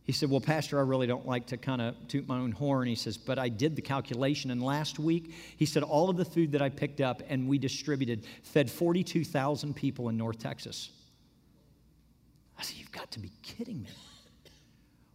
He 0.04 0.12
said, 0.12 0.30
Well, 0.30 0.40
Pastor, 0.40 0.78
I 0.78 0.82
really 0.82 1.06
don't 1.06 1.26
like 1.26 1.46
to 1.46 1.56
kind 1.56 1.80
of 1.80 1.94
toot 2.08 2.28
my 2.28 2.38
own 2.38 2.52
horn. 2.52 2.86
He 2.86 2.94
says, 2.94 3.16
But 3.16 3.38
I 3.38 3.48
did 3.48 3.74
the 3.74 3.82
calculation, 3.82 4.50
and 4.50 4.62
last 4.62 4.98
week, 4.98 5.34
he 5.56 5.64
said, 5.64 5.82
all 5.82 6.10
of 6.10 6.16
the 6.16 6.26
food 6.26 6.52
that 6.52 6.62
I 6.62 6.68
picked 6.68 7.00
up 7.00 7.22
and 7.28 7.48
we 7.48 7.58
distributed 7.58 8.26
fed 8.42 8.70
42,000 8.70 9.74
people 9.74 10.10
in 10.10 10.16
North 10.16 10.38
Texas. 10.38 10.90
I 12.58 12.62
said, 12.62 12.76
You've 12.76 12.92
got 12.92 13.10
to 13.12 13.18
be 13.18 13.32
kidding 13.42 13.82
me. 13.82 13.90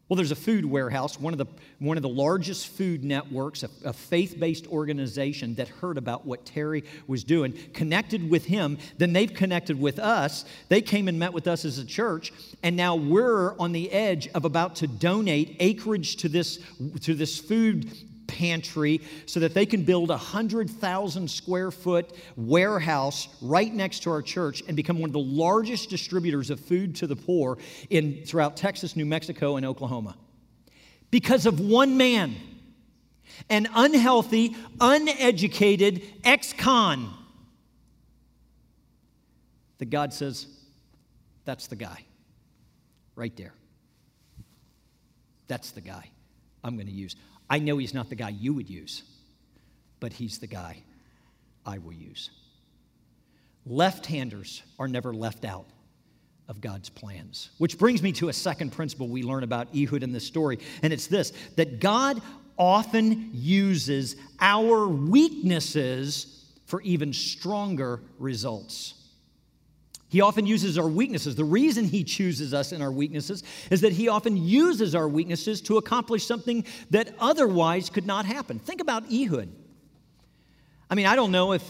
Well, 0.10 0.18
there's 0.18 0.32
a 0.32 0.36
food 0.36 0.66
warehouse, 0.66 1.20
one 1.20 1.36
of 1.36 1.38
the, 1.38 1.46
one 1.78 1.96
of 1.96 2.02
the 2.02 2.10
largest 2.10 2.70
food 2.70 3.04
networks, 3.04 3.62
a, 3.62 3.70
a 3.86 3.94
faith 3.94 4.40
based 4.40 4.66
organization 4.66 5.54
that 5.56 5.68
heard 5.68 6.00
about 6.00 6.26
what 6.26 6.46
Terry 6.46 6.84
was 7.06 7.24
doing, 7.24 7.54
connected 7.74 8.28
with 8.28 8.46
him. 8.46 8.80
Then 8.98 9.14
they've 9.14 9.32
connected 9.32 9.80
with 9.80 10.00
us. 10.00 10.46
They 10.68 10.82
came 10.82 11.08
and 11.08 11.20
met 11.20 11.32
with 11.32 11.48
us 11.48 11.64
as 11.64 11.78
a 11.78 11.86
church, 11.86 12.34
and 12.64 12.76
now 12.76 12.96
we're 12.96 13.56
on 13.60 13.72
the 13.72 13.92
edge 13.92 14.28
of 14.30 14.46
about 14.46 14.78
to 14.78 14.88
donate 14.88 15.56
acreage 15.60 16.16
to 16.18 16.30
this, 16.30 16.58
to 17.02 17.14
this 17.14 17.38
food 17.38 17.88
pantry 18.30 19.02
so 19.26 19.40
that 19.40 19.54
they 19.54 19.66
can 19.66 19.84
build 19.84 20.10
a 20.10 20.14
100,000 20.14 21.30
square 21.30 21.72
foot 21.72 22.16
warehouse 22.38 23.28
right 23.42 23.74
next 23.74 24.04
to 24.04 24.12
our 24.12 24.22
church 24.22 24.64
and 24.68 24.76
become 24.76 25.00
one 25.00 25.10
of 25.10 25.14
the 25.14 25.20
largest 25.20 25.90
distributors 25.90 26.50
of 26.50 26.60
food 26.60 26.96
to 26.96 27.08
the 27.08 27.16
poor 27.16 27.58
in, 27.90 28.24
throughout 28.26 28.56
Texas, 28.56 28.96
New 28.96 29.06
Mexico, 29.06 29.58
and 29.58 29.66
Oklahoma. 29.66 30.16
Because 31.12 31.46
of 31.46 31.60
one 31.60 31.98
man, 31.98 32.36
an 33.50 33.68
unhealthy, 33.74 34.56
uneducated 34.80 36.04
ex 36.24 36.54
con, 36.54 37.14
that 39.80 39.90
God 39.90 40.14
says, 40.14 40.46
that's 41.46 41.68
the 41.68 41.76
guy 41.76 42.06
right 43.16 43.36
there. 43.36 43.54
That's 45.48 45.72
the 45.72 45.82
guy 45.82 46.10
I'm 46.64 46.76
going 46.76 46.88
to 46.88 46.94
use. 46.94 47.16
I 47.50 47.60
know 47.60 47.78
he's 47.78 47.94
not 47.94 48.10
the 48.10 48.16
guy 48.16 48.30
you 48.30 48.54
would 48.54 48.70
use, 48.70 49.04
but 50.00 50.14
he's 50.14 50.40
the 50.40 50.48
guy 50.48 50.84
I 51.66 51.78
will 51.80 51.94
use. 51.94 52.30
Left 53.66 54.06
handers 54.06 54.64
are 54.78 54.88
never 54.88 55.14
left 55.14 55.46
out 55.46 55.68
of 56.48 56.62
God's 56.62 56.90
plans. 56.90 57.50
Which 57.58 57.78
brings 57.78 58.02
me 58.02 58.12
to 58.14 58.30
a 58.30 58.34
second 58.34 58.72
principle 58.72 59.08
we 59.08 59.24
learn 59.24 59.44
about 59.44 59.68
Ehud 59.76 60.04
in 60.04 60.12
this 60.12 60.26
story, 60.26 60.60
and 60.82 60.92
it's 60.92 61.08
this 61.08 61.32
that 61.56 61.80
God 61.80 62.22
often 62.58 63.30
uses 63.34 64.16
our 64.40 64.88
weaknesses 64.88 66.46
for 66.66 66.82
even 66.82 67.14
stronger 67.14 68.02
results. 68.18 68.96
He 70.10 70.22
often 70.22 70.46
uses 70.46 70.78
our 70.78 70.88
weaknesses. 70.88 71.36
The 71.36 71.46
reason 71.46 71.86
he 71.86 72.04
chooses 72.04 72.54
us 72.54 72.72
in 72.72 72.82
our 72.82 72.92
weaknesses 72.92 73.44
is 73.70 73.82
that 73.82 73.94
he 73.94 74.08
often 74.10 74.36
uses 74.36 74.96
our 74.96 75.08
weaknesses 75.08 75.62
to 75.62 75.78
accomplish 75.78 76.26
something 76.26 76.66
that 76.90 77.14
otherwise 77.20 77.90
could 77.90 78.08
not 78.08 78.26
happen. 78.26 78.60
Think 78.60 78.82
about 78.82 79.04
Ehud. 79.12 79.50
I 80.90 80.96
mean, 80.96 81.06
I 81.06 81.16
don't 81.16 81.32
know 81.32 81.54
if 81.54 81.64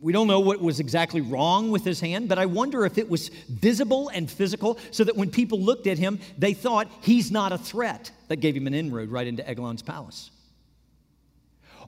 We 0.00 0.12
don't 0.12 0.26
know 0.26 0.40
what 0.40 0.60
was 0.60 0.80
exactly 0.80 1.22
wrong 1.22 1.70
with 1.70 1.82
his 1.82 1.98
hand, 1.98 2.28
but 2.28 2.38
I 2.38 2.44
wonder 2.44 2.84
if 2.84 2.98
it 2.98 3.08
was 3.08 3.30
visible 3.48 4.10
and 4.10 4.30
physical 4.30 4.78
so 4.90 5.02
that 5.02 5.16
when 5.16 5.30
people 5.30 5.58
looked 5.58 5.86
at 5.86 5.96
him, 5.96 6.18
they 6.36 6.52
thought 6.52 6.90
he's 7.00 7.30
not 7.30 7.52
a 7.52 7.56
threat. 7.56 8.10
That 8.28 8.36
gave 8.36 8.54
him 8.54 8.66
an 8.66 8.74
inroad 8.74 9.08
right 9.08 9.26
into 9.26 9.42
Eglon's 9.48 9.80
palace. 9.80 10.30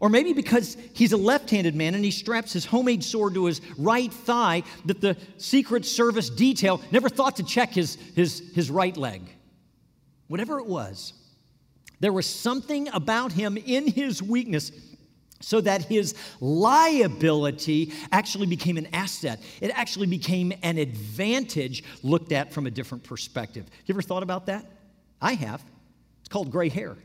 Or 0.00 0.08
maybe 0.08 0.32
because 0.32 0.76
he's 0.92 1.12
a 1.12 1.16
left 1.16 1.50
handed 1.50 1.74
man 1.74 1.94
and 1.94 2.04
he 2.04 2.10
straps 2.10 2.52
his 2.52 2.64
homemade 2.64 3.02
sword 3.02 3.34
to 3.34 3.46
his 3.46 3.60
right 3.78 4.12
thigh, 4.12 4.62
that 4.84 5.00
the 5.00 5.16
Secret 5.38 5.86
Service 5.86 6.28
detail 6.28 6.80
never 6.90 7.08
thought 7.08 7.36
to 7.36 7.42
check 7.42 7.72
his, 7.72 7.96
his, 8.14 8.42
his 8.54 8.70
right 8.70 8.96
leg. 8.96 9.22
Whatever 10.28 10.58
it 10.58 10.66
was, 10.66 11.12
there 12.00 12.12
was 12.12 12.26
something 12.26 12.88
about 12.88 13.32
him 13.32 13.56
in 13.56 13.86
his 13.86 14.22
weakness 14.22 14.70
so 15.40 15.60
that 15.60 15.82
his 15.82 16.14
liability 16.40 17.92
actually 18.10 18.46
became 18.46 18.76
an 18.76 18.88
asset. 18.92 19.40
It 19.60 19.70
actually 19.70 20.06
became 20.06 20.52
an 20.62 20.78
advantage 20.78 21.84
looked 22.02 22.32
at 22.32 22.52
from 22.52 22.66
a 22.66 22.70
different 22.70 23.04
perspective. 23.04 23.66
You 23.84 23.94
ever 23.94 24.02
thought 24.02 24.22
about 24.22 24.46
that? 24.46 24.64
I 25.20 25.34
have. 25.34 25.62
It's 26.20 26.28
called 26.28 26.50
gray 26.50 26.68
hair. 26.68 26.96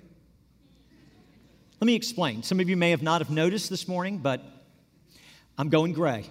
Let 1.81 1.87
me 1.87 1.95
explain. 1.95 2.43
Some 2.43 2.59
of 2.59 2.69
you 2.69 2.77
may 2.77 2.91
have 2.91 3.01
not 3.01 3.21
have 3.21 3.31
noticed 3.31 3.71
this 3.71 3.87
morning, 3.87 4.19
but 4.19 4.39
I'm 5.57 5.69
going 5.69 5.93
gray. 5.93 6.27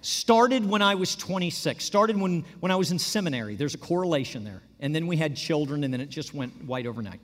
Started 0.00 0.64
when 0.64 0.80
I 0.80 0.94
was 0.94 1.16
26. 1.16 1.84
Started 1.84 2.20
when, 2.20 2.44
when 2.60 2.70
I 2.70 2.76
was 2.76 2.92
in 2.92 3.00
seminary. 3.00 3.56
There's 3.56 3.74
a 3.74 3.78
correlation 3.78 4.44
there. 4.44 4.62
And 4.78 4.94
then 4.94 5.08
we 5.08 5.16
had 5.16 5.34
children, 5.34 5.82
and 5.82 5.92
then 5.92 6.00
it 6.00 6.08
just 6.08 6.32
went 6.32 6.66
white 6.66 6.86
overnight. 6.86 7.18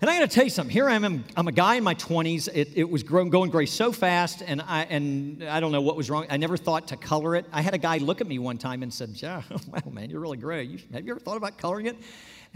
And 0.00 0.08
I 0.08 0.18
got 0.18 0.30
to 0.30 0.34
tell 0.34 0.44
you 0.44 0.50
something. 0.50 0.72
Here 0.72 0.88
I 0.88 0.94
am. 0.94 1.24
I'm 1.36 1.48
a 1.48 1.52
guy 1.52 1.74
in 1.74 1.84
my 1.84 1.94
20s. 1.94 2.48
It, 2.54 2.70
it 2.76 2.88
was 2.88 3.02
going 3.02 3.50
gray 3.50 3.66
so 3.66 3.92
fast, 3.92 4.42
and 4.46 4.62
I, 4.62 4.84
and 4.84 5.44
I 5.44 5.60
don't 5.60 5.72
know 5.72 5.82
what 5.82 5.96
was 5.96 6.08
wrong. 6.08 6.24
I 6.30 6.38
never 6.38 6.56
thought 6.56 6.88
to 6.88 6.96
color 6.96 7.36
it. 7.36 7.44
I 7.52 7.60
had 7.60 7.74
a 7.74 7.78
guy 7.78 7.98
look 7.98 8.22
at 8.22 8.26
me 8.26 8.38
one 8.38 8.56
time 8.56 8.82
and 8.82 8.92
said, 8.92 9.10
Yeah, 9.16 9.42
well, 9.50 9.92
man, 9.92 10.08
you're 10.08 10.20
really 10.20 10.38
gray. 10.38 10.62
You, 10.62 10.78
have 10.94 11.04
you 11.04 11.10
ever 11.10 11.20
thought 11.20 11.36
about 11.36 11.58
coloring 11.58 11.84
it? 11.84 11.96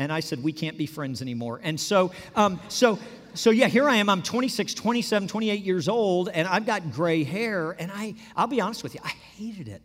And 0.01 0.11
I 0.11 0.21
said, 0.21 0.43
We 0.43 0.53
can't 0.55 0.79
be 0.79 0.87
friends 0.87 1.21
anymore. 1.21 1.61
And 1.63 1.79
so, 1.79 2.11
um, 2.35 2.59
so, 2.69 2.99
so 3.35 3.51
yeah, 3.51 3.69
here 3.69 3.87
I 3.87 3.97
am. 3.97 4.09
I'm 4.09 4.23
26, 4.23 4.73
27, 4.73 5.29
28 5.29 5.63
years 5.63 5.89
old, 5.89 6.31
and 6.31 6.49
I've 6.49 6.65
got 6.65 6.91
gray 6.91 7.23
hair. 7.23 7.77
And 7.79 7.93
I, 7.93 8.15
I'll 8.35 8.47
be 8.47 8.63
honest 8.63 8.83
with 8.83 8.95
you, 8.95 9.01
I 9.05 9.11
hated 9.11 9.69
it. 9.69 9.83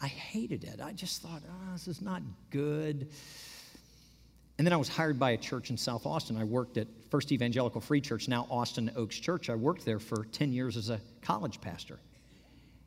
I 0.00 0.06
hated 0.06 0.62
it. 0.62 0.80
I 0.80 0.92
just 0.92 1.22
thought, 1.22 1.42
oh, 1.44 1.72
this 1.72 1.88
is 1.88 2.00
not 2.00 2.22
good. 2.50 3.08
And 4.58 4.66
then 4.66 4.72
I 4.72 4.76
was 4.76 4.88
hired 4.88 5.18
by 5.18 5.32
a 5.32 5.36
church 5.36 5.70
in 5.70 5.76
South 5.76 6.06
Austin. 6.06 6.36
I 6.36 6.44
worked 6.44 6.78
at 6.78 6.86
First 7.10 7.32
Evangelical 7.32 7.80
Free 7.80 8.00
Church, 8.00 8.28
now 8.28 8.46
Austin 8.50 8.92
Oaks 8.94 9.18
Church. 9.18 9.50
I 9.50 9.56
worked 9.56 9.84
there 9.84 9.98
for 9.98 10.24
10 10.26 10.52
years 10.52 10.76
as 10.76 10.88
a 10.88 11.00
college 11.20 11.60
pastor. 11.60 11.98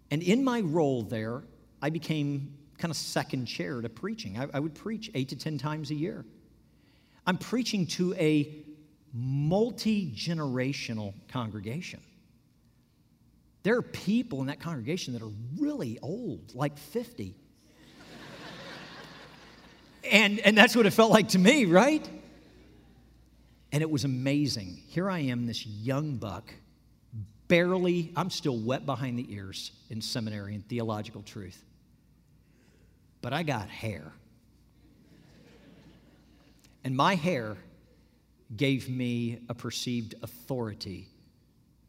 And 0.10 0.24
in 0.24 0.42
my 0.42 0.62
role 0.62 1.04
there, 1.04 1.44
I 1.82 1.90
became 1.90 2.54
kind 2.78 2.92
of 2.92 2.98
second 2.98 3.46
chair 3.46 3.82
to 3.82 3.90
preaching. 3.90 4.38
I, 4.40 4.48
I 4.54 4.60
would 4.62 4.74
preach 4.74 5.12
eight 5.16 5.28
to 5.30 5.36
10 5.36 5.58
times 5.58 5.92
a 5.92 5.96
year. 5.96 6.24
I'm 7.26 7.38
preaching 7.38 7.86
to 7.88 8.14
a 8.16 8.64
multi 9.14 10.12
generational 10.12 11.14
congregation. 11.28 12.00
There 13.64 13.76
are 13.76 13.82
people 13.84 14.42
in 14.42 14.48
that 14.48 14.60
congregation 14.60 15.14
that 15.14 15.22
are 15.22 15.32
really 15.60 16.00
old, 16.02 16.56
like 16.56 16.78
50 16.78 17.36
and, 20.12 20.40
and 20.40 20.58
that's 20.58 20.76
what 20.76 20.86
it 20.86 20.92
felt 20.92 21.12
like 21.12 21.30
to 21.30 21.40
me, 21.40 21.66
right? 21.66 22.08
And 23.72 23.82
it 23.82 23.90
was 23.90 24.04
amazing. 24.04 24.82
Here 24.88 25.10
I 25.10 25.20
am, 25.20 25.46
this 25.46 25.66
young 25.66 26.18
buck, 26.18 26.52
barely, 27.48 28.12
I'm 28.16 28.30
still 28.30 28.58
wet 28.58 28.86
behind 28.86 29.20
the 29.20 29.34
ears 29.34 29.72
in 29.90 30.02
seminary 30.02 30.56
and 30.56 30.68
theological 30.68 31.22
truth. 31.22 31.64
But 33.22 33.34
I 33.34 33.44
got 33.44 33.70
hair. 33.70 34.12
And 36.84 36.96
my 36.96 37.16
hair 37.16 37.58
gave 38.56 38.90
me 38.90 39.40
a 39.50 39.54
perceived 39.54 40.16
authority 40.24 41.08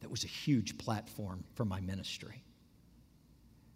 that 0.01 0.11
was 0.11 0.25
a 0.25 0.29
huge 0.29 0.79
platform 0.79 1.45
for 1.55 1.65
my 1.65 1.81
ministry. 1.81 2.43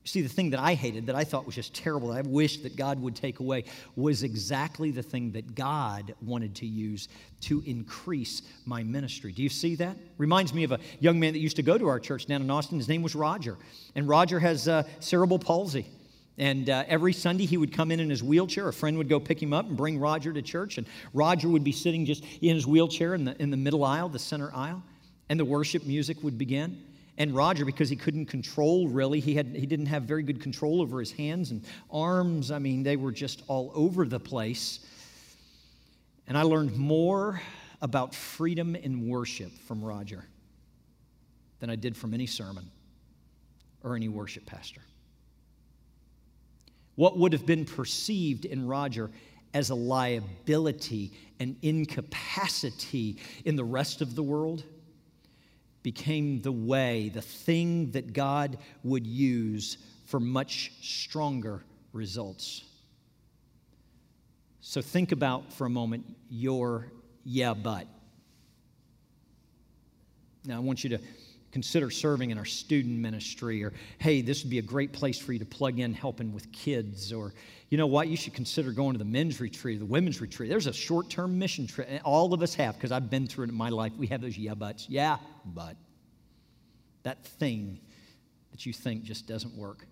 See, 0.04 0.22
the 0.22 0.28
thing 0.28 0.50
that 0.50 0.60
I 0.60 0.74
hated, 0.74 1.06
that 1.06 1.16
I 1.16 1.24
thought 1.24 1.46
was 1.46 1.56
just 1.56 1.74
terrible, 1.74 2.08
that 2.08 2.24
I 2.24 2.28
wished 2.28 2.62
that 2.62 2.76
God 2.76 3.00
would 3.02 3.16
take 3.16 3.40
away, 3.40 3.64
was 3.96 4.22
exactly 4.22 4.92
the 4.92 5.02
thing 5.02 5.32
that 5.32 5.56
God 5.56 6.14
wanted 6.22 6.54
to 6.56 6.66
use 6.66 7.08
to 7.42 7.60
increase 7.66 8.42
my 8.66 8.84
ministry. 8.84 9.32
Do 9.32 9.42
you 9.42 9.48
see 9.48 9.74
that? 9.76 9.96
Reminds 10.16 10.54
me 10.54 10.62
of 10.62 10.70
a 10.70 10.78
young 11.00 11.18
man 11.18 11.32
that 11.32 11.40
used 11.40 11.56
to 11.56 11.62
go 11.64 11.76
to 11.76 11.88
our 11.88 11.98
church 11.98 12.26
down 12.26 12.40
in 12.40 12.50
Austin. 12.50 12.78
His 12.78 12.88
name 12.88 13.02
was 13.02 13.16
Roger. 13.16 13.56
And 13.96 14.06
Roger 14.06 14.38
has 14.38 14.68
uh, 14.68 14.84
cerebral 15.00 15.40
palsy. 15.40 15.86
And 16.38 16.68
uh, 16.68 16.84
every 16.86 17.12
Sunday 17.12 17.46
he 17.46 17.56
would 17.56 17.72
come 17.72 17.90
in 17.90 17.98
in 17.98 18.10
his 18.10 18.22
wheelchair. 18.22 18.68
A 18.68 18.72
friend 18.72 18.98
would 18.98 19.08
go 19.08 19.18
pick 19.18 19.42
him 19.42 19.52
up 19.52 19.66
and 19.66 19.76
bring 19.76 19.98
Roger 19.98 20.32
to 20.32 20.42
church. 20.42 20.76
And 20.76 20.86
Roger 21.14 21.48
would 21.48 21.64
be 21.64 21.72
sitting 21.72 22.04
just 22.04 22.24
in 22.42 22.54
his 22.54 22.66
wheelchair 22.66 23.14
in 23.14 23.24
the, 23.24 23.40
in 23.40 23.50
the 23.50 23.56
middle 23.56 23.84
aisle, 23.84 24.08
the 24.08 24.18
center 24.18 24.50
aisle. 24.54 24.82
And 25.28 25.40
the 25.40 25.44
worship 25.44 25.84
music 25.84 26.22
would 26.22 26.36
begin. 26.36 26.82
And 27.18 27.34
Roger, 27.34 27.64
because 27.64 27.88
he 27.88 27.96
couldn't 27.96 28.26
control 28.26 28.88
really, 28.88 29.20
he, 29.20 29.34
had, 29.34 29.46
he 29.46 29.64
didn't 29.64 29.86
have 29.86 30.02
very 30.02 30.22
good 30.22 30.40
control 30.42 30.82
over 30.82 31.00
his 31.00 31.10
hands 31.10 31.50
and 31.50 31.64
arms. 31.90 32.50
I 32.50 32.58
mean, 32.58 32.82
they 32.82 32.96
were 32.96 33.12
just 33.12 33.42
all 33.48 33.72
over 33.74 34.06
the 34.06 34.20
place. 34.20 34.80
And 36.28 36.36
I 36.36 36.42
learned 36.42 36.76
more 36.76 37.40
about 37.80 38.14
freedom 38.14 38.76
in 38.76 39.08
worship 39.08 39.52
from 39.66 39.82
Roger 39.82 40.24
than 41.60 41.70
I 41.70 41.76
did 41.76 41.96
from 41.96 42.12
any 42.12 42.26
sermon 42.26 42.70
or 43.82 43.96
any 43.96 44.08
worship 44.08 44.44
pastor. 44.44 44.82
What 46.96 47.16
would 47.18 47.32
have 47.32 47.46
been 47.46 47.64
perceived 47.64 48.44
in 48.44 48.66
Roger 48.66 49.10
as 49.54 49.70
a 49.70 49.74
liability 49.74 51.12
and 51.38 51.56
incapacity 51.62 53.18
in 53.44 53.56
the 53.56 53.64
rest 53.64 54.02
of 54.02 54.14
the 54.14 54.22
world 54.22 54.64
became 55.82 56.42
the 56.42 56.52
way, 56.52 57.10
the 57.10 57.22
thing 57.22 57.92
that 57.92 58.12
God 58.12 58.58
would 58.82 59.06
use 59.06 59.78
for 60.06 60.18
much 60.18 60.72
stronger 60.80 61.62
results. 61.92 62.64
So 64.60 64.82
think 64.82 65.12
about 65.12 65.52
for 65.52 65.66
a 65.66 65.70
moment 65.70 66.04
your 66.28 66.90
yeah, 67.24 67.54
but. 67.54 67.86
Now, 70.44 70.56
I 70.56 70.60
want 70.60 70.84
you 70.84 70.90
to 70.90 70.98
consider 71.56 71.90
serving 71.90 72.32
in 72.32 72.36
our 72.36 72.44
student 72.44 72.98
ministry, 72.98 73.64
or 73.64 73.72
hey, 73.96 74.20
this 74.20 74.42
would 74.42 74.50
be 74.50 74.58
a 74.58 74.68
great 74.74 74.92
place 74.92 75.18
for 75.18 75.32
you 75.32 75.38
to 75.38 75.46
plug 75.46 75.78
in 75.78 75.94
helping 75.94 76.34
with 76.34 76.52
kids, 76.52 77.14
or 77.14 77.32
you 77.70 77.78
know 77.78 77.86
what, 77.86 78.08
you 78.08 78.16
should 78.16 78.34
consider 78.34 78.72
going 78.72 78.92
to 78.92 78.98
the 78.98 79.06
men's 79.06 79.40
retreat, 79.40 79.78
the 79.78 79.86
women's 79.86 80.20
retreat. 80.20 80.50
There's 80.50 80.66
a 80.66 80.72
short 80.74 81.08
term 81.08 81.38
mission 81.38 81.66
trip, 81.66 81.88
all 82.04 82.34
of 82.34 82.42
us 82.42 82.54
have, 82.56 82.74
because 82.74 82.92
I've 82.92 83.08
been 83.08 83.26
through 83.26 83.46
it 83.46 83.48
in 83.48 83.54
my 83.54 83.70
life. 83.70 83.92
We 83.96 84.06
have 84.08 84.20
those 84.20 84.36
yeah 84.36 84.52
buts. 84.52 84.86
Yeah, 84.90 85.16
but. 85.46 85.76
That 87.04 87.24
thing 87.24 87.78
that 88.50 88.66
you 88.66 88.74
think 88.74 89.04
just 89.04 89.26
doesn't 89.26 89.56
work. 89.56 89.86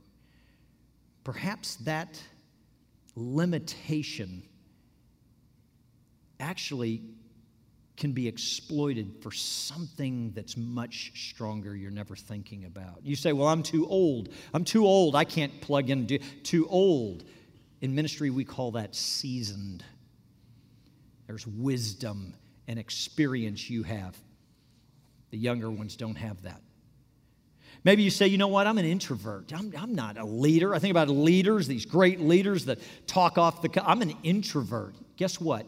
Perhaps 1.23 1.77
that 1.77 2.21
limitation 3.17 4.43
actually 6.41 7.03
can 7.97 8.13
be 8.13 8.27
exploited 8.27 9.15
for 9.23 9.31
something 9.31 10.33
that's 10.35 10.57
much 10.57 11.13
stronger 11.15 11.77
you're 11.77 11.91
never 11.91 12.17
thinking 12.17 12.65
about. 12.65 13.01
You 13.03 13.15
say, 13.15 13.33
Well, 13.33 13.49
I'm 13.49 13.63
too 13.63 13.87
old. 13.87 14.31
I'm 14.53 14.65
too 14.65 14.85
old. 14.85 15.15
I 15.15 15.25
can't 15.25 15.61
plug 15.61 15.91
in. 15.91 16.07
Too 16.43 16.67
old. 16.69 17.25
In 17.81 17.95
ministry, 17.95 18.31
we 18.31 18.45
call 18.45 18.73
that 18.73 18.95
seasoned. 18.95 19.85
There's 21.27 21.47
wisdom 21.47 22.35
and 22.67 22.79
experience 22.79 23.71
you 23.71 23.83
have. 23.83 24.17
The 25.31 25.39
younger 25.39 25.71
ones 25.71 25.97
don't 25.97 26.17
have 26.17 26.43
that. 26.43 26.61
Maybe 27.85 28.03
you 28.03 28.11
say, 28.11 28.27
you 28.27 28.39
know 28.39 28.49
what, 28.49 28.67
I'm 28.67 28.79
an 28.79 28.87
introvert. 28.87 29.53
I'm, 29.53 29.73
I'm 29.77 29.95
not 29.95 30.17
a 30.17 30.25
leader. 30.25 30.75
I 30.75 30.79
think 30.79 30.91
about 30.91 31.09
leaders, 31.09 31.67
these 31.67 31.85
great 31.85 32.21
leaders 32.21 32.65
that 32.65 32.79
talk 33.07 33.37
off 33.37 33.61
the. 33.61 33.83
I'm 33.87 34.01
an 34.01 34.15
introvert. 34.23 34.95
Guess 35.17 35.41
what? 35.41 35.67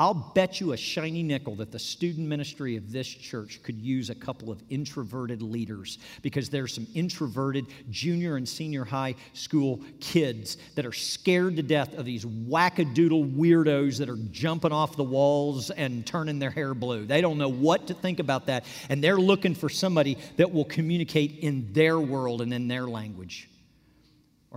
I'll 0.00 0.14
bet 0.14 0.60
you 0.60 0.72
a 0.72 0.76
shiny 0.76 1.24
nickel 1.24 1.56
that 1.56 1.72
the 1.72 1.78
student 1.78 2.28
ministry 2.28 2.76
of 2.76 2.92
this 2.92 3.08
church 3.08 3.60
could 3.64 3.80
use 3.80 4.10
a 4.10 4.14
couple 4.14 4.50
of 4.50 4.62
introverted 4.70 5.42
leaders 5.42 5.98
because 6.22 6.48
there's 6.48 6.72
some 6.72 6.86
introverted 6.94 7.66
junior 7.90 8.36
and 8.36 8.48
senior 8.48 8.84
high 8.84 9.16
school 9.32 9.80
kids 9.98 10.56
that 10.76 10.86
are 10.86 10.92
scared 10.92 11.56
to 11.56 11.62
death 11.62 11.98
of 11.98 12.04
these 12.04 12.24
wackadoodle 12.24 13.34
weirdos 13.34 13.98
that 13.98 14.08
are 14.08 14.18
jumping 14.30 14.70
off 14.70 14.96
the 14.96 15.02
walls 15.02 15.70
and 15.70 16.06
turning 16.06 16.38
their 16.38 16.50
hair 16.50 16.74
blue. 16.74 17.04
They 17.04 17.20
don't 17.20 17.38
know 17.38 17.48
what 17.48 17.88
to 17.88 17.94
think 17.94 18.20
about 18.20 18.46
that, 18.46 18.66
and 18.88 19.02
they're 19.02 19.18
looking 19.18 19.54
for 19.54 19.68
somebody 19.68 20.16
that 20.36 20.52
will 20.52 20.64
communicate 20.64 21.40
in 21.40 21.72
their 21.72 21.98
world 21.98 22.40
and 22.40 22.54
in 22.54 22.68
their 22.68 22.86
language. 22.86 23.48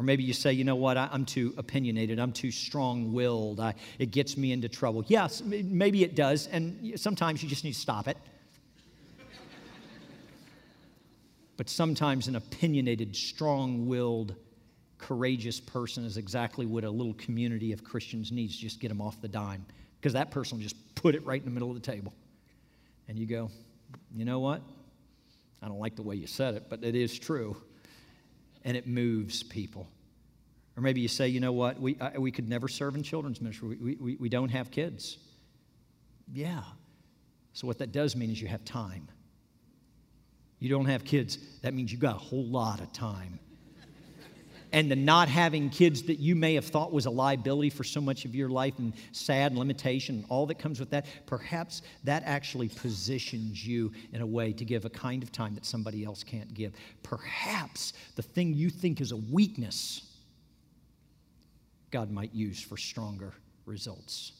Or 0.01 0.03
maybe 0.03 0.23
you 0.23 0.33
say, 0.33 0.51
you 0.51 0.63
know 0.63 0.73
what, 0.73 0.97
I, 0.97 1.09
am 1.13 1.25
too 1.25 1.53
opinionated, 1.57 2.17
I'm 2.17 2.31
too 2.31 2.49
strong 2.49 3.13
willed, 3.13 3.61
it 3.99 4.09
gets 4.09 4.35
me 4.35 4.51
into 4.51 4.67
trouble. 4.67 5.05
Yes, 5.07 5.43
maybe 5.43 6.03
it 6.03 6.15
does, 6.15 6.47
and 6.47 6.99
sometimes 6.99 7.43
you 7.43 7.47
just 7.47 7.63
need 7.63 7.73
to 7.73 7.79
stop 7.79 8.07
it. 8.07 8.17
But 11.55 11.69
sometimes 11.69 12.27
an 12.27 12.35
opinionated, 12.35 13.15
strong 13.15 13.85
willed, 13.85 14.33
courageous 14.97 15.59
person 15.59 16.03
is 16.03 16.17
exactly 16.17 16.65
what 16.65 16.83
a 16.83 16.89
little 16.89 17.13
community 17.13 17.71
of 17.71 17.83
Christians 17.83 18.31
needs. 18.31 18.57
Just 18.57 18.79
get 18.79 18.87
them 18.87 19.01
off 19.01 19.21
the 19.21 19.27
dime. 19.27 19.63
Because 19.99 20.13
that 20.13 20.31
person 20.31 20.57
will 20.57 20.63
just 20.63 20.95
put 20.95 21.13
it 21.13 21.23
right 21.27 21.39
in 21.39 21.45
the 21.45 21.51
middle 21.51 21.69
of 21.69 21.75
the 21.75 21.91
table. 21.91 22.11
And 23.07 23.19
you 23.19 23.27
go, 23.27 23.51
you 24.15 24.25
know 24.25 24.39
what? 24.39 24.63
I 25.61 25.67
don't 25.67 25.79
like 25.79 25.95
the 25.95 26.01
way 26.01 26.15
you 26.15 26.25
said 26.25 26.55
it, 26.55 26.63
but 26.71 26.83
it 26.83 26.95
is 26.95 27.19
true. 27.19 27.55
And 28.63 28.77
it 28.77 28.87
moves 28.87 29.43
people. 29.43 29.87
Or 30.77 30.81
maybe 30.83 31.01
you 31.01 31.07
say, 31.07 31.27
you 31.27 31.39
know 31.39 31.51
what? 31.51 31.79
We, 31.79 31.97
I, 31.99 32.17
we 32.17 32.31
could 32.31 32.47
never 32.47 32.67
serve 32.67 32.95
in 32.95 33.03
children's 33.03 33.41
ministry. 33.41 33.77
We, 33.81 33.95
we, 33.95 34.15
we 34.15 34.29
don't 34.29 34.49
have 34.49 34.71
kids. 34.71 35.17
Yeah. 36.31 36.61
So, 37.53 37.67
what 37.67 37.79
that 37.79 37.91
does 37.91 38.15
mean 38.15 38.31
is 38.31 38.41
you 38.41 38.47
have 38.47 38.63
time. 38.63 39.07
You 40.59 40.69
don't 40.69 40.85
have 40.85 41.03
kids, 41.03 41.39
that 41.63 41.73
means 41.73 41.91
you 41.91 41.97
got 41.97 42.15
a 42.15 42.19
whole 42.19 42.45
lot 42.45 42.81
of 42.81 42.93
time 42.93 43.39
and 44.73 44.89
the 44.89 44.95
not 44.95 45.27
having 45.27 45.69
kids 45.69 46.03
that 46.03 46.19
you 46.19 46.35
may 46.35 46.53
have 46.55 46.65
thought 46.65 46.91
was 46.91 47.05
a 47.05 47.09
liability 47.09 47.69
for 47.69 47.83
so 47.83 47.99
much 47.99 48.25
of 48.25 48.33
your 48.33 48.49
life 48.49 48.79
and 48.79 48.93
sad 49.11 49.55
limitation, 49.55 50.25
all 50.29 50.45
that 50.45 50.59
comes 50.59 50.79
with 50.79 50.89
that, 50.91 51.05
perhaps 51.25 51.81
that 52.03 52.23
actually 52.25 52.69
positions 52.69 53.65
you 53.65 53.91
in 54.13 54.21
a 54.21 54.25
way 54.25 54.53
to 54.53 54.65
give 54.65 54.85
a 54.85 54.89
kind 54.89 55.23
of 55.23 55.31
time 55.31 55.53
that 55.55 55.65
somebody 55.65 56.03
else 56.05 56.23
can't 56.23 56.53
give. 56.53 56.73
Perhaps 57.03 57.93
the 58.15 58.21
thing 58.21 58.53
you 58.53 58.69
think 58.69 59.01
is 59.01 59.11
a 59.11 59.17
weakness, 59.17 60.17
God 61.91 62.11
might 62.11 62.33
use 62.33 62.61
for 62.61 62.77
stronger 62.77 63.33
results. 63.65 64.33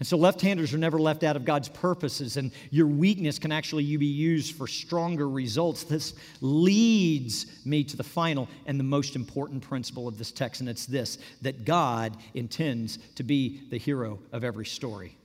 And 0.00 0.06
so 0.06 0.16
left 0.16 0.40
handers 0.40 0.74
are 0.74 0.78
never 0.78 0.98
left 0.98 1.22
out 1.22 1.36
of 1.36 1.44
God's 1.44 1.68
purposes, 1.68 2.36
and 2.36 2.50
your 2.70 2.86
weakness 2.86 3.38
can 3.38 3.52
actually 3.52 3.96
be 3.96 4.06
used 4.06 4.56
for 4.56 4.66
stronger 4.66 5.28
results. 5.28 5.84
This 5.84 6.14
leads 6.40 7.46
me 7.64 7.84
to 7.84 7.96
the 7.96 8.02
final 8.02 8.48
and 8.66 8.78
the 8.78 8.84
most 8.84 9.14
important 9.14 9.62
principle 9.62 10.08
of 10.08 10.18
this 10.18 10.32
text, 10.32 10.60
and 10.60 10.68
it's 10.68 10.86
this 10.86 11.18
that 11.42 11.64
God 11.64 12.16
intends 12.34 12.98
to 13.14 13.22
be 13.22 13.62
the 13.70 13.78
hero 13.78 14.18
of 14.32 14.42
every 14.42 14.66
story. 14.66 15.16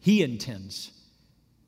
He 0.00 0.22
intends 0.22 0.90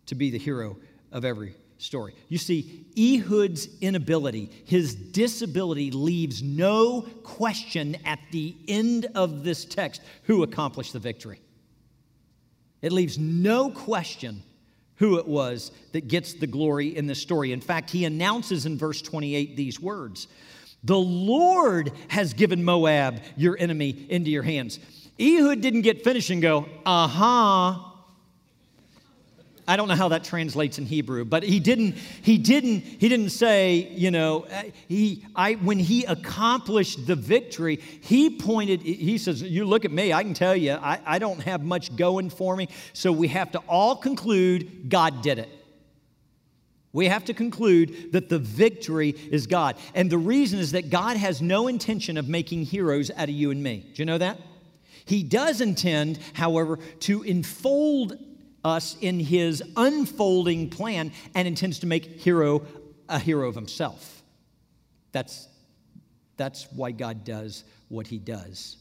to 0.06 0.14
be 0.14 0.30
the 0.30 0.38
hero 0.38 0.76
of 1.12 1.24
every 1.24 1.54
story. 1.78 2.14
You 2.28 2.38
see, 2.38 2.86
Ehud's 2.96 3.68
inability, 3.80 4.50
his 4.64 4.94
disability, 4.94 5.90
leaves 5.90 6.42
no 6.42 7.02
question 7.22 7.96
at 8.04 8.18
the 8.32 8.56
end 8.68 9.06
of 9.14 9.44
this 9.44 9.64
text 9.64 10.00
who 10.24 10.42
accomplished 10.42 10.94
the 10.94 10.98
victory. 10.98 11.40
It 12.84 12.92
leaves 12.92 13.18
no 13.18 13.70
question 13.70 14.42
who 14.96 15.16
it 15.16 15.26
was 15.26 15.72
that 15.92 16.06
gets 16.06 16.34
the 16.34 16.46
glory 16.46 16.94
in 16.94 17.06
this 17.06 17.18
story. 17.18 17.52
In 17.52 17.62
fact, 17.62 17.88
he 17.90 18.04
announces 18.04 18.66
in 18.66 18.76
verse 18.76 19.00
28 19.00 19.56
these 19.56 19.80
words 19.80 20.28
The 20.84 20.98
Lord 20.98 21.92
has 22.08 22.34
given 22.34 22.62
Moab, 22.62 23.22
your 23.38 23.56
enemy, 23.58 24.04
into 24.10 24.30
your 24.30 24.42
hands. 24.42 24.80
Ehud 25.18 25.62
didn't 25.62 25.80
get 25.80 26.04
finished 26.04 26.28
and 26.28 26.42
go, 26.42 26.68
uh 26.84 27.08
huh. 27.08 27.93
I 29.66 29.76
don't 29.76 29.88
know 29.88 29.94
how 29.94 30.08
that 30.08 30.24
translates 30.24 30.78
in 30.78 30.84
Hebrew, 30.84 31.24
but 31.24 31.42
he 31.42 31.58
didn't, 31.58 31.94
he 31.94 32.36
didn't, 32.36 32.80
he 32.80 33.08
didn't 33.08 33.30
say, 33.30 33.88
you 33.92 34.10
know, 34.10 34.44
uh, 34.44 34.64
he, 34.88 35.24
I, 35.34 35.54
when 35.54 35.78
he 35.78 36.04
accomplished 36.04 37.06
the 37.06 37.14
victory, 37.14 37.76
he 38.02 38.28
pointed, 38.28 38.82
he 38.82 39.16
says, 39.16 39.42
you 39.42 39.64
look 39.64 39.86
at 39.86 39.90
me, 39.90 40.12
I 40.12 40.22
can 40.22 40.34
tell 40.34 40.54
you, 40.54 40.72
I, 40.72 41.00
I 41.06 41.18
don't 41.18 41.40
have 41.40 41.62
much 41.62 41.96
going 41.96 42.28
for 42.28 42.54
me. 42.56 42.68
So 42.92 43.10
we 43.10 43.28
have 43.28 43.52
to 43.52 43.58
all 43.60 43.96
conclude 43.96 44.90
God 44.90 45.22
did 45.22 45.38
it. 45.38 45.48
We 46.92 47.08
have 47.08 47.24
to 47.24 47.34
conclude 47.34 48.12
that 48.12 48.28
the 48.28 48.38
victory 48.38 49.10
is 49.10 49.46
God. 49.46 49.76
And 49.94 50.10
the 50.10 50.18
reason 50.18 50.58
is 50.58 50.72
that 50.72 50.90
God 50.90 51.16
has 51.16 51.40
no 51.40 51.68
intention 51.68 52.18
of 52.18 52.28
making 52.28 52.66
heroes 52.66 53.10
out 53.10 53.24
of 53.24 53.30
you 53.30 53.50
and 53.50 53.62
me. 53.62 53.90
Do 53.94 54.02
you 54.02 54.06
know 54.06 54.18
that? 54.18 54.38
He 55.06 55.22
does 55.22 55.60
intend, 55.60 56.18
however, 56.34 56.78
to 57.00 57.22
enfold 57.22 58.16
us 58.64 58.96
in 59.00 59.20
his 59.20 59.62
unfolding 59.76 60.70
plan 60.70 61.12
and 61.34 61.46
intends 61.46 61.80
to 61.80 61.86
make 61.86 62.04
hero 62.20 62.64
a 63.08 63.18
hero 63.18 63.48
of 63.48 63.54
himself. 63.54 64.22
That's, 65.12 65.48
that's 66.36 66.66
why 66.72 66.90
God 66.90 67.24
does 67.24 67.64
what 67.88 68.06
he 68.06 68.18
does. 68.18 68.76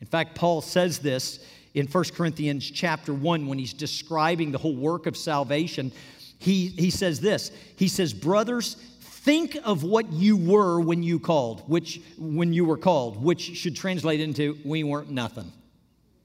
In 0.00 0.06
fact, 0.06 0.34
Paul 0.34 0.60
says 0.60 0.98
this 0.98 1.44
in 1.74 1.86
1 1.86 2.04
Corinthians 2.14 2.70
chapter 2.70 3.12
1 3.12 3.46
when 3.46 3.58
he's 3.58 3.72
describing 3.72 4.52
the 4.52 4.58
whole 4.58 4.76
work 4.76 5.06
of 5.06 5.16
salvation. 5.16 5.92
He, 6.38 6.68
he 6.68 6.90
says 6.90 7.20
this 7.20 7.52
He 7.76 7.88
says, 7.88 8.12
Brothers, 8.12 8.74
think 9.00 9.56
of 9.64 9.84
what 9.84 10.12
you 10.12 10.36
were 10.36 10.80
when 10.80 11.02
you 11.02 11.20
called, 11.20 11.68
which 11.68 12.00
when 12.18 12.52
you 12.52 12.64
were 12.64 12.76
called, 12.76 13.22
which 13.22 13.40
should 13.40 13.76
translate 13.76 14.20
into 14.20 14.58
we 14.64 14.82
weren't 14.84 15.10
nothing. 15.10 15.52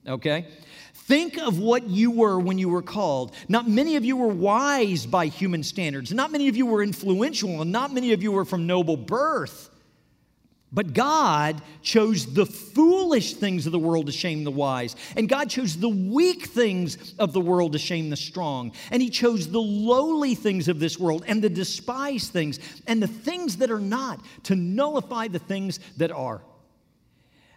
Okay? 0.08 0.48
Think 1.08 1.38
of 1.38 1.58
what 1.58 1.88
you 1.88 2.12
were 2.12 2.38
when 2.38 2.58
you 2.58 2.68
were 2.68 2.82
called. 2.82 3.34
Not 3.48 3.66
many 3.66 3.96
of 3.96 4.04
you 4.04 4.18
were 4.18 4.28
wise 4.28 5.06
by 5.06 5.28
human 5.28 5.64
standards. 5.64 6.12
Not 6.12 6.34
many 6.34 6.50
of 6.50 6.58
you 6.58 6.66
were 6.66 6.84
influential, 6.84 7.62
and 7.62 7.72
not 7.72 7.94
many 7.94 8.12
of 8.12 8.22
you 8.22 8.34
were 8.34 8.44
from 8.44 8.68
noble 8.68 8.98
birth. 8.98 9.70
But 10.70 10.94
God 10.94 11.62
chose 11.82 12.34
the 12.34 12.46
foolish 12.46 13.36
things 13.36 13.66
of 13.66 13.72
the 13.72 13.80
world 13.80 14.08
to 14.08 14.12
shame 14.12 14.44
the 14.44 14.52
wise. 14.52 14.98
And 15.16 15.30
God 15.30 15.50
chose 15.50 15.78
the 15.78 15.88
weak 15.88 16.48
things 16.48 17.14
of 17.18 17.32
the 17.32 17.40
world 17.40 17.72
to 17.72 17.80
shame 17.80 18.10
the 18.10 18.18
strong. 18.18 18.74
And 18.92 19.02
He 19.02 19.10
chose 19.10 19.48
the 19.48 19.62
lowly 19.62 20.36
things 20.36 20.68
of 20.68 20.82
this 20.82 21.00
world 21.00 21.24
and 21.26 21.42
the 21.42 21.50
despised 21.50 22.34
things 22.34 22.60
and 22.86 23.02
the 23.02 23.08
things 23.08 23.56
that 23.58 23.72
are 23.72 23.80
not 23.80 24.20
to 24.44 24.58
nullify 24.58 25.30
the 25.30 25.40
things 25.40 25.80
that 25.96 26.12
are 26.12 26.42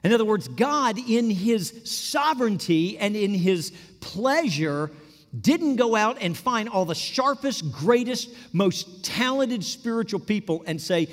in 0.03 0.13
other 0.13 0.25
words, 0.25 0.49
God, 0.49 0.99
in 0.99 1.31
his 1.31 1.83
sovereignty 1.85 2.99
and 2.99 3.15
in 3.17 3.35
his 3.35 3.73
pleasure, 4.01 4.91
didn't 5.39 5.77
go 5.77 5.95
out 5.95 6.19
and 6.21 6.37
find 6.37 6.69
all 6.69 6.85
the 6.85 6.95
sharpest, 6.95 7.71
greatest, 7.71 8.31
most 8.53 9.05
talented 9.05 9.63
spiritual 9.63 10.21
people 10.21 10.65
and 10.67 10.81
say, 10.81 11.09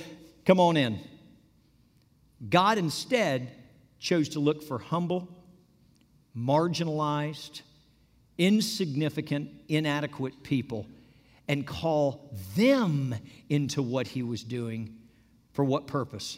Come 0.46 0.60
on 0.60 0.78
in. 0.78 1.00
God 2.50 2.78
instead 2.78 3.52
chose 4.00 4.30
to 4.30 4.40
look 4.40 4.64
for 4.64 4.80
humble, 4.80 5.28
marginalized, 6.36 7.62
insignificant, 8.38 9.50
inadequate 9.68 10.44
people 10.44 10.86
and 11.48 11.66
call 11.66 12.30
them 12.56 13.16
into 13.50 13.82
what 13.82 14.08
he 14.08 14.24
was 14.24 14.44
doing. 14.44 14.96
For 15.54 15.64
what 15.64 15.88
purpose? 15.88 16.38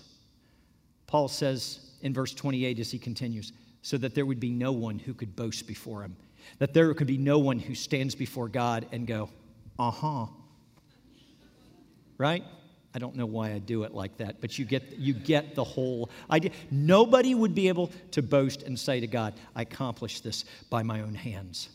Paul 1.07 1.27
says, 1.27 1.79
in 2.01 2.13
verse 2.13 2.33
28 2.33 2.79
as 2.79 2.91
he 2.91 2.99
continues, 2.99 3.51
so 3.81 3.97
that 3.97 4.15
there 4.15 4.25
would 4.25 4.39
be 4.39 4.49
no 4.49 4.71
one 4.71 4.99
who 4.99 5.13
could 5.13 5.35
boast 5.35 5.67
before 5.67 6.01
him, 6.03 6.15
that 6.59 6.73
there 6.73 6.93
could 6.93 7.07
be 7.07 7.17
no 7.17 7.39
one 7.39 7.59
who 7.59 7.75
stands 7.75 8.15
before 8.15 8.47
God 8.49 8.85
and 8.91 9.07
go, 9.07 9.29
uh 9.77 9.91
huh. 9.91 10.25
Right? 12.17 12.43
I 12.93 12.99
don't 12.99 13.15
know 13.15 13.25
why 13.25 13.51
I 13.53 13.59
do 13.59 13.83
it 13.83 13.93
like 13.93 14.17
that, 14.17 14.41
but 14.41 14.57
you 14.57 14.65
get, 14.65 14.97
you 14.97 15.13
get 15.13 15.55
the 15.55 15.63
whole 15.63 16.09
idea. 16.31 16.51
Nobody 16.71 17.35
would 17.35 17.53
be 17.53 17.67
able 17.67 17.91
to 18.11 18.21
boast 18.21 18.63
and 18.63 18.77
say 18.77 18.99
to 18.99 19.07
God, 19.07 19.35
I 19.55 19.61
accomplished 19.61 20.23
this 20.23 20.45
by 20.69 20.81
my 20.81 21.01
own 21.01 21.13
hands. 21.13 21.69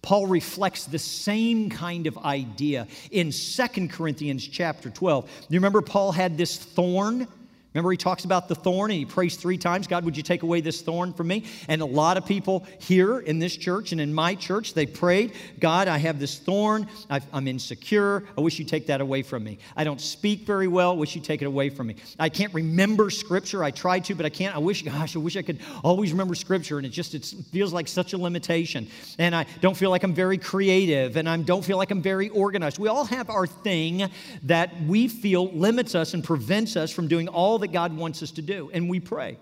Paul 0.00 0.26
reflects 0.26 0.84
the 0.84 0.98
same 0.98 1.70
kind 1.70 2.08
of 2.08 2.18
idea 2.18 2.88
in 3.12 3.30
Second 3.30 3.92
Corinthians 3.92 4.46
chapter 4.46 4.90
12. 4.90 5.30
You 5.48 5.58
remember 5.58 5.80
Paul 5.80 6.10
had 6.10 6.36
this 6.36 6.56
thorn 6.56 7.28
Remember, 7.74 7.90
he 7.90 7.96
talks 7.96 8.24
about 8.24 8.48
the 8.48 8.54
thorn 8.54 8.90
and 8.90 8.98
he 8.98 9.06
prays 9.06 9.36
three 9.36 9.56
times 9.56 9.86
God, 9.86 10.04
would 10.04 10.16
you 10.16 10.22
take 10.22 10.42
away 10.42 10.60
this 10.60 10.82
thorn 10.82 11.12
from 11.12 11.28
me? 11.28 11.44
And 11.68 11.80
a 11.80 11.86
lot 11.86 12.16
of 12.16 12.26
people 12.26 12.66
here 12.78 13.20
in 13.20 13.38
this 13.38 13.56
church 13.56 13.92
and 13.92 14.00
in 14.00 14.12
my 14.12 14.34
church, 14.34 14.74
they 14.74 14.84
prayed, 14.84 15.32
God, 15.58 15.88
I 15.88 15.96
have 15.98 16.18
this 16.18 16.38
thorn. 16.38 16.86
i 17.08 17.20
am 17.32 17.48
insecure. 17.48 18.24
I 18.36 18.42
wish 18.42 18.58
you 18.58 18.64
take 18.64 18.86
that 18.88 19.00
away 19.00 19.22
from 19.22 19.44
me. 19.44 19.58
I 19.76 19.84
don't 19.84 20.00
speak 20.00 20.40
very 20.40 20.68
well. 20.68 20.90
I 20.90 20.94
wish 20.94 21.14
you 21.14 21.22
take 21.22 21.40
it 21.40 21.46
away 21.46 21.70
from 21.70 21.86
me. 21.86 21.96
I 22.18 22.28
can't 22.28 22.52
remember 22.52 23.08
scripture. 23.10 23.64
I 23.64 23.70
try 23.70 24.00
to, 24.00 24.14
but 24.14 24.26
I 24.26 24.30
can't. 24.30 24.54
I 24.54 24.58
wish, 24.58 24.82
gosh, 24.82 25.16
I 25.16 25.18
wish 25.20 25.36
I 25.36 25.42
could 25.42 25.60
always 25.82 26.12
remember 26.12 26.34
scripture. 26.34 26.76
And 26.76 26.86
it 26.86 26.90
just 26.90 27.14
it 27.14 27.24
feels 27.52 27.72
like 27.72 27.88
such 27.88 28.12
a 28.12 28.18
limitation. 28.18 28.88
And 29.18 29.34
I 29.34 29.46
don't 29.62 29.76
feel 29.76 29.90
like 29.90 30.02
I'm 30.02 30.14
very 30.14 30.36
creative 30.36 31.16
and 31.16 31.28
I 31.28 31.36
don't 31.38 31.64
feel 31.64 31.78
like 31.78 31.90
I'm 31.90 32.02
very 32.02 32.28
organized. 32.28 32.78
We 32.78 32.88
all 32.88 33.06
have 33.06 33.30
our 33.30 33.46
thing 33.46 34.10
that 34.42 34.70
we 34.82 35.08
feel 35.08 35.50
limits 35.52 35.94
us 35.94 36.12
and 36.12 36.22
prevents 36.22 36.76
us 36.76 36.90
from 36.90 37.08
doing 37.08 37.28
all 37.28 37.61
that 37.62 37.72
God 37.72 37.96
wants 37.96 38.22
us 38.22 38.30
to 38.32 38.42
do, 38.42 38.70
and 38.72 38.88
we 38.88 39.00
pray. 39.00 39.38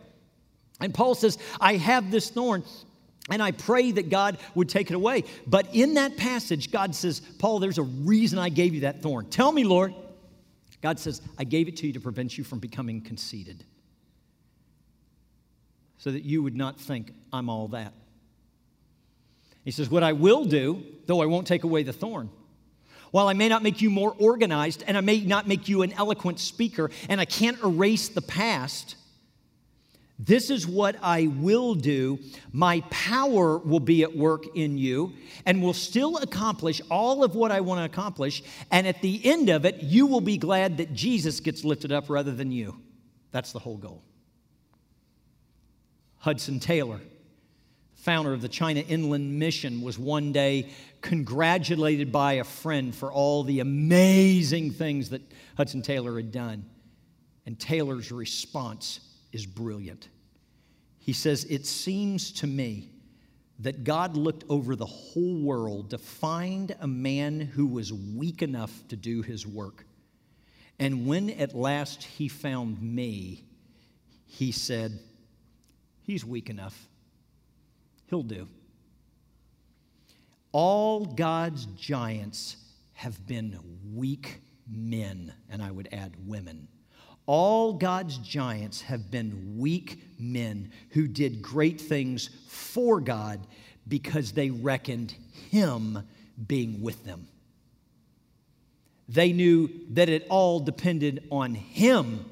And 0.81 0.95
Paul 0.95 1.15
says, 1.15 1.37
I 1.61 1.77
have 1.77 2.11
this 2.11 2.31
thorn, 2.31 2.65
and 3.29 3.43
I 3.43 3.51
pray 3.51 3.93
that 3.93 4.09
God 4.09 4.39
would 4.55 4.69
take 4.69 4.91
it 4.91 4.95
away. 4.95 5.25
But 5.47 5.75
in 5.75 5.95
that 5.95 6.17
passage, 6.17 6.71
God 6.71 6.95
says, 6.95 7.21
Paul, 7.21 7.59
there's 7.59 7.79
a 7.79 7.83
reason 7.83 8.39
I 8.39 8.49
gave 8.49 8.75
you 8.75 8.81
that 8.81 9.03
thorn. 9.03 9.27
Tell 9.27 9.53
me, 9.53 9.65
Lord. 9.65 9.95
God 10.83 10.99
says, 10.99 11.21
I 11.39 11.45
gave 11.45 11.69
it 11.69 11.77
to 11.79 11.87
you 11.87 11.93
to 11.93 12.01
prevent 12.01 12.39
you 12.39 12.45
from 12.45 12.59
becoming 12.59 13.03
conceited, 13.03 13.65
so 15.99 16.11
that 16.11 16.25
you 16.25 16.43
would 16.43 16.57
not 16.57 16.81
think 16.81 17.13
I'm 17.33 17.51
all 17.51 17.69
that. 17.69 17.93
He 19.65 19.71
says, 19.71 19.91
What 19.91 20.03
I 20.03 20.15
will 20.15 20.45
do, 20.45 20.83
though 21.07 21.21
I 21.21 21.27
won't 21.27 21.47
take 21.47 21.65
away 21.65 21.83
the 21.83 21.93
thorn, 21.93 22.31
While 23.11 23.29
I 23.29 23.33
may 23.33 23.49
not 23.49 23.63
make 23.63 23.81
you 23.81 23.91
more 23.91 24.15
organized 24.19 24.85
and 24.87 24.97
I 24.97 25.01
may 25.01 25.21
not 25.21 25.49
make 25.49 25.69
you 25.69 25.83
an 25.83 25.93
eloquent 25.93 26.39
speaker 26.39 26.91
and 27.09 27.21
I 27.21 27.25
can't 27.25 27.59
erase 27.63 28.09
the 28.09 28.23
past, 28.23 28.97
this 30.23 30.51
is 30.51 30.67
what 30.67 30.97
I 31.03 31.29
will 31.29 31.75
do. 31.75 32.19
My 32.53 32.83
power 32.91 33.57
will 33.57 33.81
be 33.81 34.03
at 34.03 34.15
work 34.15 34.45
in 34.55 34.77
you 34.77 35.15
and 35.47 35.63
will 35.63 35.73
still 35.73 36.19
accomplish 36.19 36.83
all 36.91 37.25
of 37.25 37.35
what 37.35 37.51
I 37.51 37.63
want 37.63 37.81
to 37.81 37.85
accomplish. 37.87 38.43
And 38.71 38.87
at 38.87 39.01
the 39.01 39.25
end 39.25 39.49
of 39.49 39.65
it, 39.65 39.83
you 39.83 40.07
will 40.07 40.21
be 40.21 40.37
glad 40.37 40.77
that 40.77 40.93
Jesus 40.93 41.41
gets 41.41 41.65
lifted 41.65 41.91
up 41.91 42.11
rather 42.11 42.33
than 42.33 42.53
you. 42.53 42.77
That's 43.33 43.53
the 43.53 43.59
whole 43.59 43.79
goal. 43.79 44.03
Hudson 46.19 46.61
Taylor, 46.61 47.01
founder 48.03 48.33
of 48.33 48.41
the 48.41 48.49
China 48.49 48.81
Inland 48.81 49.39
Mission, 49.39 49.83
was 49.83 49.99
one 49.99 50.33
day 50.33 50.71
congratulated 51.03 52.11
by 52.11 52.35
a 52.35 52.45
friend 52.45 52.95
for 52.95 53.13
all 53.13 53.43
the 53.45 53.61
amazing 53.61 54.71
things 54.71 55.11
that 55.11 55.23
Hudson 55.57 55.83
Taylor 55.83 56.17
had 56.17 56.33
done. 56.33 56.65
And 57.47 57.59
Taylor's 57.59 58.11
response 58.11 59.01
is 59.33 59.47
brilliant. 59.47 60.09
He 60.99 61.13
says, 61.13 61.45
It 61.45 61.67
seems 61.67 62.33
to 62.33 62.47
me 62.47 62.91
that 63.61 63.85
God 63.85 64.17
looked 64.17 64.45
over 64.49 64.75
the 64.75 64.87
whole 64.87 65.43
world 65.43 65.91
to 65.91 65.99
find 65.99 66.75
a 66.81 66.87
man 66.87 67.41
who 67.41 67.67
was 67.67 67.93
weak 67.93 68.41
enough 68.43 68.73
to 68.89 68.97
do 68.97 69.21
his 69.21 69.47
work. 69.47 69.85
And 70.79 71.07
when 71.07 71.29
at 71.31 71.55
last 71.55 72.05
he 72.05 72.29
found 72.29 72.81
me, 72.81 73.45
he 74.27 74.53
said, 74.53 74.99
He's 76.03 76.25
weak 76.25 76.49
enough. 76.49 76.89
He'll 78.11 78.23
do. 78.25 78.49
All 80.51 81.07
God's 81.07 81.65
giants 81.67 82.57
have 82.95 83.25
been 83.27 83.57
weak 83.95 84.41
men, 84.69 85.33
and 85.49 85.63
I 85.63 85.71
would 85.71 85.89
add 85.93 86.13
women. 86.27 86.67
All 87.27 87.73
God's 87.73 88.19
giants 88.19 88.83
have 88.83 89.13
been 89.13 89.59
weak 89.59 90.03
men 90.19 90.73
who 90.91 91.07
did 91.07 91.41
great 91.41 91.81
things 91.81 92.31
for 92.49 93.01
God 93.01 93.47
because 93.87 94.33
they 94.33 94.51
reckoned 94.51 95.15
Him 95.51 96.03
being 96.49 96.83
with 96.83 97.05
them. 97.05 97.29
They 99.09 99.33
knew 99.33 99.71
that 99.91 100.09
it 100.09 100.27
all 100.29 100.59
depended 100.59 101.29
on 101.31 101.55
Him. 101.55 102.25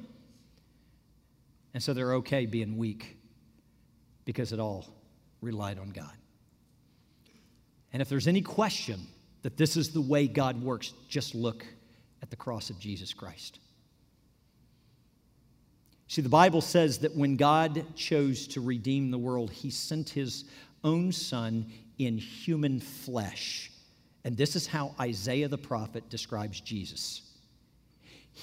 And 1.72 1.80
so 1.80 1.94
they're 1.94 2.14
okay 2.14 2.46
being 2.46 2.76
weak 2.76 3.16
because 4.24 4.52
it 4.52 4.58
all 4.58 4.97
relied 5.40 5.78
on 5.78 5.90
God. 5.90 6.12
And 7.92 8.02
if 8.02 8.08
there's 8.08 8.28
any 8.28 8.42
question 8.42 9.06
that 9.42 9.56
this 9.56 9.76
is 9.76 9.90
the 9.90 10.00
way 10.00 10.26
God 10.26 10.62
works, 10.62 10.92
just 11.08 11.34
look 11.34 11.64
at 12.22 12.30
the 12.30 12.36
cross 12.36 12.70
of 12.70 12.78
Jesus 12.78 13.12
Christ. 13.14 13.60
See, 16.08 16.22
the 16.22 16.28
Bible 16.28 16.60
says 16.60 16.98
that 16.98 17.14
when 17.14 17.36
God 17.36 17.84
chose 17.94 18.46
to 18.48 18.60
redeem 18.60 19.10
the 19.10 19.18
world, 19.18 19.50
he 19.50 19.70
sent 19.70 20.08
his 20.08 20.44
own 20.82 21.12
son 21.12 21.66
in 21.98 22.16
human 22.16 22.80
flesh. 22.80 23.70
And 24.24 24.36
this 24.36 24.56
is 24.56 24.66
how 24.66 24.94
Isaiah 25.00 25.48
the 25.48 25.58
prophet 25.58 26.08
describes 26.08 26.60
Jesus. 26.60 27.22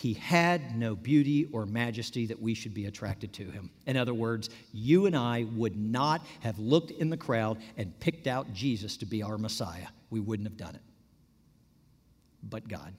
He 0.01 0.13
had 0.13 0.75
no 0.77 0.93
beauty 0.93 1.47
or 1.53 1.65
majesty 1.65 2.25
that 2.25 2.41
we 2.41 2.53
should 2.53 2.73
be 2.73 2.87
attracted 2.87 3.31
to 3.33 3.49
him. 3.49 3.69
In 3.87 3.95
other 3.95 4.13
words, 4.13 4.49
you 4.73 5.05
and 5.05 5.15
I 5.15 5.45
would 5.55 5.77
not 5.77 6.21
have 6.41 6.59
looked 6.59 6.91
in 6.91 7.09
the 7.09 7.15
crowd 7.15 7.59
and 7.77 7.97
picked 8.01 8.27
out 8.27 8.53
Jesus 8.53 8.97
to 8.97 9.05
be 9.05 9.23
our 9.23 9.37
Messiah. 9.37 9.87
We 10.09 10.19
wouldn't 10.19 10.49
have 10.49 10.57
done 10.57 10.75
it. 10.75 10.81
But 12.43 12.67
God. 12.67 12.93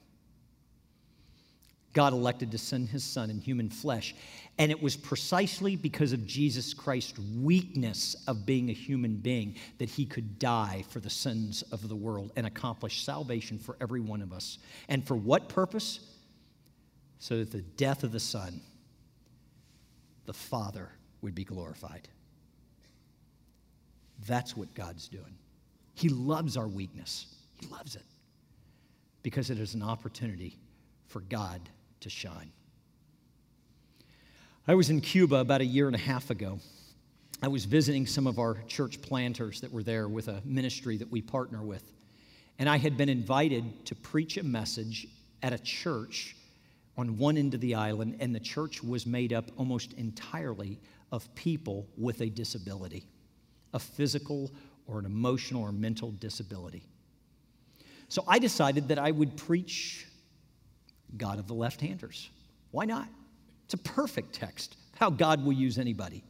God 1.93 2.13
elected 2.13 2.49
to 2.51 2.57
send 2.57 2.89
his 2.89 3.03
son 3.03 3.29
in 3.29 3.41
human 3.41 3.69
flesh. 3.69 4.15
And 4.57 4.71
it 4.71 4.81
was 4.81 4.97
precisely 4.97 5.75
because 5.75 6.13
of 6.13 6.25
Jesus 6.25 6.73
Christ's 6.73 7.19
weakness 7.19 8.15
of 8.25 8.43
being 8.43 8.71
a 8.71 8.73
human 8.73 9.17
being 9.17 9.55
that 9.77 9.89
he 9.89 10.03
could 10.07 10.39
die 10.39 10.83
for 10.89 10.99
the 10.99 11.11
sins 11.11 11.61
of 11.71 11.87
the 11.87 11.95
world 11.95 12.31
and 12.35 12.47
accomplish 12.47 13.03
salvation 13.03 13.59
for 13.59 13.77
every 13.79 14.01
one 14.01 14.23
of 14.23 14.33
us. 14.33 14.57
And 14.89 15.05
for 15.05 15.15
what 15.15 15.47
purpose? 15.47 15.99
So 17.19 17.37
that 17.37 17.51
the 17.51 17.61
death 17.61 18.03
of 18.03 18.11
the 18.11 18.19
Son, 18.19 18.61
the 20.25 20.33
Father, 20.33 20.91
would 21.21 21.33
be 21.33 21.43
glorified. 21.43 22.07
That's 24.27 24.55
what 24.55 24.73
God's 24.73 25.07
doing. 25.07 25.37
He 25.93 26.09
loves 26.09 26.57
our 26.57 26.67
weakness, 26.67 27.25
He 27.59 27.67
loves 27.67 27.95
it 27.95 28.05
because 29.23 29.49
it 29.49 29.59
is 29.59 29.73
an 29.73 29.83
opportunity 29.83 30.57
for 31.07 31.19
God 31.19 31.59
to 31.99 32.09
shine. 32.09 32.49
I 34.65 34.75
was 34.75 34.89
in 34.89 35.01
Cuba 35.01 35.35
about 35.37 35.59
a 35.59 35.65
year 35.65 35.87
and 35.87 35.95
a 35.97 35.99
half 35.99 36.29
ago. 36.29 36.59
I 37.43 37.49
was 37.49 37.65
visiting 37.65 38.05
some 38.07 38.25
of 38.25 38.39
our 38.39 38.55
church 38.67 39.01
planters 39.01 39.59
that 39.59 39.69
were 39.69 39.83
there 39.83 40.07
with 40.07 40.29
a 40.29 40.41
ministry 40.45 40.95
that 40.95 41.11
we 41.11 41.21
partner 41.21 41.61
with. 41.61 41.83
And 42.57 42.69
I 42.69 42.77
had 42.77 42.95
been 42.95 43.09
invited 43.09 43.85
to 43.87 43.95
preach 43.95 44.37
a 44.37 44.43
message 44.43 45.07
at 45.43 45.51
a 45.51 45.59
church 45.59 46.36
on 46.97 47.17
one 47.17 47.37
end 47.37 47.53
of 47.53 47.61
the 47.61 47.75
island, 47.75 48.17
and 48.19 48.33
the 48.33 48.39
church 48.39 48.83
was 48.83 49.05
made 49.05 49.31
up 49.31 49.51
almost 49.57 49.93
entirely 49.93 50.79
of 51.11 51.33
people 51.35 51.87
with 51.97 52.21
a 52.21 52.29
disability, 52.29 53.05
a 53.73 53.79
physical 53.79 54.51
or 54.87 54.99
an 54.99 55.05
emotional 55.05 55.61
or 55.61 55.71
mental 55.71 56.11
disability. 56.11 56.83
So 58.09 58.23
I 58.27 58.39
decided 58.39 58.87
that 58.87 58.99
I 58.99 59.11
would 59.11 59.37
preach 59.37 60.07
God 61.17 61.39
of 61.39 61.47
the 61.47 61.53
left 61.53 61.81
handers. 61.81 62.29
Why 62.71 62.85
not? 62.85 63.07
It's 63.65 63.73
a 63.73 63.77
perfect 63.77 64.33
text, 64.33 64.77
how 64.95 65.09
God 65.09 65.43
will 65.43 65.53
use 65.53 65.77
anybody. 65.77 66.23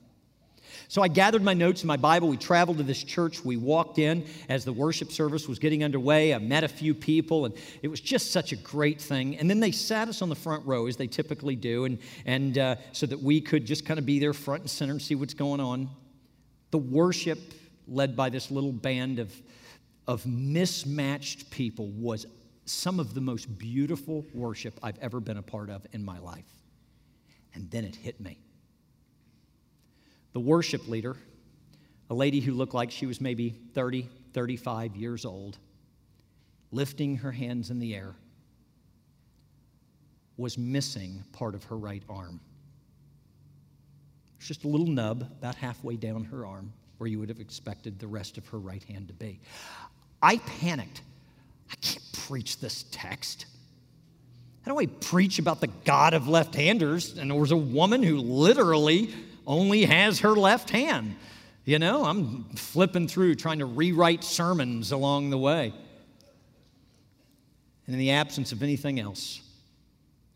So 0.87 1.01
I 1.01 1.07
gathered 1.07 1.43
my 1.43 1.53
notes 1.53 1.81
in 1.83 1.87
my 1.87 1.97
Bible. 1.97 2.27
We 2.27 2.37
traveled 2.37 2.77
to 2.77 2.83
this 2.83 3.03
church. 3.03 3.43
We 3.43 3.57
walked 3.57 3.99
in 3.99 4.25
as 4.49 4.65
the 4.65 4.73
worship 4.73 5.11
service 5.11 5.47
was 5.47 5.59
getting 5.59 5.83
underway. 5.83 6.33
I 6.33 6.39
met 6.39 6.63
a 6.63 6.67
few 6.67 6.93
people, 6.93 7.45
and 7.45 7.53
it 7.81 7.87
was 7.87 7.99
just 7.99 8.31
such 8.31 8.51
a 8.51 8.55
great 8.55 9.01
thing. 9.01 9.37
And 9.37 9.49
then 9.49 9.59
they 9.59 9.71
sat 9.71 10.07
us 10.07 10.21
on 10.21 10.29
the 10.29 10.35
front 10.35 10.65
row, 10.65 10.87
as 10.87 10.97
they 10.97 11.07
typically 11.07 11.55
do, 11.55 11.85
and, 11.85 11.99
and 12.25 12.57
uh, 12.57 12.75
so 12.91 13.05
that 13.05 13.21
we 13.21 13.41
could 13.41 13.65
just 13.65 13.85
kind 13.85 13.99
of 13.99 14.05
be 14.05 14.19
there 14.19 14.33
front 14.33 14.61
and 14.61 14.69
center 14.69 14.93
and 14.93 15.01
see 15.01 15.15
what's 15.15 15.33
going 15.33 15.59
on. 15.59 15.89
The 16.71 16.77
worship, 16.77 17.39
led 17.87 18.15
by 18.15 18.29
this 18.29 18.51
little 18.51 18.73
band 18.73 19.19
of, 19.19 19.33
of 20.07 20.25
mismatched 20.25 21.49
people, 21.49 21.87
was 21.87 22.25
some 22.65 22.99
of 22.99 23.13
the 23.13 23.21
most 23.21 23.57
beautiful 23.57 24.25
worship 24.33 24.77
I've 24.83 24.99
ever 24.99 25.19
been 25.19 25.37
a 25.37 25.41
part 25.41 25.69
of 25.69 25.85
in 25.93 26.03
my 26.03 26.19
life. 26.19 26.45
And 27.53 27.71
then 27.71 27.85
it 27.85 27.95
hit 27.95 28.19
me. 28.19 28.39
The 30.33 30.39
worship 30.39 30.87
leader, 30.87 31.15
a 32.09 32.13
lady 32.13 32.39
who 32.39 32.53
looked 32.53 32.73
like 32.73 32.91
she 32.91 33.05
was 33.05 33.19
maybe 33.19 33.49
30, 33.73 34.09
35 34.33 34.95
years 34.95 35.25
old, 35.25 35.57
lifting 36.71 37.17
her 37.17 37.31
hands 37.31 37.69
in 37.69 37.79
the 37.79 37.95
air, 37.95 38.13
was 40.37 40.57
missing 40.57 41.23
part 41.31 41.55
of 41.55 41.63
her 41.65 41.77
right 41.77 42.03
arm. 42.09 42.39
It's 44.37 44.47
just 44.47 44.63
a 44.63 44.67
little 44.67 44.87
nub 44.87 45.21
about 45.21 45.55
halfway 45.55 45.95
down 45.95 46.23
her 46.25 46.45
arm 46.45 46.71
where 46.99 47.07
you 47.07 47.19
would 47.19 47.29
have 47.29 47.39
expected 47.39 47.99
the 47.99 48.07
rest 48.07 48.37
of 48.37 48.47
her 48.47 48.59
right 48.59 48.83
hand 48.83 49.07
to 49.07 49.13
be. 49.13 49.39
I 50.21 50.37
panicked. 50.37 51.01
I 51.71 51.75
can't 51.81 52.03
preach 52.13 52.59
this 52.59 52.85
text. 52.91 53.45
How 54.61 54.73
do 54.73 54.79
I 54.79 54.85
preach 54.85 55.39
about 55.39 55.61
the 55.61 55.67
God 55.67 56.13
of 56.13 56.27
left 56.27 56.55
handers? 56.55 57.17
And 57.17 57.31
there 57.31 57.39
was 57.39 57.51
a 57.51 57.57
woman 57.57 58.03
who 58.03 58.17
literally 58.17 59.13
only 59.47 59.85
has 59.85 60.19
her 60.19 60.35
left 60.35 60.69
hand. 60.69 61.15
You 61.65 61.79
know, 61.79 62.05
I'm 62.05 62.43
flipping 62.55 63.07
through 63.07 63.35
trying 63.35 63.59
to 63.59 63.65
rewrite 63.65 64.23
sermons 64.23 64.91
along 64.91 65.31
the 65.31 65.37
way. 65.37 65.73
And 67.85 67.93
in 67.95 67.99
the 67.99 68.11
absence 68.11 68.51
of 68.51 68.61
anything 68.61 68.99
else, 68.99 69.41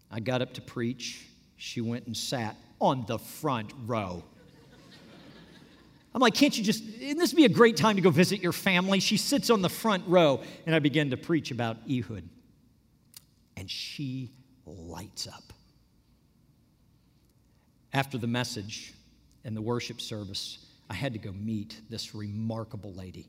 I 0.10 0.22
got 0.22 0.42
up 0.42 0.54
to 0.54 0.62
preach. 0.62 1.28
She 1.58 1.82
went 1.82 2.08
and 2.08 2.16
sat 2.16 2.56
on 2.80 3.06
the 3.08 3.20
front 3.20 3.72
row. 3.86 4.24
I'm 6.14 6.20
like, 6.20 6.34
can't 6.34 6.58
you 6.58 6.64
just, 6.64 6.84
isn't 7.00 7.18
this 7.18 7.34
be 7.34 7.46
a 7.46 7.50
great 7.50 7.78
time 7.78 7.96
to 7.96 8.02
go 8.02 8.10
visit 8.10 8.42
your 8.42 8.52
family? 8.52 9.00
She 9.00 9.16
sits 9.16 9.50
on 9.50 9.62
the 9.62 9.70
front 9.70 10.04
row, 10.08 10.42
and 10.66 10.76
I 10.76 10.80
begin 10.80 11.12
to 11.12 11.18
preach 11.18 11.52
about 11.52 11.78
Ehud. 11.90 12.28
And 13.56 13.70
she 13.70 14.32
lights 14.66 15.28
up. 15.28 15.54
After 17.94 18.18
the 18.18 18.28
message 18.28 18.94
and 19.44 19.56
the 19.56 19.62
worship 19.62 20.00
service, 20.00 20.66
I 20.90 20.94
had 20.94 21.14
to 21.14 21.20
go 21.20 21.32
meet 21.32 21.82
this 21.90 22.14
remarkable 22.14 22.94
lady. 22.94 23.28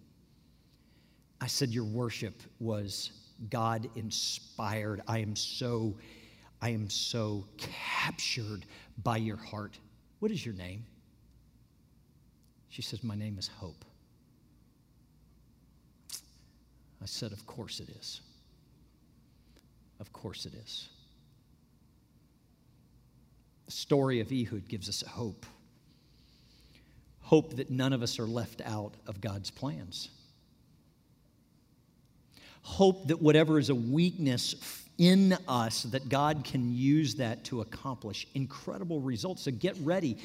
I 1.41 1.47
said, 1.47 1.71
Your 1.71 1.85
worship 1.85 2.43
was 2.61 3.11
God 3.51 3.89
inspired. 3.97 5.03
I 5.09 5.19
am 5.19 5.35
so, 5.35 5.97
I 6.61 6.71
am 6.71 6.89
so 6.89 7.45
captured 7.57 8.65
by 9.03 9.17
your 9.17 9.37
heart. 9.37 9.79
What 10.21 10.31
is 10.31 10.45
your 10.45 10.55
name? 10.55 10.85
She 12.69 12.83
says, 12.83 13.03
My 13.03 13.15
name 13.15 13.39
is 13.39 13.49
Hope. 13.49 13.85
I 17.03 17.07
said, 17.07 17.33
Of 17.33 17.47
course 17.47 17.81
it 17.81 17.89
is. 17.91 18.21
Of 19.99 20.13
course 20.13 20.47
it 20.47 20.55
is. 20.55 20.89
The 23.67 23.73
story 23.73 24.21
of 24.21 24.33
Ehud 24.33 24.69
gives 24.69 24.89
us 24.89 25.03
hope. 25.03 25.47
Hope 27.33 27.57
that 27.57 27.71
none 27.71 27.95
of 27.95 28.03
us 28.03 28.19
are 28.19 28.27
left 28.27 28.61
out 28.61 28.93
of 29.07 29.23
God's 29.23 29.51
plans. 29.51 30.11
Hope 32.61 33.09
that 33.09 33.23
whatever 33.23 33.59
is 33.59 33.71
a 33.71 33.75
weakness 33.75 34.85
in 34.99 35.39
us, 35.49 35.85
that 35.85 36.11
God 36.11 36.45
can 36.45 36.75
use 36.75 37.15
that 37.15 37.43
to 37.45 37.63
accomplish 37.63 38.27
incredible 38.35 39.01
results. 39.01 39.45
So 39.45 39.51
get 39.51 39.79
ready. 39.81 40.19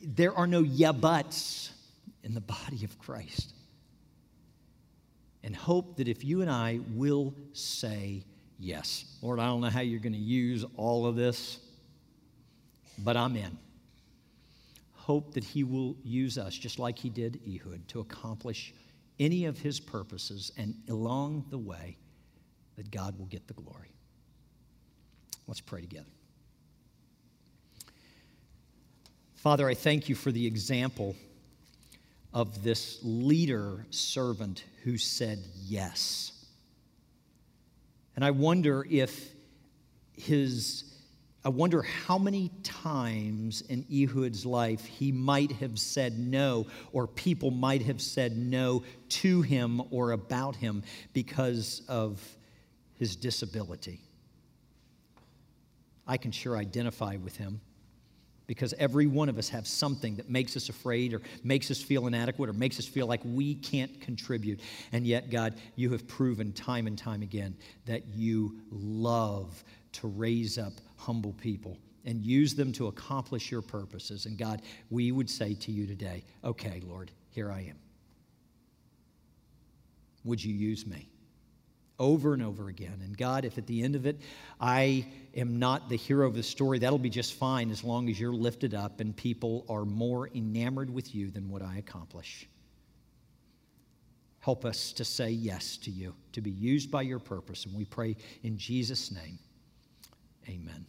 There 0.00 0.32
are 0.32 0.46
no 0.46 0.60
yeah 0.60 0.92
buts 0.92 1.72
in 2.22 2.32
the 2.32 2.40
body 2.40 2.84
of 2.84 2.96
Christ. 3.00 3.52
And 5.42 5.56
hope 5.56 5.96
that 5.96 6.06
if 6.06 6.22
you 6.22 6.42
and 6.42 6.50
I 6.50 6.78
will 6.92 7.34
say 7.54 8.22
yes, 8.56 9.16
Lord, 9.20 9.40
I 9.40 9.46
don't 9.46 9.62
know 9.62 9.68
how 9.68 9.80
you're 9.80 9.98
going 9.98 10.12
to 10.12 10.18
use 10.20 10.64
all 10.76 11.06
of 11.06 11.16
this, 11.16 11.58
but 12.98 13.16
I'm 13.16 13.34
in. 13.34 13.58
Hope 15.10 15.34
that 15.34 15.42
He 15.42 15.64
will 15.64 15.96
use 16.04 16.38
us, 16.38 16.56
just 16.56 16.78
like 16.78 16.96
He 16.96 17.10
did 17.10 17.40
Ehud, 17.44 17.88
to 17.88 17.98
accomplish 17.98 18.72
any 19.18 19.46
of 19.46 19.58
His 19.58 19.80
purposes, 19.80 20.52
and 20.56 20.72
along 20.88 21.46
the 21.50 21.58
way, 21.58 21.96
that 22.76 22.92
God 22.92 23.18
will 23.18 23.26
get 23.26 23.48
the 23.48 23.54
glory. 23.54 23.92
Let's 25.48 25.60
pray 25.60 25.80
together. 25.80 26.12
Father, 29.34 29.68
I 29.68 29.74
thank 29.74 30.08
you 30.08 30.14
for 30.14 30.30
the 30.30 30.46
example 30.46 31.16
of 32.32 32.62
this 32.62 33.00
leader 33.02 33.86
servant 33.90 34.62
who 34.84 34.96
said 34.96 35.40
yes. 35.66 36.46
And 38.14 38.24
I 38.24 38.30
wonder 38.30 38.86
if 38.88 39.32
his, 40.12 40.84
I 41.42 41.48
wonder 41.48 41.82
how 41.82 42.18
many 42.18 42.50
times 42.62 43.62
in 43.62 43.84
Ehud's 43.90 44.44
life 44.44 44.84
he 44.84 45.10
might 45.10 45.52
have 45.52 45.78
said 45.78 46.18
no, 46.18 46.66
or 46.92 47.06
people 47.06 47.50
might 47.50 47.82
have 47.82 48.02
said 48.02 48.36
no 48.36 48.82
to 49.08 49.40
him 49.40 49.80
or 49.90 50.12
about 50.12 50.56
him 50.56 50.82
because 51.14 51.82
of 51.88 52.20
his 52.96 53.16
disability. 53.16 54.00
I 56.06 56.18
can 56.18 56.30
sure 56.30 56.58
identify 56.58 57.16
with 57.16 57.36
him 57.36 57.62
because 58.46 58.74
every 58.78 59.06
one 59.06 59.28
of 59.28 59.38
us 59.38 59.48
have 59.48 59.64
something 59.64 60.16
that 60.16 60.28
makes 60.28 60.56
us 60.56 60.68
afraid 60.68 61.14
or 61.14 61.22
makes 61.44 61.70
us 61.70 61.80
feel 61.80 62.08
inadequate 62.08 62.50
or 62.50 62.52
makes 62.52 62.80
us 62.80 62.84
feel 62.84 63.06
like 63.06 63.20
we 63.24 63.54
can't 63.54 64.00
contribute. 64.00 64.60
And 64.90 65.06
yet, 65.06 65.30
God, 65.30 65.54
you 65.76 65.92
have 65.92 66.08
proven 66.08 66.52
time 66.52 66.88
and 66.88 66.98
time 66.98 67.22
again 67.22 67.56
that 67.86 68.08
you 68.08 68.58
love 68.72 69.62
to 69.92 70.08
raise 70.08 70.58
up 70.58 70.74
humble 70.96 71.32
people 71.34 71.78
and 72.04 72.22
use 72.22 72.54
them 72.54 72.72
to 72.72 72.86
accomplish 72.86 73.50
your 73.50 73.62
purposes. 73.62 74.26
And 74.26 74.38
God, 74.38 74.62
we 74.90 75.12
would 75.12 75.28
say 75.28 75.54
to 75.54 75.72
you 75.72 75.86
today, 75.86 76.24
okay, 76.44 76.80
Lord, 76.84 77.10
here 77.30 77.52
I 77.52 77.60
am. 77.60 77.78
Would 80.24 80.42
you 80.42 80.54
use 80.54 80.86
me? 80.86 81.10
over 82.00 82.32
and 82.32 82.42
over 82.42 82.68
again. 82.68 82.98
And 83.04 83.16
God, 83.16 83.44
if 83.44 83.58
at 83.58 83.66
the 83.66 83.82
end 83.82 83.94
of 83.94 84.06
it 84.06 84.18
I 84.58 85.06
am 85.36 85.58
not 85.58 85.88
the 85.88 85.96
hero 85.96 86.26
of 86.26 86.34
the 86.34 86.42
story, 86.42 86.80
that'll 86.80 86.98
be 86.98 87.10
just 87.10 87.34
fine 87.34 87.70
as 87.70 87.84
long 87.84 88.08
as 88.08 88.18
you're 88.18 88.32
lifted 88.32 88.74
up 88.74 89.00
and 89.00 89.14
people 89.14 89.66
are 89.68 89.84
more 89.84 90.30
enamored 90.34 90.90
with 90.90 91.14
you 91.14 91.30
than 91.30 91.48
what 91.48 91.62
I 91.62 91.76
accomplish. 91.76 92.48
Help 94.40 94.64
us 94.64 94.92
to 94.94 95.04
say 95.04 95.30
yes 95.30 95.76
to 95.76 95.90
you, 95.90 96.14
to 96.32 96.40
be 96.40 96.50
used 96.50 96.90
by 96.90 97.02
your 97.02 97.18
purpose. 97.18 97.66
And 97.66 97.74
we 97.74 97.84
pray 97.84 98.16
in 98.42 98.56
Jesus' 98.56 99.12
name, 99.12 99.38
amen. 100.48 100.86